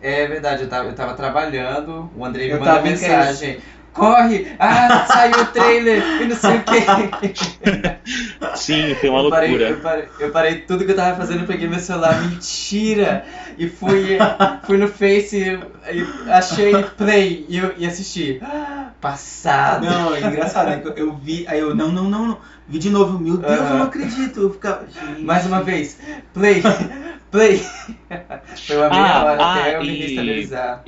É 0.00 0.26
verdade, 0.26 0.62
eu 0.64 0.68
tava, 0.68 0.88
eu 0.90 0.94
tava 0.94 1.14
trabalhando, 1.14 2.10
o 2.14 2.24
Andrei 2.24 2.48
me 2.48 2.54
Eu 2.54 2.60
em 2.78 2.82
mensagem. 2.82 3.62
Corre! 3.96 4.54
Ah, 4.58 5.06
saiu 5.06 5.40
o 5.42 5.46
trailer! 5.46 6.02
E 6.20 6.26
não 6.26 6.36
sei 6.36 6.58
o 6.58 6.64
quê. 6.64 6.84
Sim, 8.54 8.94
foi 8.94 9.08
uma 9.08 9.20
eu 9.20 9.30
parei, 9.30 9.48
loucura. 9.50 9.70
eu, 9.70 9.80
parei, 9.80 10.08
eu 10.18 10.30
parei 10.30 10.54
tudo 10.60 10.84
que 10.84 10.90
eu 10.92 10.96
tava 10.96 11.16
fazendo, 11.16 11.46
peguei 11.46 11.68
meu 11.68 11.78
celular, 11.78 12.20
mentira! 12.22 13.24
E 13.58 13.68
fui, 13.68 14.18
fui 14.64 14.76
no 14.76 14.88
Face, 14.88 15.36
e, 15.38 15.98
e 16.26 16.30
achei 16.30 16.82
play 16.96 17.46
e, 17.48 17.56
eu, 17.58 17.74
e 17.78 17.86
assisti. 17.86 18.38
Ah, 18.42 18.90
Passado! 19.00 19.86
Não, 19.86 20.14
é 20.14 20.20
engraçado, 20.20 20.68
né? 20.68 20.82
eu- 20.96 21.16
vi, 21.16 21.44
aí 21.48 21.58
eu, 21.60 21.74
não, 21.74 21.88
não, 21.90 22.04
não, 22.04 22.26
não. 22.26 22.38
Vi 22.68 22.78
de 22.78 22.90
novo, 22.90 23.18
meu 23.18 23.36
Deus, 23.36 23.70
eu 23.70 23.76
não 23.76 23.82
acredito. 23.84 24.40
Eu 24.40 24.50
ficava, 24.52 24.86
gente. 24.86 25.22
Mais 25.24 25.46
uma 25.46 25.62
vez, 25.62 25.98
play! 26.32 26.62
Play! 27.30 27.58
Foi 28.66 28.76
uma 28.76 28.88
meia 28.88 29.02
Ah, 29.02 29.24
hora 29.24 29.42
ah, 29.42 29.60
até 29.60 29.76
eu 29.76 29.80
me 29.82 29.88
e- 29.88 30.02
restabilizar. 30.02 30.82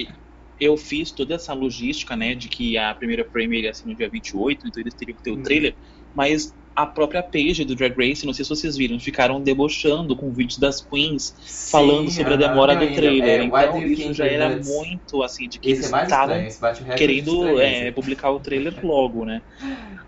Eu 0.61 0.77
fiz 0.77 1.13
toda 1.13 1.35
essa 1.35 1.53
logística, 1.55 2.17
né, 2.17 2.35
de 2.35 2.49
que 2.49 2.77
a 2.77 2.95
primeira 2.95 3.25
Premiere 3.25 3.67
ia 3.67 3.75
ser 3.75 3.87
no 3.87 3.95
dia 3.97 4.09
28, 4.11 4.67
então 4.67 4.81
eles 4.83 4.95
teriam 4.95 5.17
que 5.17 5.23
ter 5.23 5.31
o 5.31 5.37
Hum. 5.37 5.43
trailer, 5.43 5.77
mas 6.13 6.55
a 6.75 6.87
própria 6.87 7.23
page 7.23 7.65
do 7.65 7.75
Drag 7.75 7.95
Race, 7.97 8.25
não 8.25 8.33
sei 8.33 8.45
se 8.45 8.49
vocês 8.51 8.77
viram, 8.77 8.99
ficaram 9.01 9.43
debochando 9.43 10.17
com 10.17 10.33
vídeos 10.33 10.59
das 10.59 10.81
queens 10.81 11.35
falando 11.71 12.11
Sim, 12.11 12.15
sobre 12.15 12.35
a 12.35 12.37
demora 12.37 12.77
do 12.77 12.93
trailer. 12.93 13.41
é, 13.41 13.45
então 13.45 13.83
do 13.83 13.83
isso 13.87 14.15
já 14.15 14.27
era 14.27 14.49
nuts? 14.49 14.69
muito 14.69 15.23
assim, 15.23 15.49
de 15.49 15.59
que 15.59 15.71
Esse 15.71 15.85
eles 15.85 15.93
é 15.93 16.05
estavam 16.05 16.07
estranho, 16.07 16.57
querendo 16.95 17.59
é, 17.61 17.91
publicar 17.93 18.31
o 18.31 18.41
trailer 18.41 18.79
logo, 18.83 19.25
né? 19.25 19.43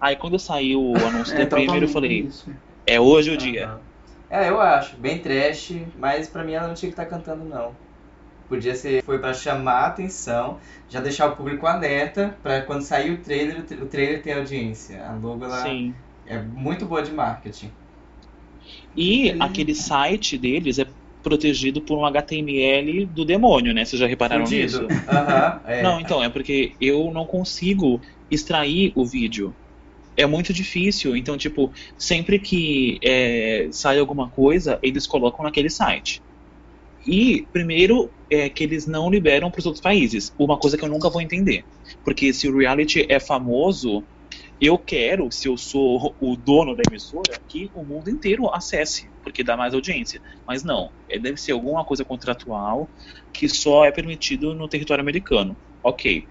Aí 0.00 0.16
quando 0.16 0.38
saiu 0.38 0.80
o 0.82 0.94
anúncio 1.06 1.34
É, 1.34 1.36
da 1.36 1.46
Premiere, 1.46 1.84
eu 1.84 1.88
totalmente 1.88 1.90
falei, 1.90 2.26
isso. 2.26 2.50
é 2.86 3.00
hoje 3.00 3.30
o 3.30 3.36
dia. 3.38 3.72
É, 4.28 4.48
eu 4.48 4.60
acho. 4.60 4.96
Bem 4.98 5.20
trash, 5.22 5.70
mas 5.96 6.28
pra 6.28 6.44
mim 6.44 6.52
ela 6.54 6.68
não 6.68 6.74
tinha 6.74 6.90
que 6.90 6.94
estar 7.00 7.06
cantando, 7.06 7.44
não. 7.44 7.76
Podia 8.50 8.74
ser, 8.74 9.02
foi 9.04 9.18
pra 9.20 9.32
chamar 9.32 9.84
a 9.84 9.86
atenção, 9.88 10.60
já 10.88 11.00
deixar 11.00 11.28
o 11.28 11.36
público 11.36 11.66
alerta 11.66 12.38
pra 12.42 12.62
quando 12.62 12.82
sair 12.82 13.12
o 13.12 13.22
trailer, 13.22 13.60
o 13.60 13.64
tra- 13.66 13.84
o 13.84 13.88
trailer 13.88 14.22
ter 14.22 14.32
audiência. 14.34 15.06
A 15.06 15.14
logo, 15.16 15.44
ela 15.44 15.64
Sim. 15.64 15.94
é 16.26 16.42
muito 16.42 16.84
boa 16.86 17.02
de 17.02 17.12
marketing. 17.12 17.72
E 18.94 19.34
aquele 19.40 19.74
site 19.74 20.36
deles 20.38 20.78
é 20.78 20.86
protegido 21.22 21.82
por 21.82 21.98
um 21.98 22.04
HTML 22.04 23.06
do 23.06 23.24
demônio, 23.24 23.74
né? 23.74 23.84
Vocês 23.84 24.00
já 24.00 24.06
repararam 24.06 24.44
Fudido. 24.44 24.78
nisso? 24.78 24.84
Aham, 25.08 25.62
é. 25.66 25.82
Não, 25.82 26.00
então, 26.00 26.22
é 26.22 26.28
porque 26.30 26.76
eu 26.80 27.12
não 27.12 27.26
consigo 27.26 28.00
extrair 28.30 28.92
o 28.96 29.06
vídeo. 29.06 29.56
É 30.16 30.26
muito 30.26 30.52
difícil. 30.52 31.16
Então, 31.16 31.38
tipo, 31.38 31.72
sempre 31.98 32.38
que 32.40 32.98
é, 33.04 33.68
sai 33.72 33.98
alguma 33.98 34.30
coisa, 34.30 34.78
eles 34.82 35.06
colocam 35.06 35.44
naquele 35.44 35.70
site. 35.70 36.22
E, 37.06 37.46
primeiro, 37.52 38.10
é 38.30 38.48
que 38.48 38.62
eles 38.62 38.86
não 38.86 39.10
liberam 39.10 39.50
para 39.50 39.60
os 39.60 39.66
outros 39.66 39.82
países. 39.82 40.32
Uma 40.38 40.58
coisa 40.58 40.76
que 40.76 40.84
eu 40.84 40.88
nunca 40.88 41.10
vou 41.10 41.20
entender. 41.20 41.64
Porque 42.04 42.32
se 42.32 42.48
o 42.48 42.56
reality 42.56 43.06
é 43.08 43.18
famoso, 43.18 44.04
eu 44.60 44.76
quero, 44.76 45.30
se 45.32 45.48
eu 45.48 45.56
sou 45.56 46.14
o 46.20 46.36
dono 46.36 46.76
da 46.76 46.82
emissora, 46.88 47.40
que 47.48 47.70
o 47.74 47.82
mundo 47.82 48.10
inteiro 48.10 48.48
acesse, 48.52 49.08
porque 49.22 49.42
dá 49.42 49.56
mais 49.56 49.72
audiência. 49.72 50.20
Mas 50.46 50.62
não, 50.62 50.90
é, 51.08 51.18
deve 51.18 51.38
ser 51.38 51.52
alguma 51.52 51.84
coisa 51.84 52.04
contratual 52.04 52.88
que 53.32 53.48
só 53.48 53.84
é 53.84 53.90
permitido 53.90 54.54
no 54.54 54.68
território 54.68 55.02
americano. 55.02 55.56
Ok. 55.82 56.26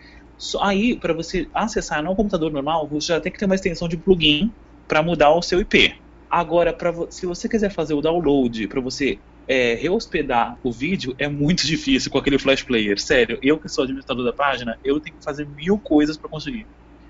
Aí, 0.62 0.96
para 0.96 1.14
você 1.14 1.50
acessar 1.54 2.04
no 2.04 2.16
computador 2.16 2.52
normal, 2.52 2.88
você 2.88 3.08
já 3.08 3.20
tem 3.20 3.32
que 3.32 3.40
ter 3.40 3.46
uma 3.46 3.56
extensão 3.56 3.88
de 3.88 3.98
plugin 3.98 4.52
para 4.88 5.04
mudar 5.04 5.34
o 5.34 5.42
seu 5.42 5.60
IP. 5.60 5.94
Agora, 6.30 6.72
pra, 6.72 6.94
se 7.10 7.26
você 7.26 7.50
quiser 7.50 7.72
fazer 7.72 7.96
o 7.96 8.02
download 8.02 8.68
para 8.68 8.80
você 8.80 9.20
é, 9.50 9.74
rehospedar 9.74 10.60
o 10.62 10.72
vídeo, 10.72 11.16
é 11.18 11.28
muito 11.28 11.66
difícil 11.66 12.12
com 12.12 12.20
aquele 12.20 12.38
Flash 12.38 12.62
Player. 12.62 13.02
Sério, 13.02 13.40
eu 13.42 13.58
que 13.58 13.68
sou 13.68 13.84
administrador 13.84 14.24
da 14.24 14.32
página, 14.32 14.78
eu 14.84 15.00
tenho 15.00 15.18
que 15.18 15.24
fazer 15.24 15.48
mil 15.48 15.80
coisas 15.80 16.16
para 16.16 16.30
conseguir. 16.30 16.68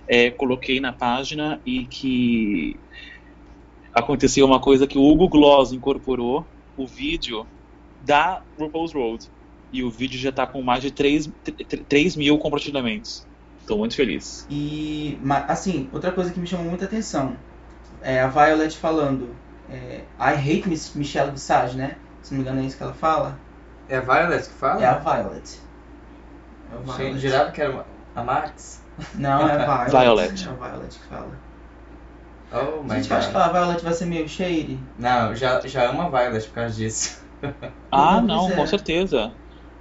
É, 0.07 0.31
coloquei 0.31 0.79
na 0.79 0.93
página 0.93 1.59
e 1.65 1.85
que 1.85 2.79
aconteceu 3.93 4.45
uma 4.45 4.61
coisa 4.61 4.87
que 4.87 4.97
o 4.97 5.03
Hugo 5.03 5.27
Gloss 5.27 5.73
incorporou 5.73 6.47
o 6.77 6.87
vídeo 6.87 7.45
da 8.05 8.41
RuPaul's 8.57 8.93
Road. 8.93 9.29
E 9.73 9.83
o 9.83 9.91
vídeo 9.91 10.17
já 10.17 10.31
tá 10.31 10.47
com 10.47 10.61
mais 10.61 10.81
de 10.81 10.91
3, 10.91 11.29
3 11.89 12.15
mil 12.15 12.37
compartilhamentos. 12.37 13.27
Tô 13.67 13.77
muito 13.77 13.95
feliz. 13.95 14.47
E, 14.49 15.19
assim, 15.47 15.89
outra 15.91 16.11
coisa 16.11 16.31
que 16.31 16.39
me 16.39 16.47
chamou 16.47 16.65
muita 16.67 16.85
atenção 16.85 17.35
é 18.01 18.21
a 18.21 18.27
Violet 18.27 18.75
falando 18.77 19.35
é, 19.69 20.03
I 20.17 20.33
hate 20.33 20.69
Miss 20.69 20.93
Michelle 20.95 21.31
Visage, 21.31 21.77
né? 21.77 21.97
Se 22.30 22.36
não 22.36 22.43
me 22.43 22.47
engano 22.47 22.61
é 22.61 22.67
isso 22.67 22.77
que 22.77 22.84
ela 22.84 22.93
fala. 22.93 23.36
É 23.89 23.97
a 23.97 24.01
Violet 24.01 24.43
que 24.47 24.53
fala? 24.53 24.82
É 24.84 24.86
a 24.86 24.93
Violet. 24.99 25.59
É 26.71 26.75
a 26.75 26.77
Gente, 26.77 26.95
Violet. 26.97 27.19
jurava 27.19 27.51
que 27.51 27.61
era 27.61 27.71
uma- 27.71 27.86
a 28.15 28.23
Max? 28.23 28.84
Não, 29.15 29.47
é 29.49 29.53
a 29.53 29.86
Violet. 29.86 29.89
Violet. 29.91 30.47
É 30.47 30.51
a 30.51 30.53
Violet 30.69 30.99
que 30.99 31.05
fala. 31.07 31.32
Oh 32.51 32.84
my 32.84 32.95
Gente, 32.95 33.09
eu 33.11 33.17
acho 33.17 33.27
que 33.30 33.34
god. 33.34 33.41
a 33.43 33.47
Violet 33.51 33.84
vai 33.84 33.93
ser 33.93 34.05
meio 34.05 34.30
shady. 34.30 34.80
Não, 34.99 35.34
já, 35.36 35.59
já 35.61 35.89
amo 35.89 36.03
a 36.03 36.09
Violet 36.09 36.45
por 36.47 36.53
causa 36.55 36.75
disso. 36.75 37.19
Ah, 37.91 38.15
Pois 38.17 38.23
não, 38.25 38.49
é. 38.49 38.55
com 38.55 38.67
certeza. 38.67 39.32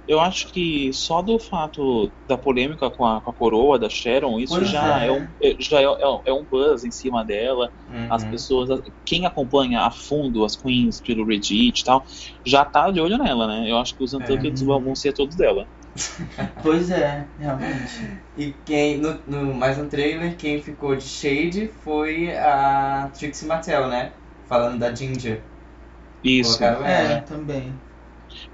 Eu 0.09 0.19
acho 0.19 0.51
que 0.51 0.91
só 0.93 1.21
do 1.21 1.39
fato 1.39 2.11
da 2.27 2.37
polêmica 2.37 2.89
com 2.89 3.05
a, 3.05 3.21
com 3.21 3.29
a 3.29 3.33
coroa 3.33 3.77
da 3.79 3.89
Sharon, 3.89 4.39
isso 4.39 4.55
Pois 4.55 4.67
já, 4.71 5.03
é. 5.03 5.07
é. 5.07 5.11
um, 5.11 5.27
é- 5.41 5.55
já 5.59 5.79
é, 5.81 5.83
é 5.83 6.07
um- 6.09 6.21
é 6.25 6.33
um 6.33 6.45
buzz 6.45 6.83
em 6.83 6.91
cima 6.91 7.23
dela. 7.23 7.71
As 8.09 8.23
Uhum. 8.23 8.31
pessoas, 8.31 8.81
quem 9.05 9.25
acompanha 9.27 9.81
a 9.81 9.91
fundo 9.91 10.43
as 10.43 10.55
queens 10.55 10.99
pelo 10.99 11.25
Reddit 11.25 11.81
e 11.81 11.83
tal, 11.85 12.03
já 12.45 12.65
tá 12.65 12.89
de 12.91 12.99
olho 12.99 13.17
nela, 13.19 13.47
né? 13.47 13.69
Eu 13.71 13.77
acho 13.77 13.95
que 13.95 14.03
os 14.03 14.13
Untuckeds 14.13 14.61
vão 14.63 14.81
vão 14.83 14.95
ser 14.95 15.13
todos 15.13 15.35
dela. 15.35 15.67
Pois 16.61 16.89
é, 16.91 17.33
realmente. 17.37 18.23
E 18.35 18.53
quem, 18.53 18.97
no, 18.99 19.23
no, 19.25 19.53
mais 19.53 19.77
no 19.77 19.89
trailer, 19.89 20.37
quem 20.37 20.61
ficou 20.61 20.95
de 20.95 21.03
shade 21.07 21.67
foi 21.67 22.35
a 22.37 23.09
Trixie 23.09 23.47
Mattel, 23.47 23.87
né? 23.89 24.13
Falando 24.45 24.79
da 24.79 24.93
Ginger. 24.93 25.43
Isso. 26.23 26.57
Colocaram 26.57 26.85
É, 26.85 27.03
ela. 27.13 27.21
também. 27.21 27.73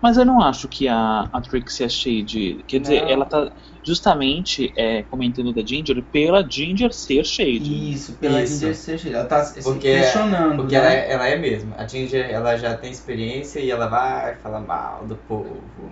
Mas 0.01 0.17
eu 0.17 0.25
não 0.25 0.41
acho 0.41 0.67
que 0.67 0.87
a, 0.87 1.29
a 1.31 1.41
Trixie 1.41 1.83
é 1.85 1.89
shade. 1.89 2.63
Quer 2.67 2.79
dizer, 2.79 3.01
Não. 3.01 3.09
ela 3.09 3.25
tá 3.25 3.51
justamente 3.85 4.73
é, 4.77 5.03
comentando 5.03 5.53
da 5.53 5.63
Ginger 5.65 6.03
pela 6.11 6.47
Ginger 6.49 6.91
ser 6.93 7.25
shade. 7.25 7.91
Isso, 7.93 8.13
pela 8.13 8.41
Isso. 8.41 8.53
Ginger 8.55 8.75
ser 8.75 8.97
shady. 8.99 9.15
Ela 9.15 9.25
tá 9.25 9.37
assim, 9.41 9.61
Porque- 9.61 9.81
questionando. 9.99 10.55
Porque 10.57 10.75
né? 10.75 10.81
ela, 10.81 10.93
é- 10.93 11.11
ela 11.11 11.27
é 11.27 11.37
mesmo. 11.37 11.73
A 11.77 11.87
Ginger, 11.87 12.29
ela 12.29 12.57
já 12.57 12.75
tem 12.77 12.91
experiência 12.91 13.59
e 13.59 13.69
ela 13.69 13.87
vai 13.87 14.35
falar 14.37 14.59
mal 14.61 15.05
do 15.05 15.15
povo. 15.15 15.91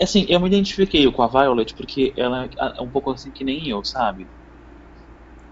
Assim, 0.00 0.26
eu 0.28 0.38
me 0.40 0.46
identifiquei 0.46 1.10
com 1.10 1.22
a 1.22 1.26
Violet 1.26 1.74
porque 1.74 2.14
ela 2.16 2.48
é 2.56 2.80
um 2.80 2.88
pouco 2.88 3.10
assim 3.10 3.30
que 3.32 3.44
nem 3.44 3.68
eu, 3.68 3.84
sabe? 3.84 4.28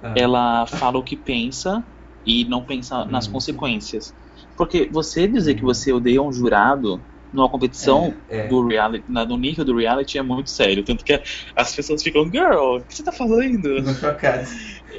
Ah. 0.03 0.15
Ela 0.17 0.67
fala 0.67 0.99
o 0.99 1.03
que 1.05 1.17
pensa 1.17 1.85
e 2.25 2.45
não 2.45 2.65
pensa 2.65 3.05
nas 3.07 3.27
Hum. 3.27 3.33
consequências. 3.33 4.15
Porque 4.59 4.91
você 4.93 5.27
dizer 5.29 5.55
que 5.55 5.63
você 5.63 5.93
odeia 5.93 6.21
um 6.21 6.33
jurado 6.33 7.03
numa 7.33 7.49
competição 7.51 8.13
É, 8.29 8.39
é. 8.39 8.49
do 8.49 8.67
reality, 8.67 9.05
na- 9.09 9.25
no 9.25 9.39
nível 9.39 9.65
do 9.65 9.77
reality 9.77 10.19
é 10.19 10.23
muito 10.23 10.51
sério. 10.51 10.85
Tanto 10.85 11.05
que 11.05 11.23
as 11.57 11.75
pessoas 11.75 12.03
ficam, 12.03 12.25
girl, 12.31 12.77
o 12.79 12.85
que 12.85 12.95
você 12.97 13.05
tá 13.05 13.13
falando? 13.13 13.85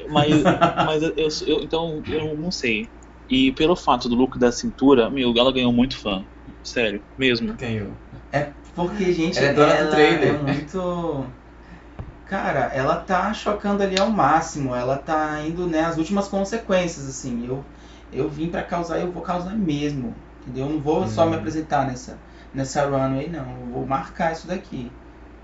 Mas, 0.10 0.44
mas 0.86 1.04
eu, 1.04 1.14
eu- 1.48 1.64
então 1.64 2.02
eu 2.08 2.36
não 2.38 2.52
sei. 2.52 2.90
E 3.30 3.52
pelo 3.52 3.76
fato 3.76 4.10
do 4.10 4.16
look 4.16 4.40
da 4.40 4.52
cintura, 4.52 5.10
meu, 5.10 5.34
ela 5.38 5.52
ganhou 5.52 5.72
muito 5.74 5.98
fã. 6.00 6.24
Sério, 6.64 7.04
mesmo. 7.18 7.54
Ganhou. 7.56 7.92
É 8.32 8.52
porque, 8.76 9.12
gente, 9.14 9.38
Ela 9.38 9.48
é 9.48 9.54
dona 9.54 9.84
do 9.84 9.90
trailer. 9.92 10.36
é 10.36 10.38
muito. 10.42 11.26
Cara, 12.26 12.72
ela 12.74 12.96
tá 12.98 13.34
chocando 13.34 13.82
ali 13.82 14.00
ao 14.00 14.10
máximo. 14.10 14.76
Ela 14.76 14.98
tá 14.98 15.42
indo, 15.42 15.68
né, 15.68 15.82
as 15.82 15.98
últimas 15.98 16.28
consequências, 16.28 17.08
assim. 17.08 17.46
Eu, 17.48 17.64
eu 18.12 18.30
vim 18.30 18.50
pra 18.50 18.64
causar 18.64 19.00
e 19.00 19.02
eu 19.02 19.12
vou 19.12 19.22
causar 19.24 19.56
mesmo. 19.58 20.16
Entendeu? 20.42 20.66
Eu 20.68 20.74
não 20.74 20.82
vou 20.82 21.08
só 21.08 21.26
Hum. 21.26 21.30
me 21.32 21.36
apresentar 21.36 21.86
nessa, 21.88 22.22
nessa 22.54 22.86
runway, 22.86 23.30
não. 23.30 23.60
Eu 23.62 23.68
vou 23.68 23.86
marcar 23.88 24.32
isso 24.34 24.48
daqui. 24.48 24.92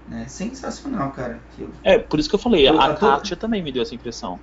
Né? 0.07 0.27
Sensacional, 0.27 1.11
cara. 1.11 1.41
Eu- 1.57 1.71
É, 1.83 1.97
por 1.99 2.19
isso 2.19 2.27
que 2.29 2.35
eu 2.35 2.39
falei, 2.39 2.67
Eu- 2.67 2.79
a 2.81 2.93
Katia 2.93 3.37
também 3.37 3.63
me 3.63 3.71
deu 3.71 3.81
essa 3.81 3.95
impressão. 3.95 4.41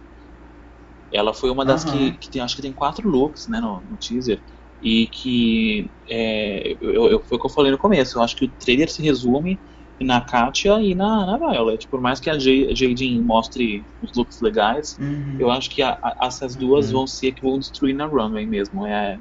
Ela 1.11 1.35
foi 1.35 1.51
uma 1.51 1.65
das 1.65 1.85
Aham. 1.85 1.85
que, 1.85 2.19
que 2.19 2.31
tem, 2.31 2.41
acho 2.41 2.57
que 2.57 2.63
tem 2.63 2.73
quatro 2.73 3.09
looks, 3.09 3.47
né, 3.47 3.61
no, 3.61 3.83
no 3.83 3.97
teaser. 3.99 4.43
E 4.81 5.07
que 5.09 5.93
é, 6.09 6.77
eu, 6.81 7.11
eu- 7.11 7.23
foi 7.25 7.37
o 7.39 7.41
que 7.41 7.47
eu 7.47 7.51
falei 7.51 7.71
no 7.71 7.79
começo. 7.79 8.19
Eu 8.19 8.23
acho 8.23 8.35
que 8.35 8.47
o 8.47 8.51
trailer 8.53 8.91
se 8.91 9.03
resume 9.03 9.61
na 10.01 10.21
Katia 10.21 10.81
e 10.83 10.95
na, 10.95 11.27
na 11.27 11.39
Violet. 11.39 11.87
Por 11.89 12.01
mais 12.01 12.21
que 12.21 12.31
a 12.31 12.39
J- 12.39 12.75
Jadin 12.75 13.23
mostre 13.23 13.89
os 14.01 14.11
looks 14.17 14.41
legais, 14.41 15.01
Uhum. 15.01 15.39
eu 15.39 15.51
acho 15.51 15.71
que 15.71 15.83
a- 15.83 15.99
a- 16.03 16.17
essas 16.27 16.57
duas 16.57 16.87
Uhum. 16.87 16.93
vão 16.93 17.07
ser 17.07 17.33
que 17.33 17.43
vão 17.43 17.59
destruir 17.59 17.95
na 17.95 18.07
runway 18.07 18.47
mesmo. 18.47 18.87
É, 18.87 19.21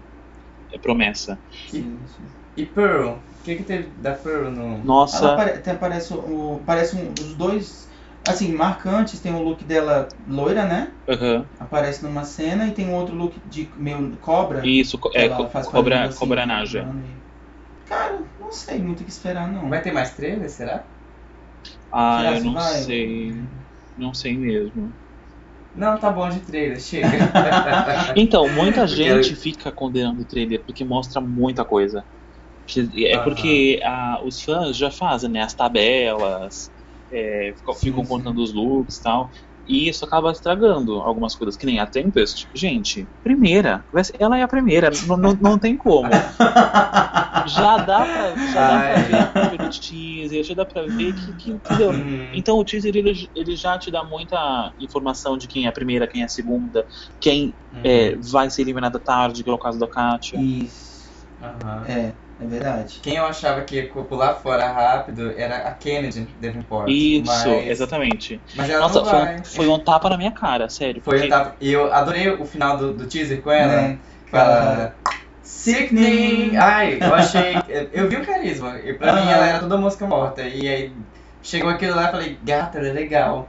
é 0.71 0.79
promessa. 0.79 1.41
Sim, 1.63 2.05
sim. 2.07 2.27
E 2.55 2.65
Pearl? 2.65 3.17
O 3.19 3.23
que, 3.43 3.55
que 3.55 3.63
teve 3.63 3.91
da 3.91 4.13
Pearl 4.15 4.51
no. 4.51 4.77
Ela 4.77 4.85
Nossa, 4.85 5.35
até 5.35 5.75
parece, 5.75 6.13
o, 6.13 6.63
parece 6.65 6.95
um, 6.95 7.11
os 7.13 7.35
dois, 7.35 7.89
assim, 8.27 8.51
marcantes. 8.53 9.21
Tem 9.21 9.33
o 9.33 9.41
look 9.41 9.63
dela 9.63 10.07
loira, 10.27 10.65
né? 10.65 10.95
aham. 11.07 11.49
Aparece 11.59 12.03
numa 12.03 12.25
cena 12.25 12.67
e 12.67 12.73
tem 12.73 12.87
um 12.87 12.95
outro 12.95 13.15
look 13.15 13.39
de 13.45 13.71
meio 13.77 14.17
cobra. 14.19 14.63
isso, 14.65 14.99
é, 15.15 15.27
co- 15.29 15.49
cobra, 15.71 16.05
assim, 16.07 16.19
cobra 16.19 16.45
naja. 16.45 16.89
Cara, 17.85 18.23
não 18.51 18.57
sei 18.57 18.77
muito 18.79 19.01
o 19.01 19.03
que 19.05 19.09
esperar, 19.11 19.51
não. 19.51 19.67
Vai 19.69 19.81
ter 19.81 19.91
mais 19.91 20.15
trailer, 20.15 20.47
será? 20.49 20.93
Ah, 21.91 22.25
Será 22.25 22.31
eu 22.31 22.41
não 22.41 22.59
vai? 22.59 22.95
sei. 22.99 23.49
Não 23.95 24.13
sei 24.13 24.37
mesmo. 24.37 24.95
Não, 25.73 25.99
tá 25.99 26.11
bom 26.11 26.29
de 26.29 26.41
trailer, 26.41 26.79
chega. 26.79 27.17
Então, 28.15 28.49
muita 28.49 28.87
gente 28.87 29.35
fica 29.35 29.71
condenando 29.71 30.21
o 30.21 30.25
trailer 30.25 30.63
porque 30.65 30.83
mostra 30.85 31.21
muita 31.21 31.65
coisa. 31.65 32.05
É 33.05 33.17
porque 33.17 33.79
ah, 33.83 34.21
os 34.23 34.41
fãs 34.41 34.77
já 34.77 34.89
fazem 34.91 35.29
né, 35.29 35.41
as 35.41 35.53
tabelas, 35.53 36.71
é, 37.11 37.53
ficam, 37.57 37.75
Sim, 37.77 38.03
ficam 38.03 38.05
sim. 38.05 38.07
contando 38.07 38.41
os 38.41 38.53
looks 38.53 38.97
e 38.97 39.01
tal. 39.01 39.29
E 39.65 39.87
isso 39.89 40.03
acaba 40.03 40.31
estragando 40.31 40.93
algumas 41.01 41.35
coisas, 41.35 41.55
que 41.55 41.65
nem 41.65 41.79
a 41.79 41.85
Tempest. 41.85 42.47
Gente, 42.53 43.07
primeira. 43.23 43.85
Ela 44.19 44.37
é 44.37 44.43
a 44.43 44.47
primeira, 44.47 44.89
não, 45.07 45.17
não, 45.17 45.33
não 45.33 45.59
tem 45.59 45.77
como. 45.77 46.09
Já 47.47 47.77
dá 47.77 48.05
pra, 48.05 48.35
já 48.53 48.67
dá 48.67 48.79
pra 48.83 49.01
ver 49.01 49.57
pelo 49.57 49.69
teaser, 49.71 50.43
já 50.43 50.53
dá 50.53 50.63
pra 50.65 50.83
ver 50.83 51.13
que, 51.13 51.33
que 51.33 51.51
entendeu? 51.51 51.91
Hum. 51.91 52.29
Então 52.33 52.55
o 52.57 52.63
teaser 52.63 52.95
ele, 52.95 53.29
ele 53.33 53.55
já 53.55 53.79
te 53.79 53.89
dá 53.89 54.03
muita 54.03 54.71
informação 54.79 55.37
de 55.37 55.47
quem 55.47 55.65
é 55.65 55.67
a 55.67 55.71
primeira, 55.71 56.07
quem 56.07 56.21
é 56.21 56.25
a 56.25 56.29
segunda, 56.29 56.85
quem 57.19 57.55
Hum. 57.73 57.81
é, 57.83 58.15
vai 58.17 58.49
ser 58.49 58.61
eliminada 58.63 58.99
tarde, 58.99 59.43
que 59.43 59.49
é 59.49 59.53
o 59.53 59.57
caso 59.57 59.79
da 59.79 59.87
Katia. 59.87 60.39
Isso. 60.39 61.25
Aham. 61.41 61.85
É, 61.87 62.13
é 62.41 62.45
verdade. 62.47 62.99
Quem 63.01 63.15
eu 63.15 63.25
achava 63.25 63.61
que 63.61 63.75
ia 63.75 63.87
pular 63.87 64.33
fora 64.35 64.71
rápido 64.71 65.33
era 65.37 65.57
a 65.67 65.71
Kennedy 65.71 66.27
Davenport. 66.39 66.89
Isso, 66.89 67.23
mas, 67.25 67.67
exatamente. 67.67 68.41
Mas 68.55 68.69
ela 68.69 68.81
Nossa, 68.81 68.99
não 68.99 69.05
foi 69.05 69.19
vai. 69.19 69.39
um, 69.39 69.43
foi 69.43 69.67
um 69.67 69.79
tapa 69.79 70.09
na 70.09 70.17
minha 70.17 70.31
cara, 70.31 70.67
sério. 70.69 71.01
Foi 71.03 71.13
porque- 71.19 71.27
um 71.27 71.29
tapa- 71.29 71.55
E 71.61 71.71
eu 71.71 71.93
adorei 71.93 72.29
o 72.29 72.45
final 72.45 72.77
do, 72.77 72.93
do 72.93 73.05
teaser 73.05 73.41
com 73.41 73.51
ela. 73.51 73.81
Né? 73.81 73.99
Fala. 74.29 74.95
Sickening! 75.43 76.55
Ai, 76.57 76.97
eu 77.01 77.13
achei. 77.13 77.53
Eu 77.91 78.09
vi 78.09 78.15
o 78.17 78.25
carisma. 78.25 78.79
E 78.79 78.93
pra 78.93 79.13
mim 79.13 79.29
ela 79.29 79.45
era 79.47 79.59
toda 79.59 79.77
música 79.77 80.07
morta. 80.07 80.41
E 80.41 80.67
aí 80.67 80.93
chegou 81.41 81.69
aquilo 81.69 81.95
lá 81.95 82.07
e 82.07 82.11
falei, 82.11 82.39
gata, 82.43 82.77
ela 82.79 82.87
é 82.87 82.93
legal. 82.93 83.47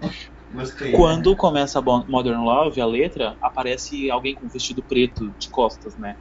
Gostei. 0.52 0.92
Quando 0.92 1.34
começa 1.34 1.80
Modern 1.80 2.42
Love, 2.42 2.80
a 2.80 2.86
letra, 2.86 3.36
aparece 3.40 4.10
alguém 4.10 4.34
com 4.34 4.46
vestido 4.48 4.82
preto 4.82 5.30
de 5.38 5.48
costas, 5.48 5.96
né? 5.96 6.16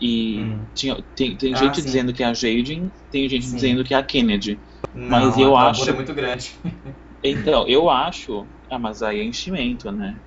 E 0.00 0.40
Hum. 0.40 0.66
tinha, 0.74 0.96
tem, 1.14 1.36
tem 1.36 1.52
Ah, 1.52 1.56
gente 1.56 1.76
sim. 1.76 1.86
dizendo 1.86 2.12
que 2.12 2.22
é 2.22 2.26
a 2.26 2.34
Jaden, 2.34 2.90
tem 3.10 3.28
gente 3.28 3.46
Sim. 3.46 3.54
dizendo 3.54 3.84
que 3.84 3.94
é 3.94 3.96
a 3.96 4.02
Kennedy. 4.02 4.60
Não, 4.92 5.08
mas 5.08 5.38
eu 5.38 5.56
a 5.56 5.68
acho- 5.70 5.88
é 5.88 5.92
muito 5.92 6.14
grande. 6.14 6.52
Então, 7.22 7.66
eu 7.68 7.88
acho. 7.88 8.48
Ah, 8.70 8.78
mas 8.78 9.02
aí 9.02 9.20
é 9.20 9.24
enchimento, 9.24 9.90
né? 9.90 10.20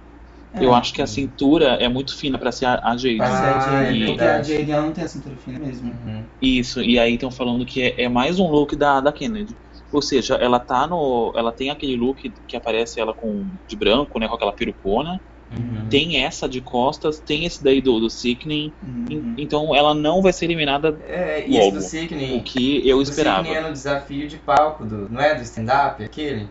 É. 0.54 0.64
Eu 0.66 0.74
acho 0.74 0.94
que 0.94 1.02
a 1.02 1.08
cintura 1.08 1.74
é 1.74 1.88
muito 1.88 2.18
fina 2.18 2.40
pra 2.40 2.52
ser 2.52 2.66
a, 2.66 2.80
a 2.84 2.98
Jaden. 2.98 3.18
Pra 3.18 3.28
ser 3.30 3.46
a 3.46 3.54
Ah, 3.54 3.60
Jade, 3.60 4.04
é 4.04 4.08
porque 4.08 4.24
a. 4.24 4.42
Jade 4.42 4.72
ela 4.72 4.82
não 4.82 4.94
tem 4.94 5.04
a 5.04 5.08
cintura 5.08 5.38
fina 5.38 5.60
mesmo. 5.60 5.92
Uhum. 5.92 6.26
Isso, 6.42 6.82
e 6.82 6.98
aí 6.98 7.14
estão 7.14 7.30
falando 7.32 7.66
que 7.66 7.82
é, 7.82 8.04
é 8.04 8.10
mais 8.10 8.40
um 8.40 8.48
look 8.48 8.76
da, 8.76 9.00
da 9.02 9.12
Kennedy. 9.12 9.58
Ou 9.92 10.02
seja, 10.02 10.36
ela 10.36 10.60
tá 10.60 10.88
no. 10.88 11.34
Ela 11.36 11.52
tem 11.52 11.70
aquele 11.70 11.96
look 11.96 12.34
que 12.48 12.56
aparece 12.56 13.00
ela 13.00 13.14
com 13.14 13.48
de 13.68 13.76
branco, 13.76 14.20
né? 14.20 14.28
Com 14.28 14.36
aquela 14.36 14.54
perucona. 14.54 15.20
Uhum. 15.52 15.88
Tem 15.90 16.24
essa 16.24 16.48
de 16.48 16.60
costas, 16.60 17.20
tem 17.20 17.46
esse 17.46 17.64
daí 17.64 17.82
do, 17.82 18.00
do 18.00 18.10
Sickening. 18.10 18.74
Uhum. 18.84 19.06
En- 19.10 19.34
Então 19.38 19.74
ela 19.74 19.94
não 19.94 20.22
vai 20.22 20.34
ser 20.34 20.46
eliminada 20.46 20.98
É, 21.08 21.46
e 21.48 21.52
esse 21.58 21.60
logo. 21.68 21.72
do 21.78 21.82
Sickening. 21.82 22.38
o 22.38 22.44
que 22.44 22.88
eu 22.88 22.98
O 22.98 23.02
esperava. 23.02 23.44
Sickening 23.44 23.58
é 23.58 23.68
no 23.68 23.72
desafio 23.74 24.28
de 24.28 24.38
palco, 24.38 24.84
do, 24.86 25.10
não 25.10 25.22
é 25.22 25.36
do 25.36 25.42
stand-up, 25.44 26.04
aquele? 26.04 26.48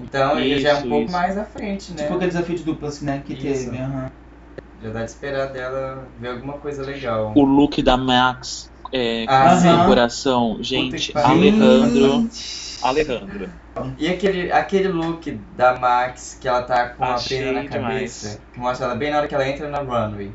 Então 0.00 0.38
ele 0.38 0.60
já 0.60 0.70
é 0.70 0.74
um 0.74 0.78
Isso, 0.78 0.88
pouco 0.88 1.04
isso. 1.04 1.12
mais 1.12 1.36
à 1.36 1.44
frente, 1.44 1.90
né? 1.90 2.02
Tipo 2.02 2.14
aquele 2.14 2.30
desafio 2.30 2.56
de 2.56 2.62
duplas, 2.62 3.00
né? 3.02 3.22
Que 3.26 3.32
Isso. 3.32 3.42
teve. 3.70 3.78
aham. 3.78 4.10
Já 4.82 4.90
dá 4.90 5.00
de 5.04 5.10
esperar 5.10 5.46
dela 5.46 6.06
ver 6.20 6.28
alguma 6.28 6.52
coisa 6.54 6.84
legal. 6.84 7.32
O 7.34 7.42
look 7.44 7.82
da 7.82 7.96
Max 7.96 8.70
é, 8.92 9.24
Ah, 9.26 9.54
com 9.54 9.60
sim. 9.60 9.76
decoração. 9.76 10.58
Gente, 10.62 11.06
que 11.08 11.12
pariu. 11.12 12.28
Alejandro. 12.82 13.48
Alejandro. 13.74 13.94
E 13.98 14.08
aquele, 14.08 14.52
aquele 14.52 14.88
look 14.88 15.30
da 15.56 15.76
Max, 15.78 16.36
que 16.40 16.48
ela 16.48 16.62
tá 16.62 16.88
com 16.90 17.04
a 17.04 17.14
Achei 17.14 17.38
pena 17.38 17.52
na 17.52 17.68
demais. 17.68 18.22
cabeça, 18.22 18.40
que 18.52 18.58
mostra 18.60 18.86
ela 18.86 18.94
bem 18.94 19.10
na 19.10 19.18
hora 19.18 19.28
que 19.28 19.34
ela 19.34 19.48
entra 19.48 19.68
na 19.68 19.78
runway. 19.78 20.32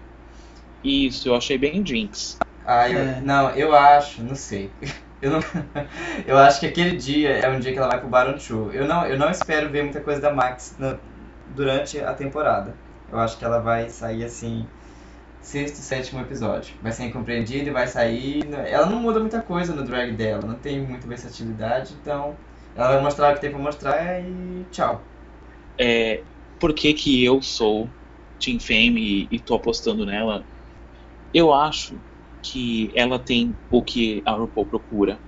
Isso, 0.83 1.29
eu 1.29 1.35
achei 1.35 1.57
bem 1.57 1.85
Jinx. 1.85 2.37
Ah, 2.65 2.89
eu, 2.89 2.99
É. 2.99 3.21
não, 3.21 3.49
eu 3.51 3.75
acho, 3.75 4.21
não 4.23 4.35
sei. 4.35 4.69
Eu, 5.23 5.31
não, 5.31 5.39
eu 6.27 6.37
acho 6.37 6.59
que 6.59 6.65
aquele 6.65 6.97
dia 6.97 7.29
é 7.29 7.49
um 7.49 7.57
dia 7.57 7.71
que 7.71 7.77
ela 7.79 7.87
vai 7.87 7.97
pro 7.97 8.09
Baron 8.09 8.37
Show. 8.37 8.73
Eu 8.73 8.85
não, 8.85 9.05
eu 9.07 9.17
não 9.17 9.31
espero 9.31 9.69
ver 9.69 9.81
muita 9.83 10.01
coisa 10.01 10.19
da 10.19 10.33
Max 10.33 10.75
na- 10.77 10.97
durante 11.55 11.97
a 11.97 12.13
temporada. 12.13 12.73
Eu 13.09 13.17
acho 13.17 13.37
que 13.37 13.45
ela 13.45 13.59
vai 13.61 13.89
sair 13.89 14.25
assim, 14.25 14.67
sexto, 15.43 15.77
sétimo 15.81 16.21
episódio. 16.21 16.75
Vai 16.81 16.91
ser 16.91 17.05
incompreendida 17.05 17.69
e 17.69 17.73
vai 17.73 17.87
sair. 17.87 18.41
Ela 18.67 18.87
não 18.87 18.99
muda 19.01 19.19
muita 19.19 19.41
coisa 19.43 19.73
no 19.75 19.83
drag 19.85 20.15
dela, 20.15 20.45
não 20.47 20.59
tem 20.59 20.81
muita 20.81 21.07
versatilidade, 21.07 21.93
então 21.95 22.37
ela 22.75 22.89
vai 22.93 23.01
mostrar 23.01 23.31
o 23.31 23.35
que 23.35 23.41
tem 23.41 23.51
pra 23.51 23.59
mostrar 23.59 24.21
e 24.21 24.65
tchau. 24.71 25.07
É, 25.79 26.25
por 26.59 26.73
que, 26.73 26.93
que 26.93 27.23
eu 27.23 27.41
sou 27.41 27.93
Team 28.39 28.59
Fame 28.59 29.27
e, 29.31 29.35
e 29.35 29.39
tô 29.39 29.55
apostando 29.55 30.05
nela? 30.05 30.47
Eu 31.33 31.53
acho 31.53 32.03
que 32.43 32.91
ela 32.95 33.19
tem 33.19 33.59
o 33.69 33.83
que 33.83 34.23
a 34.25 34.33
RuPaul 34.33 34.67
procura. 34.67 35.21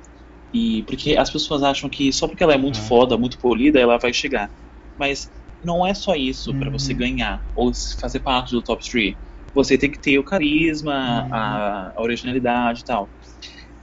E 0.54 0.84
porque 0.86 1.18
as 1.18 1.32
pessoas 1.32 1.64
acham 1.64 1.90
que 1.90 2.14
só 2.14 2.28
porque 2.28 2.44
ela 2.44 2.54
é 2.56 2.58
muito 2.58 2.80
Uhum. 2.80 2.82
foda, 2.82 3.18
muito 3.18 3.40
polida, 3.40 3.80
ela 3.80 3.98
vai 4.00 4.14
chegar. 4.14 4.54
Mas 4.98 5.32
não 5.64 5.86
é 5.88 5.94
só 5.96 6.16
isso 6.16 6.54
Uhum. 6.54 6.72
você 6.72 6.94
ganhar 6.94 7.46
ou 7.56 7.72
fazer 8.00 8.22
parte 8.22 8.52
do 8.52 8.64
top 8.64 8.84
3. 8.90 9.18
Você 9.56 9.78
tem 9.80 9.92
que 9.92 10.00
ter 10.02 10.20
o 10.20 10.26
carisma, 10.26 10.94
Uhum. 11.24 11.34
a, 11.34 11.94
a 11.98 12.04
originalidade 12.04 12.82
e 12.82 12.86
tal. 12.86 13.12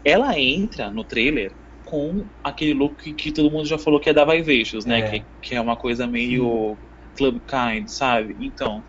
Ela 0.04 0.38
entra 0.38 0.90
no 0.92 1.04
trailer 1.04 1.56
com 1.84 2.30
aquele 2.42 2.74
look 2.74 3.02
que, 3.02 3.14
que 3.14 3.32
todo 3.32 3.50
mundo 3.50 3.66
já 3.66 3.78
falou 3.78 4.00
que 4.00 4.10
é 4.10 4.14
da 4.14 4.24
Vivacious, 4.24 4.86
né? 4.86 5.02
É. 5.02 5.10
Que, 5.10 5.26
que 5.42 5.54
é 5.54 5.60
uma 5.60 5.76
coisa 5.76 6.06
meio 6.06 6.78
club 7.16 7.40
kind, 7.46 7.88
sabe? 7.88 8.36
Então, 8.40 8.84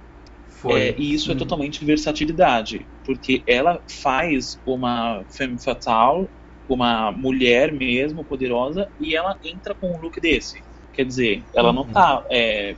Foi. 0.61 0.79
é, 0.79 0.95
e 0.99 1.13
isso 1.13 1.31
é 1.31 1.35
Hum. 1.35 1.39
totalmente 1.39 1.85
versatilidade, 1.85 2.89
porque 3.03 3.43
ela 3.47 3.81
faz 4.01 4.59
uma 4.65 5.25
femme 5.35 5.61
fatale, 5.61 6.27
uma 6.67 7.11
mulher 7.11 7.73
mesmo, 7.73 8.25
poderosa, 8.25 8.89
e 8.99 9.15
ela 9.15 9.37
entra 9.43 9.75
com 9.75 9.91
um 9.97 9.99
look 10.01 10.19
desse. 10.21 10.61
Quer 10.93 11.05
dizer, 11.05 11.45
ela 11.53 11.73
não 11.73 11.83
Uhum. 11.83 11.91
tá. 11.93 12.23
é, 12.31 12.75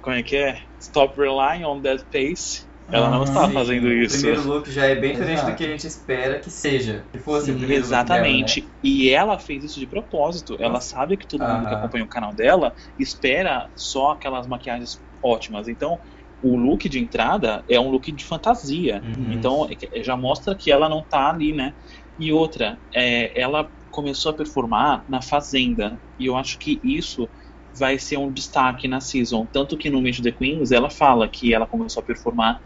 como 0.00 0.16
é 0.16 0.22
que 0.22 0.36
é? 0.36 0.60
Stop 0.80 1.18
relying 1.18 1.64
on 1.64 1.80
that 1.82 2.04
pace. 2.10 2.66
Ela 2.92 3.10
não 3.10 3.22
Ah, 3.22 3.24
está 3.24 3.46
Sim, 3.48 3.54
fazendo 3.54 3.88
O 3.88 3.92
isso. 4.02 4.18
primeiro 4.18 4.42
look 4.46 4.70
já 4.70 4.84
é 4.86 4.94
bem 4.94 5.12
diferente 5.12 5.34
Exato. 5.38 5.50
do 5.52 5.56
que 5.56 5.64
a 5.64 5.68
gente 5.68 5.86
espera 5.86 6.38
que 6.40 6.50
seja. 6.50 7.06
Que 7.12 7.18
fosse 7.18 7.46
Sim, 7.46 7.52
o 7.52 7.58
primeiro 7.58 7.82
Exatamente. 7.84 8.60
look 8.60 8.72
E 8.82 9.08
ela 9.08 9.38
fez 9.38 9.64
isso 9.64 9.80
de 9.80 9.86
propósito. 9.86 10.56
Ela 10.60 10.80
sabe 10.80 11.16
que 11.16 11.26
todo 11.26 11.40
mundo 11.40 11.66
que 11.66 11.74
acompanha 11.74 12.04
o 12.04 12.08
canal 12.08 12.34
dela 12.34 12.74
espera 12.98 13.70
só 13.74 14.10
aquelas 14.12 14.46
maquiagens 14.46 15.02
ótimas. 15.22 15.66
Então, 15.68 15.98
o 16.42 16.56
look 16.56 16.86
de 16.88 16.98
entrada 16.98 17.64
é 17.68 17.80
um 17.80 17.88
look 17.90 18.12
de 18.12 18.24
fantasia. 18.24 19.00
dela, 19.00 19.16
né? 19.16 19.24
Uhum. 19.28 19.32
Então, 19.32 19.68
é- 19.92 20.02
já 20.02 20.16
mostra 20.16 20.54
que 20.54 20.70
ela 20.70 20.88
não 20.88 21.02
tá 21.02 21.30
ali, 21.30 21.54
né? 21.54 21.74
E 22.18 22.32
outra, 22.32 22.78
é, 22.94 23.38
ela 23.40 23.70
começou 23.90 24.30
a 24.32 24.34
performar 24.36 25.04
na 25.08 25.22
Fazenda. 25.22 26.00
E 26.18 26.26
eu 26.26 26.36
acho 26.36 26.58
que 26.58 26.80
isso 26.82 27.30
vai 27.72 27.98
ser 27.98 28.18
um 28.18 28.32
destaque 28.32 28.86
na 28.86 29.00
season. 29.00 29.46
Tanto 29.46 29.76
que 29.76 29.90
no 29.90 30.00
Meet 30.00 30.22
the 30.22 30.32
Queens 30.32 30.70
ela 30.70 30.90
fala 30.90 31.28
que 31.28 31.52
ela 31.52 31.66
começou 31.66 32.00
a 32.02 32.04
performar 32.04 32.60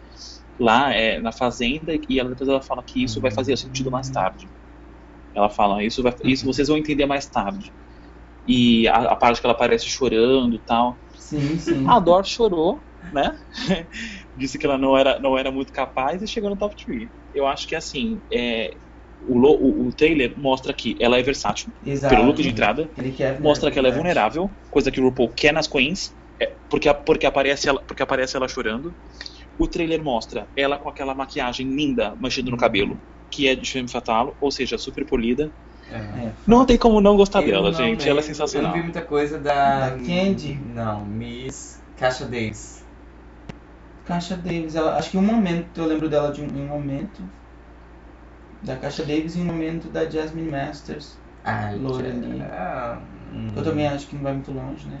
lá 0.59 0.93
é, 0.93 1.19
na 1.19 1.31
Fazenda 1.31 1.93
e 2.07 2.19
ela, 2.19 2.29
depois 2.29 2.49
ela 2.49 2.61
fala 2.61 2.83
que 2.85 3.03
isso 3.03 3.21
vai 3.21 3.31
fazer 3.31 3.57
sentido 3.57 3.89
mais 3.89 4.09
tarde. 4.09 4.49
Ela 5.33 5.49
fala, 5.49 5.83
isso, 5.83 6.03
vai, 6.03 6.13
isso 6.23 6.45
vocês 6.45 6.67
vão 6.67 6.77
entender 6.77 7.05
mais 7.05 7.27
tarde. 7.27 7.73
E 8.45 8.87
a, 8.87 8.95
a 8.95 9.15
parte 9.15 9.39
que 9.39 9.45
ela 9.45 9.53
aparece 9.53 9.85
chorando 9.85 10.55
e 10.55 10.59
tal. 10.59 10.99
Sim, 11.13 11.57
sim. 11.57 11.87
A 11.87 11.99
Dor 11.99 12.25
chorou, 12.25 12.81
né? 13.13 13.37
Disse 14.35 14.57
que 14.57 14.65
ela 14.65 14.77
não 14.77 14.97
era, 14.97 15.19
não 15.19 15.37
era 15.37 15.51
muito 15.51 15.71
capaz 15.71 16.21
e 16.21 16.27
chegou 16.27 16.49
no 16.49 16.57
top 16.57 16.75
3. 16.83 17.09
Eu 17.33 17.45
acho 17.47 17.67
que 17.67 17.75
assim, 17.75 18.21
é, 18.31 18.75
o, 19.21 19.37
o, 19.37 19.87
o 19.87 19.93
trailer 19.93 20.33
mostra 20.37 20.73
que 20.73 20.97
ela 20.99 21.17
é 21.17 21.23
versátil, 21.23 21.71
Exato. 21.85 22.13
pelo 22.13 22.27
look 22.27 22.41
de 22.41 22.49
entrada. 22.49 22.89
Ele 22.97 23.11
quer 23.11 23.39
Mostra 23.39 23.69
que 23.69 23.77
ela 23.77 23.87
é 23.87 23.91
vulnerável, 23.91 24.49
coisa 24.69 24.91
que 24.91 24.99
o 24.99 25.03
RuPaul 25.03 25.29
quer 25.33 25.53
nas 25.53 25.67
queens, 25.67 26.15
é, 26.41 26.57
porque, 26.69 26.91
porque, 26.93 27.25
aparece 27.25 27.67
ela, 27.67 27.81
porque 27.81 28.01
aparece 28.01 28.35
ela 28.37 28.47
chorando. 28.47 28.95
O 29.59 29.67
trailer 29.67 30.01
mostra 30.01 30.47
ela 30.55 30.77
com 30.77 30.87
aquela 30.87 31.13
maquiagem 31.13 31.67
linda, 31.67 32.15
mexendo 32.17 32.49
no 32.49 32.57
cabelo, 32.57 32.97
que 33.29 33.47
é 33.47 33.55
de 33.55 33.69
Femme 33.69 33.89
Fatale, 33.91 34.31
ou 34.39 34.49
seja, 34.49 34.77
super 34.77 35.05
polida. 35.05 35.51
É. 35.91 35.97
É, 35.97 36.31
Não 36.47 36.65
tem 36.65 36.77
como 36.77 37.01
não 37.01 37.17
gostar 37.17 37.41
Eu 37.41 37.47
dela, 37.47 37.71
não 37.71 37.77
gente. 37.77 38.07
Ela 38.07 38.19
é 38.19 38.23
sensacional. 38.23 38.71
Eu 38.71 38.75
não 38.77 38.81
vi 38.81 38.83
muita 38.85 39.01
coisa 39.01 39.37
da. 39.37 39.89
Da 39.89 39.97
Candy? 39.97 40.57
Não, 40.73 41.05
Miss 41.05 41.79
Caixa 41.97 42.25
Davis. 42.25 42.83
Caixa 44.05 44.37
Davis, 44.37 44.75
ela, 44.75 44.97
acho 44.97 45.11
que 45.11 45.17
um 45.17 45.21
momento, 45.21 45.77
eu 45.77 45.85
lembro 45.85 46.07
dela 46.07 46.31
de 46.31 46.41
um, 46.41 46.45
um 46.45 46.67
momento 46.67 47.21
da 48.63 48.75
Caixa 48.77 49.03
Davis 49.03 49.35
e 49.35 49.39
um 49.39 49.45
momento 49.45 49.89
da 49.89 50.09
Jasmine 50.09 50.49
Masters. 50.49 51.17
Ah, 51.43 51.71
Loura 51.77 52.07
ali. 52.09 52.41
ah, 52.41 52.97
hum. 53.33 53.49
Eu 53.55 53.63
também 53.63 53.87
acho 53.87 54.07
que 54.07 54.15
não 54.15 54.23
vai 54.23 54.33
muito 54.33 54.51
longe, 54.51 54.87
né? 54.87 54.99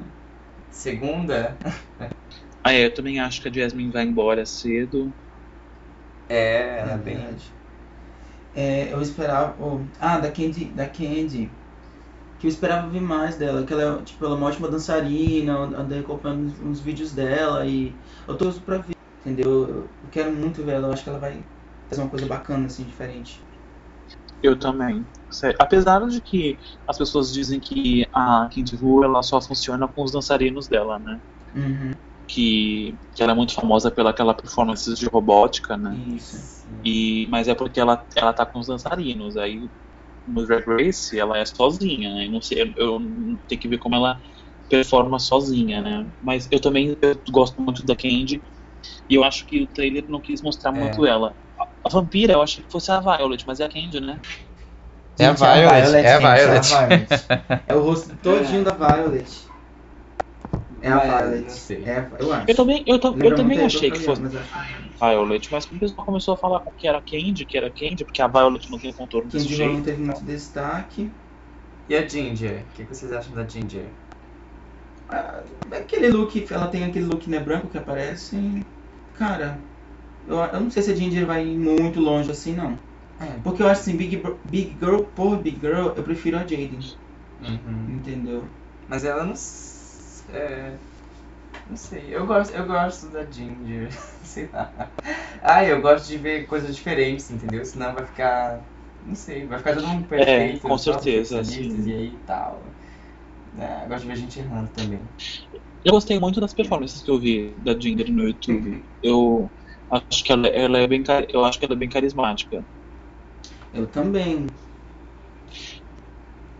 Segunda? 0.71 1.55
Ah, 2.69 2.73
é, 2.73 2.85
eu 2.85 2.93
também 2.93 3.19
acho 3.19 3.41
que 3.41 3.47
a 3.47 3.51
Jasmine 3.51 3.91
vai 3.91 4.03
embora 4.03 4.45
cedo. 4.45 5.11
É, 6.29 6.81
ela 6.81 6.91
é 6.91 6.97
bem. 6.99 7.15
verdade. 7.17 7.51
É, 8.55 8.93
eu 8.93 9.01
esperava. 9.01 9.55
oh, 9.59 9.79
ah, 9.99 10.19
da 10.19 10.31
Candy, 10.31 10.65
da 10.65 10.87
Candy. 10.87 11.49
Que 12.39 12.45
eu 12.45 12.49
esperava 12.49 12.87
ver 12.87 13.01
mais 13.01 13.37
dela. 13.37 13.65
Que 13.65 13.73
ela 13.73 13.99
é, 13.99 14.03
tipo, 14.03 14.23
ela 14.23 14.35
é 14.35 14.37
uma 14.37 14.47
ótima 14.47 14.67
dançarina. 14.69 15.53
Eu 15.53 15.63
andei 15.79 15.99
acompanhando 15.99 16.43
uns, 16.45 16.59
uns 16.59 16.79
vídeos 16.79 17.11
dela 17.11 17.65
e 17.65 17.91
eu 18.27 18.37
tô 18.37 18.51
pra 18.61 18.77
ver. 18.77 18.93
Entendeu? 19.21 19.67
Eu, 19.67 19.75
eu 20.03 20.09
quero 20.11 20.31
muito 20.31 20.63
ver 20.63 20.73
ela. 20.73 20.89
Eu 20.89 20.93
acho 20.93 21.03
que 21.03 21.09
ela 21.09 21.19
vai 21.19 21.43
fazer 21.89 22.01
uma 22.01 22.09
coisa 22.09 22.27
bacana, 22.27 22.67
assim, 22.67 22.83
diferente. 22.83 23.39
Eu 24.41 24.57
também. 24.57 25.05
Sério. 25.31 25.57
Apesar 25.59 26.05
de 26.07 26.21
que 26.21 26.59
as 26.87 26.97
pessoas 26.97 27.31
dizem 27.33 27.59
que 27.59 28.05
a 28.13 28.49
Candy 28.53 28.75
Wu 28.75 29.03
ela 29.03 29.21
só 29.23 29.39
funciona 29.41 29.87
com 29.87 30.03
os 30.03 30.11
dançarinos 30.11 30.67
dela, 30.67 30.97
né? 30.99 31.21
Uhum. 31.55 31.91
Que, 32.31 32.95
que 33.15 33.23
ela 33.23 33.31
é 33.31 33.35
muito 33.35 33.53
famosa 33.53 33.89
pela 33.89 34.11
aquela 34.11 34.35
performance 34.35 34.93
de 34.93 35.05
robótica, 35.07 35.75
né? 35.75 35.97
Isso. 36.15 36.69
E, 36.83 37.27
mas 37.29 37.47
é 37.47 37.55
porque 37.55 37.79
ela, 37.79 38.05
ela 38.15 38.31
tá 38.31 38.45
com 38.45 38.59
os 38.59 38.67
dançarinos. 38.67 39.35
Aí 39.35 39.67
no 40.27 40.45
Drag 40.45 40.63
Race 40.67 41.17
ela 41.17 41.37
é 41.37 41.45
sozinha, 41.45 42.13
né? 42.13 42.27
Eu 42.27 42.31
não 42.31 42.41
sei, 42.41 42.61
eu, 42.61 42.67
eu 42.77 42.99
tenho 43.47 43.59
que 43.59 43.67
ver 43.67 43.79
como 43.79 43.95
ela 43.95 44.21
performa 44.69 45.17
sozinha, 45.17 45.81
né? 45.81 46.05
Mas 46.21 46.47
eu 46.51 46.59
também 46.59 46.95
eu 47.01 47.21
gosto 47.31 47.59
muito 47.61 47.83
da 47.83 47.95
Candy. 47.95 48.43
E 49.09 49.15
eu 49.15 49.23
acho 49.23 49.45
que 49.47 49.63
o 49.63 49.67
trailer 49.67 50.05
não 50.07 50.21
quis 50.21 50.41
mostrar 50.41 50.71
É. 50.71 50.79
muito 50.79 51.05
ela. 51.05 51.35
A, 51.59 51.67
a 51.85 51.89
vampira, 51.89 52.33
eu 52.33 52.41
achei 52.41 52.63
que 52.63 52.71
fosse 52.71 52.91
a 52.91 52.99
Violet, 52.99 53.43
mas 53.47 53.59
é 53.59 53.65
a 53.65 53.69
Candy, 53.69 53.99
né? 53.99 54.21
É 55.17 55.25
a 55.25 55.33
Violet, 55.33 56.05
é 56.05 56.13
a 56.13 56.19
gente, 56.19 56.69
Violet. 56.69 57.09
É 57.67 57.75
o 57.75 57.81
rosto 57.83 58.15
todinho 58.17 58.63
da 58.63 58.71
Violet. 58.71 59.48
É 60.81 60.89
a 60.89 60.99
Violet. 60.99 61.73
É, 61.85 61.99
a- 61.99 62.09
eu 62.19 62.33
acho. 62.33 62.49
Eu 62.51 62.55
também, 62.55 62.83
eu, 62.87 62.99
tam- 62.99 63.17
eu 63.21 63.35
também 63.35 63.59
achei 63.65 63.91
que 63.91 63.99
fosse 63.99 64.21
Cullen, 64.21 64.31
mas 64.33 64.35
acho 64.35 64.51
Violet, 64.99 65.47
mas 65.51 65.65
o 65.65 65.79
pessoal 65.79 66.05
começou 66.05 66.33
a 66.33 66.37
falar 66.37 66.61
que 66.77 66.87
era 66.87 67.01
Candy, 67.01 67.45
que 67.45 67.57
era 67.57 67.71
Candy, 67.71 68.03
porque 68.05 68.21
a 68.21 68.27
Violet 68.27 68.69
não 68.71 68.79
tem 68.79 68.93
contorno 68.93 69.29
que 69.29 69.37
desse 69.37 69.47
Candy 69.47 69.63
não 69.63 69.75
jeito. 69.75 69.85
teve 69.85 70.01
muito 70.03 70.23
destaque. 70.25 71.11
E 71.89 71.95
a 71.95 72.07
Ginger? 72.07 72.61
O 72.61 72.75
que 72.75 72.85
que 72.85 72.95
vocês 72.95 73.11
acham 73.11 73.33
da 73.33 73.47
Ginger? 73.47 73.87
Ah, 75.07 75.43
Aquele 75.71 76.09
look, 76.09 76.35
ela 76.51 76.67
tem 76.67 76.83
aquele 76.83 77.05
look 77.05 77.29
né, 77.29 77.39
branco 77.39 77.67
que 77.67 77.77
aparece. 77.77 78.35
Cara, 79.13 79.57
eu, 80.27 80.37
eu 80.37 80.59
não 80.61 80.71
sei 80.71 80.83
se 80.83 80.91
a 80.91 80.95
Ginger 80.95 81.25
vai 81.25 81.45
ir 81.47 81.57
muito 81.57 81.99
longe 81.99 82.31
assim, 82.31 82.53
não. 82.53 82.77
É. 83.19 83.25
Porque 83.43 83.61
eu 83.61 83.67
acho 83.67 83.81
assim, 83.81 83.97
Big, 83.97 84.21
Big 84.49 84.77
Girl 84.79 85.01
por 85.15 85.37
Big 85.37 85.59
Girl, 85.59 85.87
eu 85.95 86.03
prefiro 86.03 86.37
a 86.37 86.41
Jaden. 86.41 86.79
Uhum. 87.41 87.95
Entendeu? 87.97 88.43
Mas 88.87 89.03
ela 89.03 89.23
não. 89.25 89.33
É, 90.33 90.77
não 91.69 91.77
sei. 91.77 92.15
Eu 92.15 92.25
gosto, 92.25 92.53
eu 92.55 92.65
gosto 92.65 93.09
da 93.09 93.25
Ginger. 93.29 93.89
sei 94.23 94.49
lá. 94.51 94.91
Ah, 95.41 95.63
eu 95.63 95.81
gosto 95.81 96.07
de 96.07 96.17
ver 96.17 96.45
coisas 96.47 96.75
diferentes, 96.75 97.29
entendeu? 97.29 97.63
Senão 97.65 97.93
vai 97.93 98.05
ficar. 98.05 98.61
Não 99.01 99.15
sei, 99.15 99.45
vai 99.45 99.57
ficar 99.59 99.75
todo 99.75 99.87
mundo 99.87 100.07
perfeito. 100.07 100.61
com 100.61 100.77
só 100.77 100.99
certeza, 100.99 101.43
sim. 101.43 101.87
E 101.87 101.93
aí 101.93 102.07
e 102.15 102.17
tal. 102.19 102.63
É, 103.57 103.85
eu 103.85 103.89
gosto 103.89 104.01
de 104.01 104.07
ver 104.07 104.15
gente 104.17 104.39
errando 104.39 104.69
também. 104.71 104.99
Eu 105.83 105.93
gostei 105.93 106.19
muito 106.19 106.39
das 106.41 106.53
performances 106.53 107.01
que 107.01 107.09
eu 107.09 107.19
vi 107.19 107.55
da 107.59 107.77
Ginger 107.79 108.11
no 108.11 108.23
YouTube. 108.23 108.85
Eu 109.01 109.49
acho 109.89 110.23
que 110.23 110.31
ela, 110.31 110.47
ela 110.47 110.77
é 110.79 110.87
bem, 110.87 111.03
eu 111.29 111.43
acho 111.45 111.57
que 111.57 111.65
ela 111.65 111.73
é 111.73 111.77
bem 111.77 111.89
carismática. 111.89 112.65
Eu 113.73 113.87
também. 113.87 114.47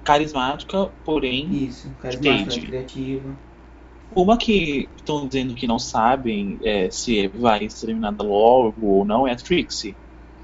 Carismática, 0.04 0.88
porém, 1.06 1.52
Isso, 1.52 1.94
carismática, 1.96 2.52
Stage. 2.52 2.66
criativa. 2.66 3.38
Uma 4.16 4.38
que 4.38 4.90
estão 4.96 5.28
dizendo 5.28 5.56
que 5.56 5.68
não 5.68 5.80
sabem 5.80 6.58
é, 6.64 6.90
se 6.90 7.28
vai 7.28 7.70
ser 7.70 7.88
eliminada 7.88 8.24
logo 8.24 8.86
ou 8.88 9.06
não 9.06 9.28
é 9.28 9.32
a 9.32 9.36
Trixie. 9.36 9.96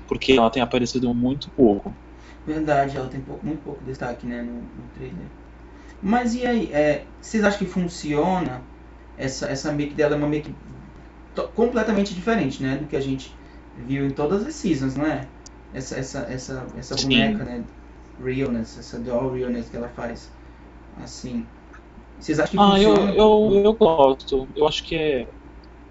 Porque 0.08 0.34
ela 0.34 0.50
tem 0.50 0.62
aparecido 0.62 1.14
muito 1.14 1.50
pouco. 1.52 1.94
Verdade, 2.46 2.96
ela 2.96 3.08
tem 3.08 3.20
pouco, 3.22 3.46
muito 3.46 3.64
pouco 3.64 3.84
destaque 3.86 4.28
né, 4.28 4.42
no, 4.42 4.54
no 4.54 4.90
trailer. 4.96 5.26
Mas 6.02 6.36
e 6.36 6.46
aí, 6.46 6.72
é, 6.72 7.04
vocês 7.20 7.44
acham 7.44 7.60
que 7.60 7.66
funciona? 7.66 8.62
Essa, 9.18 9.48
essa 9.48 9.72
make 9.72 9.94
dela 9.96 10.14
é 10.14 10.18
uma 10.18 10.28
make 10.28 10.54
completamente 11.56 12.14
diferente, 12.14 12.62
né? 12.62 12.78
Do 12.78 12.86
que 12.86 12.96
a 12.96 13.02
gente 13.02 13.34
viu 13.88 14.06
em 14.06 14.12
todas 14.12 14.46
as 14.46 14.54
seasons, 14.54 14.96
não 14.96 15.06
é? 15.06 15.26
Essa, 15.74 15.98
essa, 15.98 16.20
essa, 16.30 16.68
essa 16.78 16.98
Sim. 16.98 17.10
boneca, 17.10 17.44
né? 17.44 17.64
Realness, 18.24 18.78
essa 18.78 19.00
doll 19.00 19.34
realness 19.34 19.70
que 19.70 19.78
ela 19.78 19.90
faz. 19.90 20.30
Assim. 21.02 21.46
Vocês 22.20 22.40
acham 22.40 22.60
que 22.60 22.64
Ah, 22.64 22.80
eu, 22.80 22.94
funciona? 22.94 23.14
eu, 23.14 23.62
eu 23.66 23.74
gosto. 23.74 24.50
Eu 24.56 24.68
acho 24.68 24.84
que 24.84 24.96
é. 24.96 25.34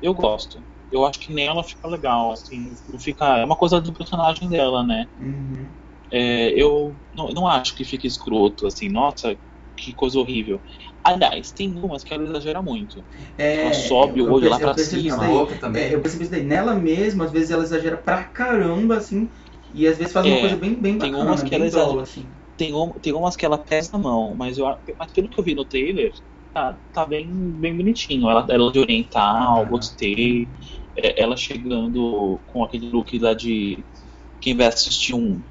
Eu 0.03 0.15
gosto. 0.15 0.65
Eu 0.91 1.07
acho 1.07 1.21
que 1.21 1.35
nela 1.35 1.65
fica 1.65 1.89
legal, 1.89 2.33
assim. 2.33 2.75
não 2.89 3.01
Fica, 3.01 3.39
é 3.39 3.45
uma 3.47 3.57
coisa 3.57 3.81
do 3.81 3.93
personagem 3.95 4.49
dela, 4.49 4.85
né? 4.87 5.07
Uhum. 5.19 5.69
É, 6.11 6.51
eu 6.61 6.97
não, 7.13 7.29
não 7.31 7.47
acho 7.49 7.75
que 7.75 7.85
fique 7.85 8.07
escroto, 8.07 8.67
assim, 8.67 8.89
nossa, 8.89 9.37
que 9.77 9.93
coisa 9.95 10.19
horrível. 10.19 10.63
Aliás, 11.03 11.51
tem 11.53 11.77
umas 11.77 12.05
que 12.05 12.15
ela 12.15 12.25
exagera 12.25 12.63
muito. 12.63 13.05
É, 13.37 13.63
Ela 13.63 13.73
sobe 13.73 14.21
o 14.23 14.27
eu- 14.27 14.29
eu 14.29 14.35
olho 14.35 14.49
lá 14.49 14.57
eu 14.57 14.61
pra 14.61 14.79
cima. 14.79 15.17
daí. 15.19 15.59
também. 15.59 15.83
É, 15.85 15.95
eu 15.95 16.01
percebi 16.01 16.23
isso 16.25 16.31
daí. 16.33 16.45
Nela 16.45 16.75
mesma, 16.75 17.25
às 17.25 17.33
vezes 17.33 17.51
ela 17.51 17.63
exagera 17.65 17.97
pra 17.97 18.23
caramba, 18.25 18.97
assim. 18.97 19.29
E 19.73 19.87
às 19.89 19.97
vezes 19.99 20.13
faz 20.13 20.25
uma 20.27 20.37
É, 20.37 20.41
coisa 20.41 20.57
bem, 20.57 20.75
bem 20.75 20.99
tem 20.99 21.11
bacana, 21.11 21.31
umas 21.31 21.43
que 21.43 21.51
bem 21.51 21.59
ela 21.59 21.67
exagera. 21.67 22.03
assim. 22.03 22.31
Tem, 22.57 22.73
um, 22.73 22.93
tem 22.93 23.13
umas 23.13 23.37
que 23.37 23.45
ela 23.45 23.59
pesa 23.59 23.91
a 23.95 23.99
mão, 23.99 24.35
mas, 24.37 24.59
eu, 24.59 24.67
mas 24.99 25.13
pelo 25.13 25.29
que 25.29 25.39
eu 25.39 25.45
vi 25.45 25.55
no 25.55 25.65
trailer, 25.65 26.13
tá, 26.53 26.79
tá 26.93 27.05
bem, 27.05 27.29
bem 27.53 27.77
bonitinho. 27.77 28.29
Ela, 28.31 28.47
ela 28.49 28.73
de 28.73 28.79
oriental, 28.79 29.63
Ah. 29.63 29.65
gostei. 29.65 30.49
É, 30.97 31.21
ela 31.21 31.37
chegando 31.37 32.41
com 32.47 32.63
aquele 32.63 32.89
look 32.91 33.19
lá 33.19 33.35
de 33.35 33.85
quem 34.41 34.57
vai 34.57 34.67
assistir 34.67 35.15
um, 35.15 35.43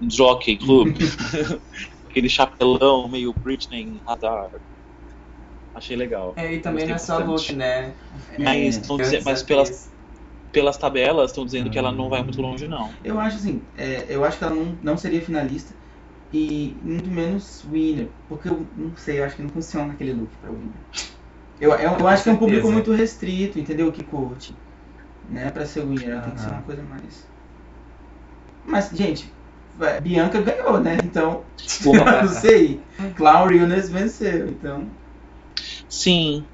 um 0.00 0.10
Jockey 0.10 0.56
Club. 0.56 0.96
aquele 2.08 2.28
chapelão 2.28 3.08
meio 3.08 3.32
Britney 3.34 4.00
Hazard. 4.06 4.56
Achei 5.74 5.96
legal. 5.96 6.34
É, 6.36 6.54
e 6.54 6.60
também 6.60 6.86
não 6.86 6.94
é 6.94 6.98
só 6.98 7.18
look, 7.18 7.52
né? 7.52 7.94
Mas, 8.38 8.76
É, 8.90 8.96
dizer- 8.96 9.22
mas 9.24 9.42
pelas, 9.42 9.92
pelas 10.50 10.76
tabelas 10.76 11.30
estão 11.30 11.44
dizendo 11.44 11.70
que 11.70 11.78
ela 11.78 11.92
não 11.92 12.08
vai 12.08 12.22
muito 12.22 12.40
longe, 12.40 12.66
não. 12.66 12.90
Eu 13.04 13.20
acho 13.20 13.36
assim, 13.36 13.62
é, 13.76 14.06
eu 14.08 14.24
acho 14.24 14.38
que 14.38 14.44
ela 14.44 14.54
não, 14.54 14.78
não 14.82 14.96
seria 14.96 15.20
finalista 15.20 15.74
e 16.32 16.74
muito 16.82 17.08
menos 17.08 17.64
winner, 17.70 18.08
porque 18.28 18.48
eu 18.48 18.66
não 18.76 18.96
sei, 18.96 19.20
eu 19.20 19.24
acho 19.24 19.36
que 19.36 19.42
não 19.42 19.48
funciona 19.50 19.92
aquele 19.92 20.12
look 20.12 20.30
pra 20.40 20.50
winner. 20.50 20.72
Eu, 21.60 21.72
eu, 21.72 21.98
eu 21.98 22.08
acho 22.08 22.22
que 22.22 22.28
é 22.28 22.32
um 22.32 22.36
público 22.36 22.70
muito 22.70 22.92
restrito, 22.92 23.58
entendeu? 23.58 23.90
Que 23.90 24.04
curte. 24.04 24.54
Não 25.30 25.40
é 25.40 25.50
pra 25.50 25.66
ser 25.66 25.80
winner, 25.84 26.22
tem 26.22 26.32
que 26.32 26.40
ser 26.40 26.48
uma 26.48 26.62
coisa 26.62 26.82
mais. 26.82 27.26
Mas, 28.64 28.90
gente, 28.90 29.32
vai, 29.76 30.00
Bianca 30.00 30.40
ganhou, 30.40 30.78
né? 30.80 30.98
Então, 31.02 31.42
Porra. 31.82 32.22
não 32.22 32.28
sei. 32.28 32.80
Clown 33.16 33.46
Realness 33.46 33.88
venceu, 33.90 34.48
então. 34.48 34.86
Sim. 35.88 36.44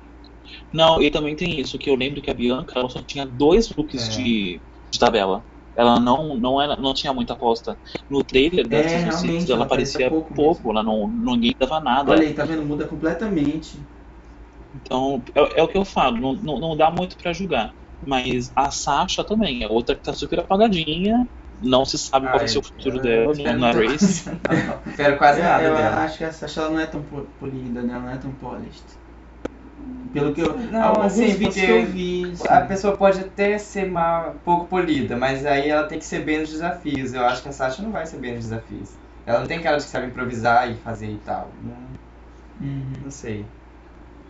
Não, 0.72 1.00
e 1.02 1.10
também 1.10 1.36
tem 1.36 1.60
isso, 1.60 1.78
que 1.78 1.90
eu 1.90 1.94
lembro 1.94 2.20
que 2.22 2.30
a 2.30 2.34
Bianca 2.34 2.78
ela 2.78 2.88
só 2.88 3.02
tinha 3.02 3.26
dois 3.26 3.68
looks 3.76 4.08
É. 4.08 4.10
de, 4.10 4.60
de 4.90 4.98
tabela. 4.98 5.44
Ela 5.76 5.98
não, 6.00 6.36
não, 6.38 6.60
era, 6.60 6.76
não 6.76 6.94
tinha 6.94 7.12
muita 7.12 7.34
aposta. 7.34 7.78
No 8.08 8.24
trailer 8.24 8.68
da 8.68 8.78
É, 8.78 9.10
6, 9.10 9.48
ela 9.48 9.64
aparecia 9.64 10.10
pouco 10.10 10.32
pouco, 10.34 10.70
ela 10.70 10.82
não, 10.82 11.10
ninguém 11.12 11.54
dava 11.58 11.80
nada. 11.80 12.12
Olha 12.12 12.26
aí, 12.26 12.34
tá 12.34 12.44
vendo? 12.44 12.64
Muda 12.64 12.86
completamente. 12.88 13.86
Então, 14.72 15.22
é, 15.34 15.60
é 15.60 15.62
o 15.62 15.68
que 15.68 15.78
eu 15.78 15.84
falo, 15.84 16.16
não, 16.20 16.34
não, 16.42 16.58
não 16.60 16.76
dá 16.76 16.90
muito 16.90 17.16
pra 17.16 17.32
julgar. 17.32 17.72
Mas 18.04 18.50
a 18.56 18.70
Sasha 18.70 19.24
também 19.24 19.62
é 19.62 19.68
outra 19.68 19.94
que 19.96 20.02
tá 20.02 20.12
super 20.12 20.40
apagadinha, 20.40 21.26
não 21.60 21.84
se 21.84 21.96
sabe 21.98 22.28
qual 22.28 22.40
vai 22.40 22.48
ser 22.48 22.58
o 22.58 22.62
futuro 22.64 23.00
dela 23.00 23.34
eu 23.34 23.34
no- 23.34 23.54
na 23.54 23.72
Race. 23.72 24.24
Espero 24.90 25.18
quase 25.18 25.40
eu, 25.40 25.42
nada 25.42 25.70
eu 25.70 25.74
dela. 25.74 25.96
acho 25.98 26.18
que 26.18 26.24
a 26.24 26.32
Sasha 26.32 26.60
ela 26.62 26.70
não 26.70 26.80
é 26.80 26.86
tão 26.86 27.04
po- 27.04 27.26
polida, 27.38 27.82
né? 27.82 27.92
Ela 27.94 28.02
não 28.02 28.10
é 28.10 28.18
tão 28.18 28.34
polished. 28.34 28.84
Pelo 30.12 30.32
que 30.34 30.40
eu. 30.40 30.56
Não, 30.70 30.80
alguns 30.94 31.02
assim, 31.02 31.26
vídeos 31.36 31.54
que 31.56 31.70
eu 31.70 31.84
vi. 31.86 32.32
assim, 32.32 32.46
A 32.48 32.60
pessoa 32.62 32.96
pode 32.96 33.20
até 33.20 33.58
ser 33.58 33.90
mal, 33.90 34.34
pouco 34.44 34.66
polida, 34.68 35.16
mas 35.16 35.44
aí 35.44 35.68
ela 35.68 35.88
tem 35.88 35.98
que 35.98 36.04
ser 36.04 36.24
bem 36.24 36.40
nos 36.40 36.50
desafios. 36.50 37.12
Eu 37.12 37.24
acho 37.24 37.42
que 37.42 37.48
a 37.48 37.52
Sasha 37.52 37.82
não 37.82 37.90
vai 37.90 38.06
ser 38.06 38.18
bem 38.18 38.34
nos 38.34 38.44
desafios. 38.44 38.98
Ela 39.26 39.40
não 39.40 39.46
tem 39.46 39.60
cara 39.62 39.78
de 39.78 39.84
que 39.84 39.90
sabe 39.90 40.06
improvisar 40.06 40.70
e 40.70 40.76
fazer 40.76 41.10
e 41.10 41.18
tal. 41.18 41.52
Não, 41.60 41.88
Uhum. 42.60 42.92
não 43.02 43.10
sei. 43.10 43.46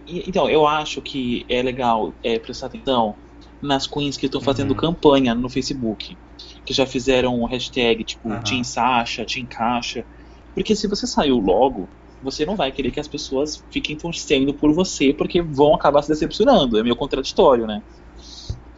Então, 0.06 0.48
eu 0.50 0.66
acho 0.66 1.00
que 1.02 1.46
é 1.48 1.62
legal 1.62 2.18
é, 2.22 2.38
prestar 2.38 2.66
atenção 2.66 3.18
nas 3.60 3.86
queens 3.86 4.16
que 4.16 4.26
estão 4.26 4.40
fazendo 4.40 4.74
Uhum. 4.74 4.76
campanha 4.76 5.34
no 5.34 5.48
Facebook. 5.48 6.18
Que 6.64 6.74
já 6.74 6.86
fizeram 6.86 7.38
o 7.40 7.46
hashtag 7.46 8.04
tipo 8.04 8.28
Aham. 8.30 8.42
Team 8.42 8.64
Sasha, 8.64 9.24
Team 9.26 9.46
Caixa. 9.48 10.06
Porque 10.54 10.76
se 10.76 10.86
você 10.88 11.06
saiu 11.06 11.38
logo, 11.38 11.90
você 12.24 12.46
não 12.46 12.56
vai 12.56 12.72
querer 12.72 12.90
que 12.90 12.98
as 12.98 13.06
pessoas 13.06 13.62
fiquem 13.70 13.96
torcendo 13.96 14.54
por 14.54 14.72
você, 14.72 15.12
porque 15.12 15.42
vão 15.42 15.74
acabar 15.74 16.02
se 16.02 16.08
decepcionando. 16.08 16.78
É 16.78 16.82
meio 16.82 16.96
contraditório, 16.96 17.66
né? 17.66 17.82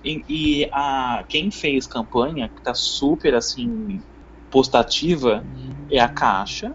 E, 0.04 0.24
e 0.28 0.68
a, 0.72 1.24
quem 1.28 1.50
fez 1.50 1.86
campanha, 1.86 2.48
que 2.48 2.62
tá 2.62 2.74
super 2.74 3.34
assim, 3.34 4.02
postativa, 4.50 5.44
é 5.90 6.00
a 6.00 6.08
Caixa, 6.08 6.74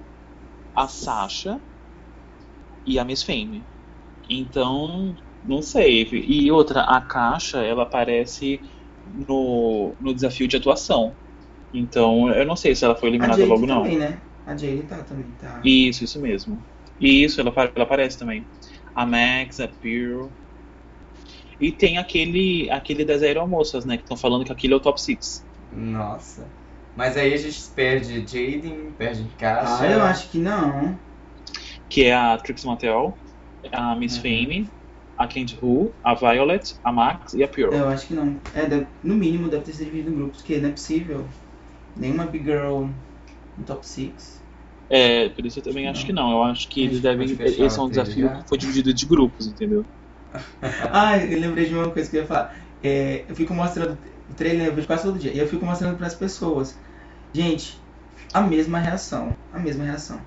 a 0.73 0.87
Sasha 0.87 1.59
e 2.85 2.97
a 2.97 3.03
Miss 3.03 3.21
Fame. 3.21 3.63
Então, 4.29 5.15
não 5.45 5.61
sei. 5.61 6.07
E 6.11 6.51
outra, 6.51 6.81
a 6.81 7.01
Caixa, 7.01 7.59
ela 7.59 7.83
aparece 7.83 8.61
no, 9.27 9.93
no 9.99 10.13
desafio 10.13 10.47
de 10.47 10.57
atuação. 10.57 11.13
Então, 11.73 12.29
eu 12.29 12.45
não 12.45 12.55
sei 12.55 12.75
se 12.75 12.83
ela 12.83 12.95
foi 12.95 13.09
eliminada 13.09 13.45
logo 13.45 13.65
não. 13.65 13.83
também, 13.83 13.97
né? 13.97 14.21
A 14.51 14.57
Jade 14.57 14.83
tá 14.83 15.03
também, 15.03 15.31
tá. 15.31 15.63
Isso, 15.63 16.03
isso 16.03 16.19
mesmo. 16.21 16.63
Isso, 16.99 17.39
ela, 17.41 17.51
ela 17.75 17.83
aparece 17.85 18.17
também. 18.17 18.47
A 18.93 19.05
Max, 19.05 19.59
a 19.59 19.67
Pearl. 19.67 20.29
E 21.59 21.71
tem 21.71 21.97
aquele, 21.97 22.69
aquele 22.69 23.05
das 23.05 23.21
aeromoças, 23.21 23.85
né? 23.85 23.95
Que 23.95 24.03
estão 24.03 24.17
falando 24.17 24.43
que 24.45 24.51
aquele 24.51 24.73
é 24.73 24.75
o 24.75 24.81
top 24.81 25.01
6. 25.01 25.45
Nossa. 25.71 26.49
Mas 26.95 27.15
aí 27.15 27.33
a 27.33 27.37
gente 27.37 27.69
perde 27.73 28.19
Jaden, 28.27 28.91
perde 28.93 29.23
Caixa. 29.37 29.83
Ah, 29.83 29.87
eu 29.87 30.01
acho 30.03 30.29
que 30.29 30.37
não. 30.37 30.99
Que 31.89 32.05
é 32.05 32.13
a 32.13 32.37
Trix 32.37 32.63
Mattel, 32.63 33.17
a 33.71 33.95
Miss 33.95 34.17
Uhum. 34.17 34.21
Fame, 34.21 34.71
a 35.17 35.27
Candy 35.27 35.57
Who, 35.61 35.93
a 36.03 36.13
Violet, 36.15 36.75
a 36.83 36.91
Max 36.91 37.33
e 37.33 37.43
a 37.43 37.47
Pearl. 37.47 37.75
Eu 37.75 37.87
acho 37.87 38.07
que 38.07 38.13
não. 38.13 38.39
É, 38.53 38.65
deve- 38.67 38.87
no 39.03 39.15
mínimo 39.15 39.49
deve 39.49 39.63
ter 39.65 39.73
sido 39.73 39.85
dividido 39.85 40.11
em 40.11 40.15
grupos, 40.15 40.39
porque 40.39 40.59
não 40.59 40.69
é 40.69 40.71
possível. 40.71 41.27
Nenhuma 41.95 42.25
Big 42.27 42.45
Girl 42.45 42.87
no 43.57 43.65
top 43.65 43.85
6. 43.87 44.40
É, 44.91 45.29
por 45.29 45.45
isso 45.45 45.59
eu 45.59 45.63
também 45.63 45.87
acho 45.87 46.05
que 46.05 46.13
não. 46.13 46.31
Eu 46.31 46.43
acho 46.43 46.69
que 46.69 46.81
eles 46.83 47.01
devem. 47.01 47.35
Esse 47.39 47.79
é 47.79 47.81
um 47.81 47.89
desafio 47.89 48.29
já. 48.29 48.43
que 48.43 48.47
foi 48.47 48.57
dividido 48.57 48.93
de 48.93 49.05
grupos, 49.07 49.47
entendeu? 49.47 49.87
Ah, 50.91 51.17
eu 51.17 51.39
lembrei 51.39 51.65
de 51.67 51.73
uma 51.75 51.91
coisa 51.91 52.09
que 52.09 52.17
eu 52.17 52.21
ia 52.21 52.27
falar. 52.27 52.55
É, 52.81 53.25
eu 53.29 53.35
fico 53.35 53.53
mostrando 53.53 53.99
o 54.27 54.33
trailer, 54.33 54.67
eu 54.67 54.75
vejo 54.75 54.87
quase 54.87 55.03
todo 55.03 55.19
dia. 55.19 55.33
E 55.33 55.39
eu 55.39 55.47
fico 55.47 55.65
mostrando 55.65 55.97
para 55.97 56.07
as 56.07 56.15
pessoas. 56.15 56.79
Gente, 57.33 57.85
a 58.33 58.41
mesma 58.41 58.79
reação. 58.79 59.37
A 59.51 59.59
mesma 59.59 59.85
reação. 59.85 60.25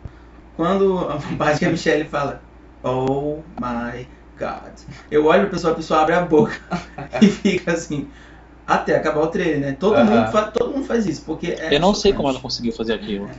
Quando 0.55 0.99
a 1.09 1.19
parte 1.39 1.61
que 1.61 1.67
a 1.67 1.71
Michelle 1.71 2.09
fala, 2.09 2.45
Oh 2.83 3.45
my 3.59 4.09
God. 4.39 4.79
Eu 5.11 5.27
olho 5.27 5.43
pra 5.43 5.51
pessoa, 5.53 5.73
a 5.75 5.77
pessoa 5.77 6.03
abre 6.03 6.15
a 6.15 6.23
boca 6.27 6.55
e 7.23 7.29
fica 7.29 7.73
assim. 7.75 8.13
Até 8.67 8.97
acabar 8.97 9.23
o 9.23 9.29
trailer, 9.29 9.61
né? 9.61 9.73
Todo, 9.75 9.97
Aham. 9.99 10.05
mundo, 10.05 10.31
fa- 10.33 10.51
todo 10.51 10.73
mundo 10.73 10.87
faz 10.87 11.07
isso, 11.07 11.25
porque 11.25 11.49
é 11.49 11.75
eu 11.77 11.81
não 11.81 11.95
sei 11.95 12.13
como 12.13 12.29
ela 12.29 12.41
conseguiu 12.41 12.73
fazer 12.73 12.95
aquilo. 12.95 13.31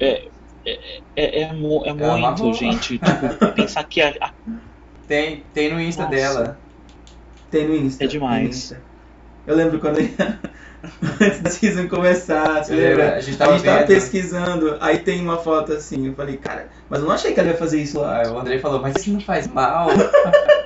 É, 0.00 0.26
é, 0.26 0.32
é, 0.64 0.78
é, 1.16 1.40
é 1.42 1.44
É 1.44 1.92
uma 1.92 2.30
muito, 2.30 2.52
gente. 2.54 2.98
Tipo, 2.98 3.54
pensar 3.54 3.84
que 3.84 4.00
a, 4.00 4.14
a- 4.20 4.32
Tem, 5.06 5.40
tem 5.52 5.72
no 5.72 5.80
Insta 5.80 6.02
Nossa. 6.04 6.14
dela. 6.16 6.60
Tem 7.50 7.66
no 7.68 7.74
Insta. 7.76 8.04
É 8.04 8.06
demais. 8.06 8.74
Eu 9.46 9.56
lembro 9.56 9.80
quando 9.80 9.98
antes 11.20 11.40
da 11.40 11.50
season 11.50 11.88
começar, 11.88 12.62
você 12.64 12.74
lembra? 12.74 13.04
lembro, 13.04 13.16
a 13.16 13.20
gente 13.20 13.38
tava 13.38 13.58
vendo. 13.58 13.86
pesquisando, 13.86 14.78
aí 14.80 14.98
tem 14.98 15.20
uma 15.20 15.38
foto 15.38 15.72
assim, 15.72 16.06
eu 16.06 16.14
falei, 16.14 16.36
cara, 16.36 16.70
mas 16.88 17.00
eu 17.00 17.06
não 17.06 17.14
achei 17.14 17.34
que 17.34 17.40
ela 17.40 17.48
ia 17.50 17.56
fazer 17.56 17.82
isso 17.82 18.00
lá. 18.00 18.22
Ah, 18.24 18.32
o 18.32 18.38
Andrei 18.38 18.58
falou, 18.60 18.80
mas 18.80 18.96
isso 18.96 19.12
não 19.12 19.20
faz 19.20 19.46
mal. 19.48 19.88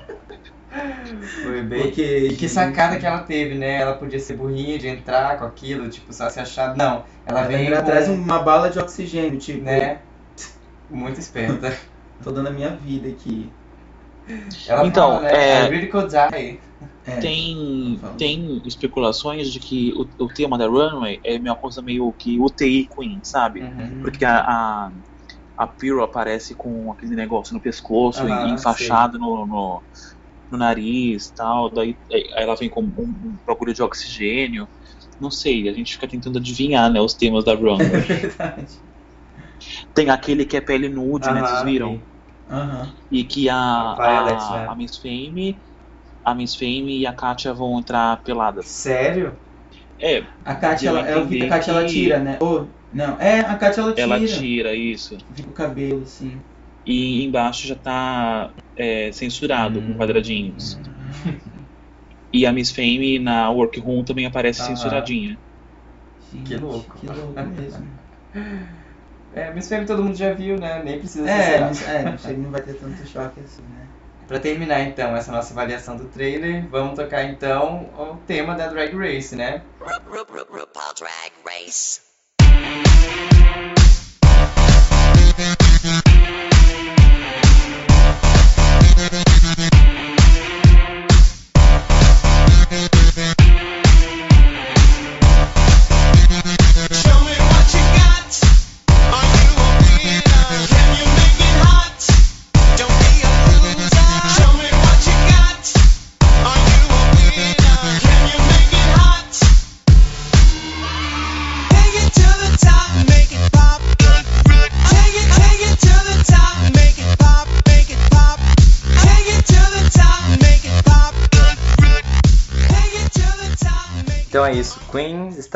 Foi 1.42 1.62
bem. 1.62 1.82
Porque, 1.82 2.30
que 2.30 2.48
sacada 2.48 2.98
que 2.98 3.06
ela 3.06 3.20
teve, 3.20 3.54
né? 3.54 3.76
Ela 3.80 3.94
podia 3.94 4.18
ser 4.18 4.36
burrinha 4.36 4.78
de 4.78 4.88
entrar 4.88 5.38
com 5.38 5.44
aquilo, 5.44 5.88
tipo, 5.88 6.12
só 6.12 6.28
se 6.28 6.40
achar. 6.40 6.76
Não, 6.76 7.04
ela, 7.24 7.40
ela 7.40 7.48
vem 7.48 7.58
vem 7.58 7.70
com, 7.70 7.76
atrás 7.76 8.08
uma 8.08 8.38
bala 8.40 8.70
de 8.70 8.78
oxigênio, 8.78 9.38
tipo, 9.38 9.62
né? 9.62 9.98
Muito 10.90 11.20
esperta. 11.20 11.76
tô 12.22 12.30
dando 12.30 12.48
a 12.48 12.52
minha 12.52 12.70
vida 12.70 13.08
aqui. 13.08 13.50
Ela 14.66 14.86
Então, 14.86 15.16
fala, 15.16 15.22
né? 15.22 15.32
é-. 15.32 15.68
É, 17.06 17.20
tem, 17.20 18.00
tem 18.18 18.62
especulações 18.66 19.50
de 19.52 19.60
que 19.60 19.92
o, 19.94 20.24
o 20.24 20.28
tema 20.28 20.58
da 20.58 20.66
Runway 20.66 21.20
é 21.24 21.38
uma 21.38 21.54
coisa 21.54 21.80
meio 21.80 22.12
que 22.12 22.38
UTI 22.40 22.88
Queen, 22.88 23.20
sabe? 23.22 23.60
Uhum. 23.62 24.00
Porque 24.02 24.24
a, 24.24 24.40
a, 24.40 24.92
a 25.56 25.66
Pearl 25.68 26.02
aparece 26.02 26.54
com 26.54 26.90
aquele 26.92 27.14
negócio 27.14 27.54
no 27.54 27.60
pescoço, 27.60 28.26
Aham, 28.26 28.54
enfaixado 28.54 29.18
no, 29.18 29.46
no, 29.46 29.82
no 30.50 30.58
nariz 30.58 31.30
tal. 31.32 31.72
Daí 31.72 31.98
é, 32.10 32.42
ela 32.42 32.56
vem 32.56 32.68
com 32.70 32.82
um, 32.82 33.38
procura 33.44 33.72
de 33.74 33.82
oxigênio. 33.82 34.68
Não 35.20 35.30
sei, 35.30 35.68
a 35.68 35.72
gente 35.72 35.92
fica 35.94 36.08
tentando 36.08 36.38
adivinhar 36.38 36.90
né, 36.92 37.00
os 37.00 37.14
temas 37.14 37.44
da 37.44 37.54
É 37.78 37.84
Runway. 37.84 38.00
verdade. 38.00 38.80
Tem 39.94 40.10
aquele 40.10 40.44
que 40.46 40.56
é 40.56 40.60
pele 40.60 40.88
nude, 40.88 41.32
né? 41.32 41.44
Vocês 41.44 41.62
viram? 41.62 42.00
sim. 42.00 42.06
Aham. 42.48 42.94
E 43.10 43.24
que 43.24 43.48
a, 43.48 43.56
A 43.58 43.94
Violet, 43.94 44.52
a, 44.52 44.54
né? 44.54 44.72
a 44.72 44.76
Miss 44.76 44.96
Fame, 44.98 45.60
a 46.24 46.34
Miss 46.34 46.56
Fame 46.56 47.00
e 47.00 47.06
a 47.06 47.14
Katia 47.14 47.54
vão 47.54 47.78
entrar 47.80 48.22
peladas. 48.24 48.66
Sério? 48.66 49.38
É, 50.00 50.22
A 50.44 50.54
Kátia, 50.54 50.88
Deu 50.88 50.90
ela, 50.90 51.00
a 51.02 51.08
é 51.10 51.16
o 51.16 51.28
que 51.28 51.70
ela 51.70 51.84
tira, 51.86 52.18
né? 52.20 52.38
Ou, 52.40 52.68
não, 52.92 53.20
é, 53.20 53.40
a 53.40 53.56
Kátia 53.58 53.80
ela 53.82 53.92
tira. 53.94 54.06
ela 54.06 54.20
tira 54.20 54.74
isso. 54.76 55.16
Fica 55.34 55.50
o 55.50 55.52
cabelo, 55.52 56.02
assim. 56.02 56.42
E 56.86 57.24
embaixo 57.24 57.66
já 57.66 57.74
tá 57.74 58.52
é, 58.76 59.10
censurado 59.12 59.82
com 59.82 59.90
Hum. 59.92 59.96
quadradinhos. 59.96 60.78
E 62.32 62.46
a 62.46 62.52
Miss 62.52 62.70
Fame 62.70 63.18
na 63.18 63.50
Workroom 63.50 64.04
também 64.04 64.24
aparece 64.26 64.60
Aham. 64.62 64.76
censuradinha. 64.76 65.36
Gente, 66.32 66.44
Que 66.44 66.56
louco. 66.56 66.98
Que 66.98 67.06
louco 67.06 67.42
mesmo. 67.46 67.88
É, 69.34 69.52
Miss 69.52 69.68
Fame 69.68 69.86
todo 69.86 70.02
mundo 70.02 70.14
já 70.16 70.32
viu, 70.32 70.58
né? 70.58 70.82
Nem 70.82 70.98
precisa 70.98 71.28
É, 71.28 71.56
é, 71.56 72.02
não 72.04 72.18
sei, 72.18 72.36
não 72.36 72.50
vai 72.50 72.62
ter 72.62 72.74
tanto 72.74 73.06
choque 73.06 73.40
assim, 73.40 73.62
né? 73.62 73.86
Pra 74.28 74.38
terminar 74.40 74.80
então 74.82 75.16
essa 75.16 75.30
nossa 75.30 75.52
avaliação 75.52 75.96
do 75.96 76.04
trailer, 76.06 76.66
vamos 76.68 76.96
tocar 76.96 77.24
então 77.24 77.88
o 77.98 78.16
tema 78.26 78.54
da 78.54 78.66
Drag 78.68 78.94
Race, 78.96 79.34
né? 79.36 79.62
Ru- 79.80 79.86
Ru- 80.10 80.26
Ru- 80.28 80.58
RuPaul 80.60 80.94
Drag 80.94 81.32
Race. 81.44 82.00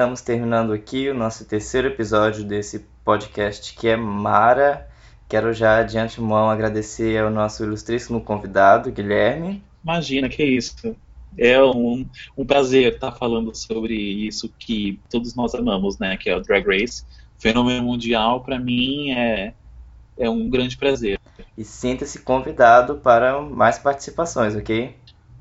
Estamos 0.01 0.23
terminando 0.23 0.73
aqui 0.73 1.11
o 1.11 1.15
nosso 1.15 1.45
terceiro 1.45 1.89
episódio 1.89 2.43
desse 2.43 2.87
podcast 3.05 3.75
que 3.75 3.87
é 3.87 3.97
Mara. 3.97 4.89
Quero 5.29 5.53
já 5.53 5.83
de 5.83 5.99
antemão 5.99 6.49
agradecer 6.49 7.23
ao 7.23 7.29
nosso 7.29 7.63
ilustríssimo 7.65 8.23
convidado, 8.23 8.91
Guilherme. 8.91 9.63
Imagina, 9.85 10.27
que 10.27 10.43
isso. 10.43 10.97
É 11.37 11.63
um, 11.63 12.09
um 12.35 12.47
prazer 12.47 12.95
estar 12.95 13.13
falando 13.13 13.55
sobre 13.55 13.93
isso 13.93 14.51
que 14.59 14.99
todos 15.11 15.35
nós 15.35 15.55
amamos, 15.55 15.99
né? 15.99 16.17
Que 16.17 16.31
é 16.31 16.37
o 16.37 16.41
Drag 16.41 16.67
Race. 16.67 17.05
Fenômeno 17.39 17.83
mundial, 17.83 18.41
para 18.41 18.59
mim, 18.59 19.11
é, 19.11 19.53
é 20.17 20.31
um 20.31 20.49
grande 20.49 20.79
prazer. 20.79 21.21
E 21.59 21.63
sinta-se 21.63 22.21
convidado 22.21 22.95
para 22.97 23.39
mais 23.43 23.79
participações, 23.79 24.57
ok? 24.57 24.97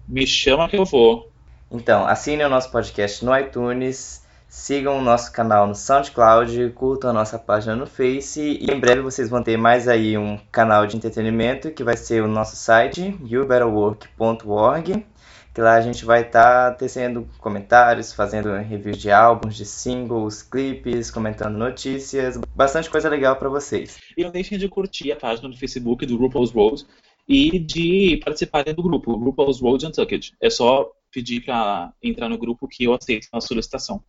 Me 0.05 0.27
chama 0.27 0.67
que 0.67 0.75
eu 0.75 0.83
vou. 0.83 1.31
Então, 1.71 2.05
assine 2.05 2.43
o 2.43 2.49
nosso 2.49 2.69
podcast 2.69 3.23
no 3.23 3.33
iTunes, 3.39 4.27
sigam 4.59 4.97
o 4.97 5.01
nosso 5.01 5.31
canal 5.31 5.65
no 5.65 5.73
SoundCloud, 5.73 6.71
curtam 6.75 7.09
a 7.09 7.13
nossa 7.13 7.39
página 7.39 7.75
no 7.75 7.87
Face 7.87 8.41
e 8.41 8.69
em 8.69 8.79
breve 8.79 9.01
vocês 9.01 9.29
vão 9.29 9.41
ter 9.41 9.57
mais 9.57 9.87
aí 9.87 10.17
um 10.17 10.37
canal 10.51 10.85
de 10.85 10.97
entretenimento 10.97 11.71
que 11.71 11.83
vai 11.83 11.95
ser 11.95 12.21
o 12.21 12.27
nosso 12.27 12.57
site, 12.57 13.17
youbetterwork.org, 13.25 15.05
que 15.53 15.61
lá 15.61 15.75
a 15.75 15.81
gente 15.81 16.03
vai 16.03 16.21
estar 16.21 16.75
tecendo 16.75 17.27
comentários, 17.39 18.11
fazendo 18.11 18.53
reviews 18.57 18.97
de 18.97 19.09
álbuns, 19.09 19.55
de 19.55 19.65
singles, 19.65 20.43
clipes, 20.43 21.09
comentando 21.09 21.57
notícias, 21.57 22.37
bastante 22.53 22.89
coisa 22.89 23.07
legal 23.07 23.37
para 23.37 23.49
vocês. 23.49 23.97
E 24.15 24.23
não 24.23 24.31
deixem 24.31 24.57
de 24.57 24.67
curtir 24.67 25.11
a 25.13 25.15
página 25.15 25.47
no 25.47 25.57
Facebook 25.57 26.05
do 26.05 26.17
RuPaul's 26.17 26.51
Road 26.51 26.85
e 27.27 27.57
de 27.57 28.19
participarem 28.23 28.73
do 28.73 28.83
grupo, 28.83 29.15
RuPaul's 29.15 29.61
Road 29.61 29.85
Untucked. 29.87 30.33
É 30.41 30.49
só 30.49 30.91
pedir 31.11 31.45
para 31.45 31.93
entrar 32.03 32.27
no 32.27 32.37
grupo 32.37 32.67
que 32.67 32.83
eu 32.83 32.93
aceito 32.93 33.27
a 33.31 33.39
solicitação. 33.39 34.03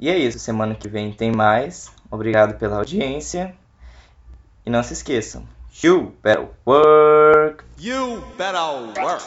E 0.00 0.08
é 0.08 0.16
isso, 0.16 0.38
semana 0.38 0.74
que 0.74 0.88
vem 0.88 1.12
tem 1.12 1.30
mais. 1.30 1.92
Obrigado 2.10 2.58
pela 2.58 2.78
audiência. 2.78 3.54
E 4.64 4.70
não 4.70 4.82
se 4.82 4.94
esqueçam, 4.94 5.46
you 5.82 6.14
better 6.22 6.48
work. 6.66 7.62
You 7.78 8.22
better 8.38 9.02
work. 9.04 9.22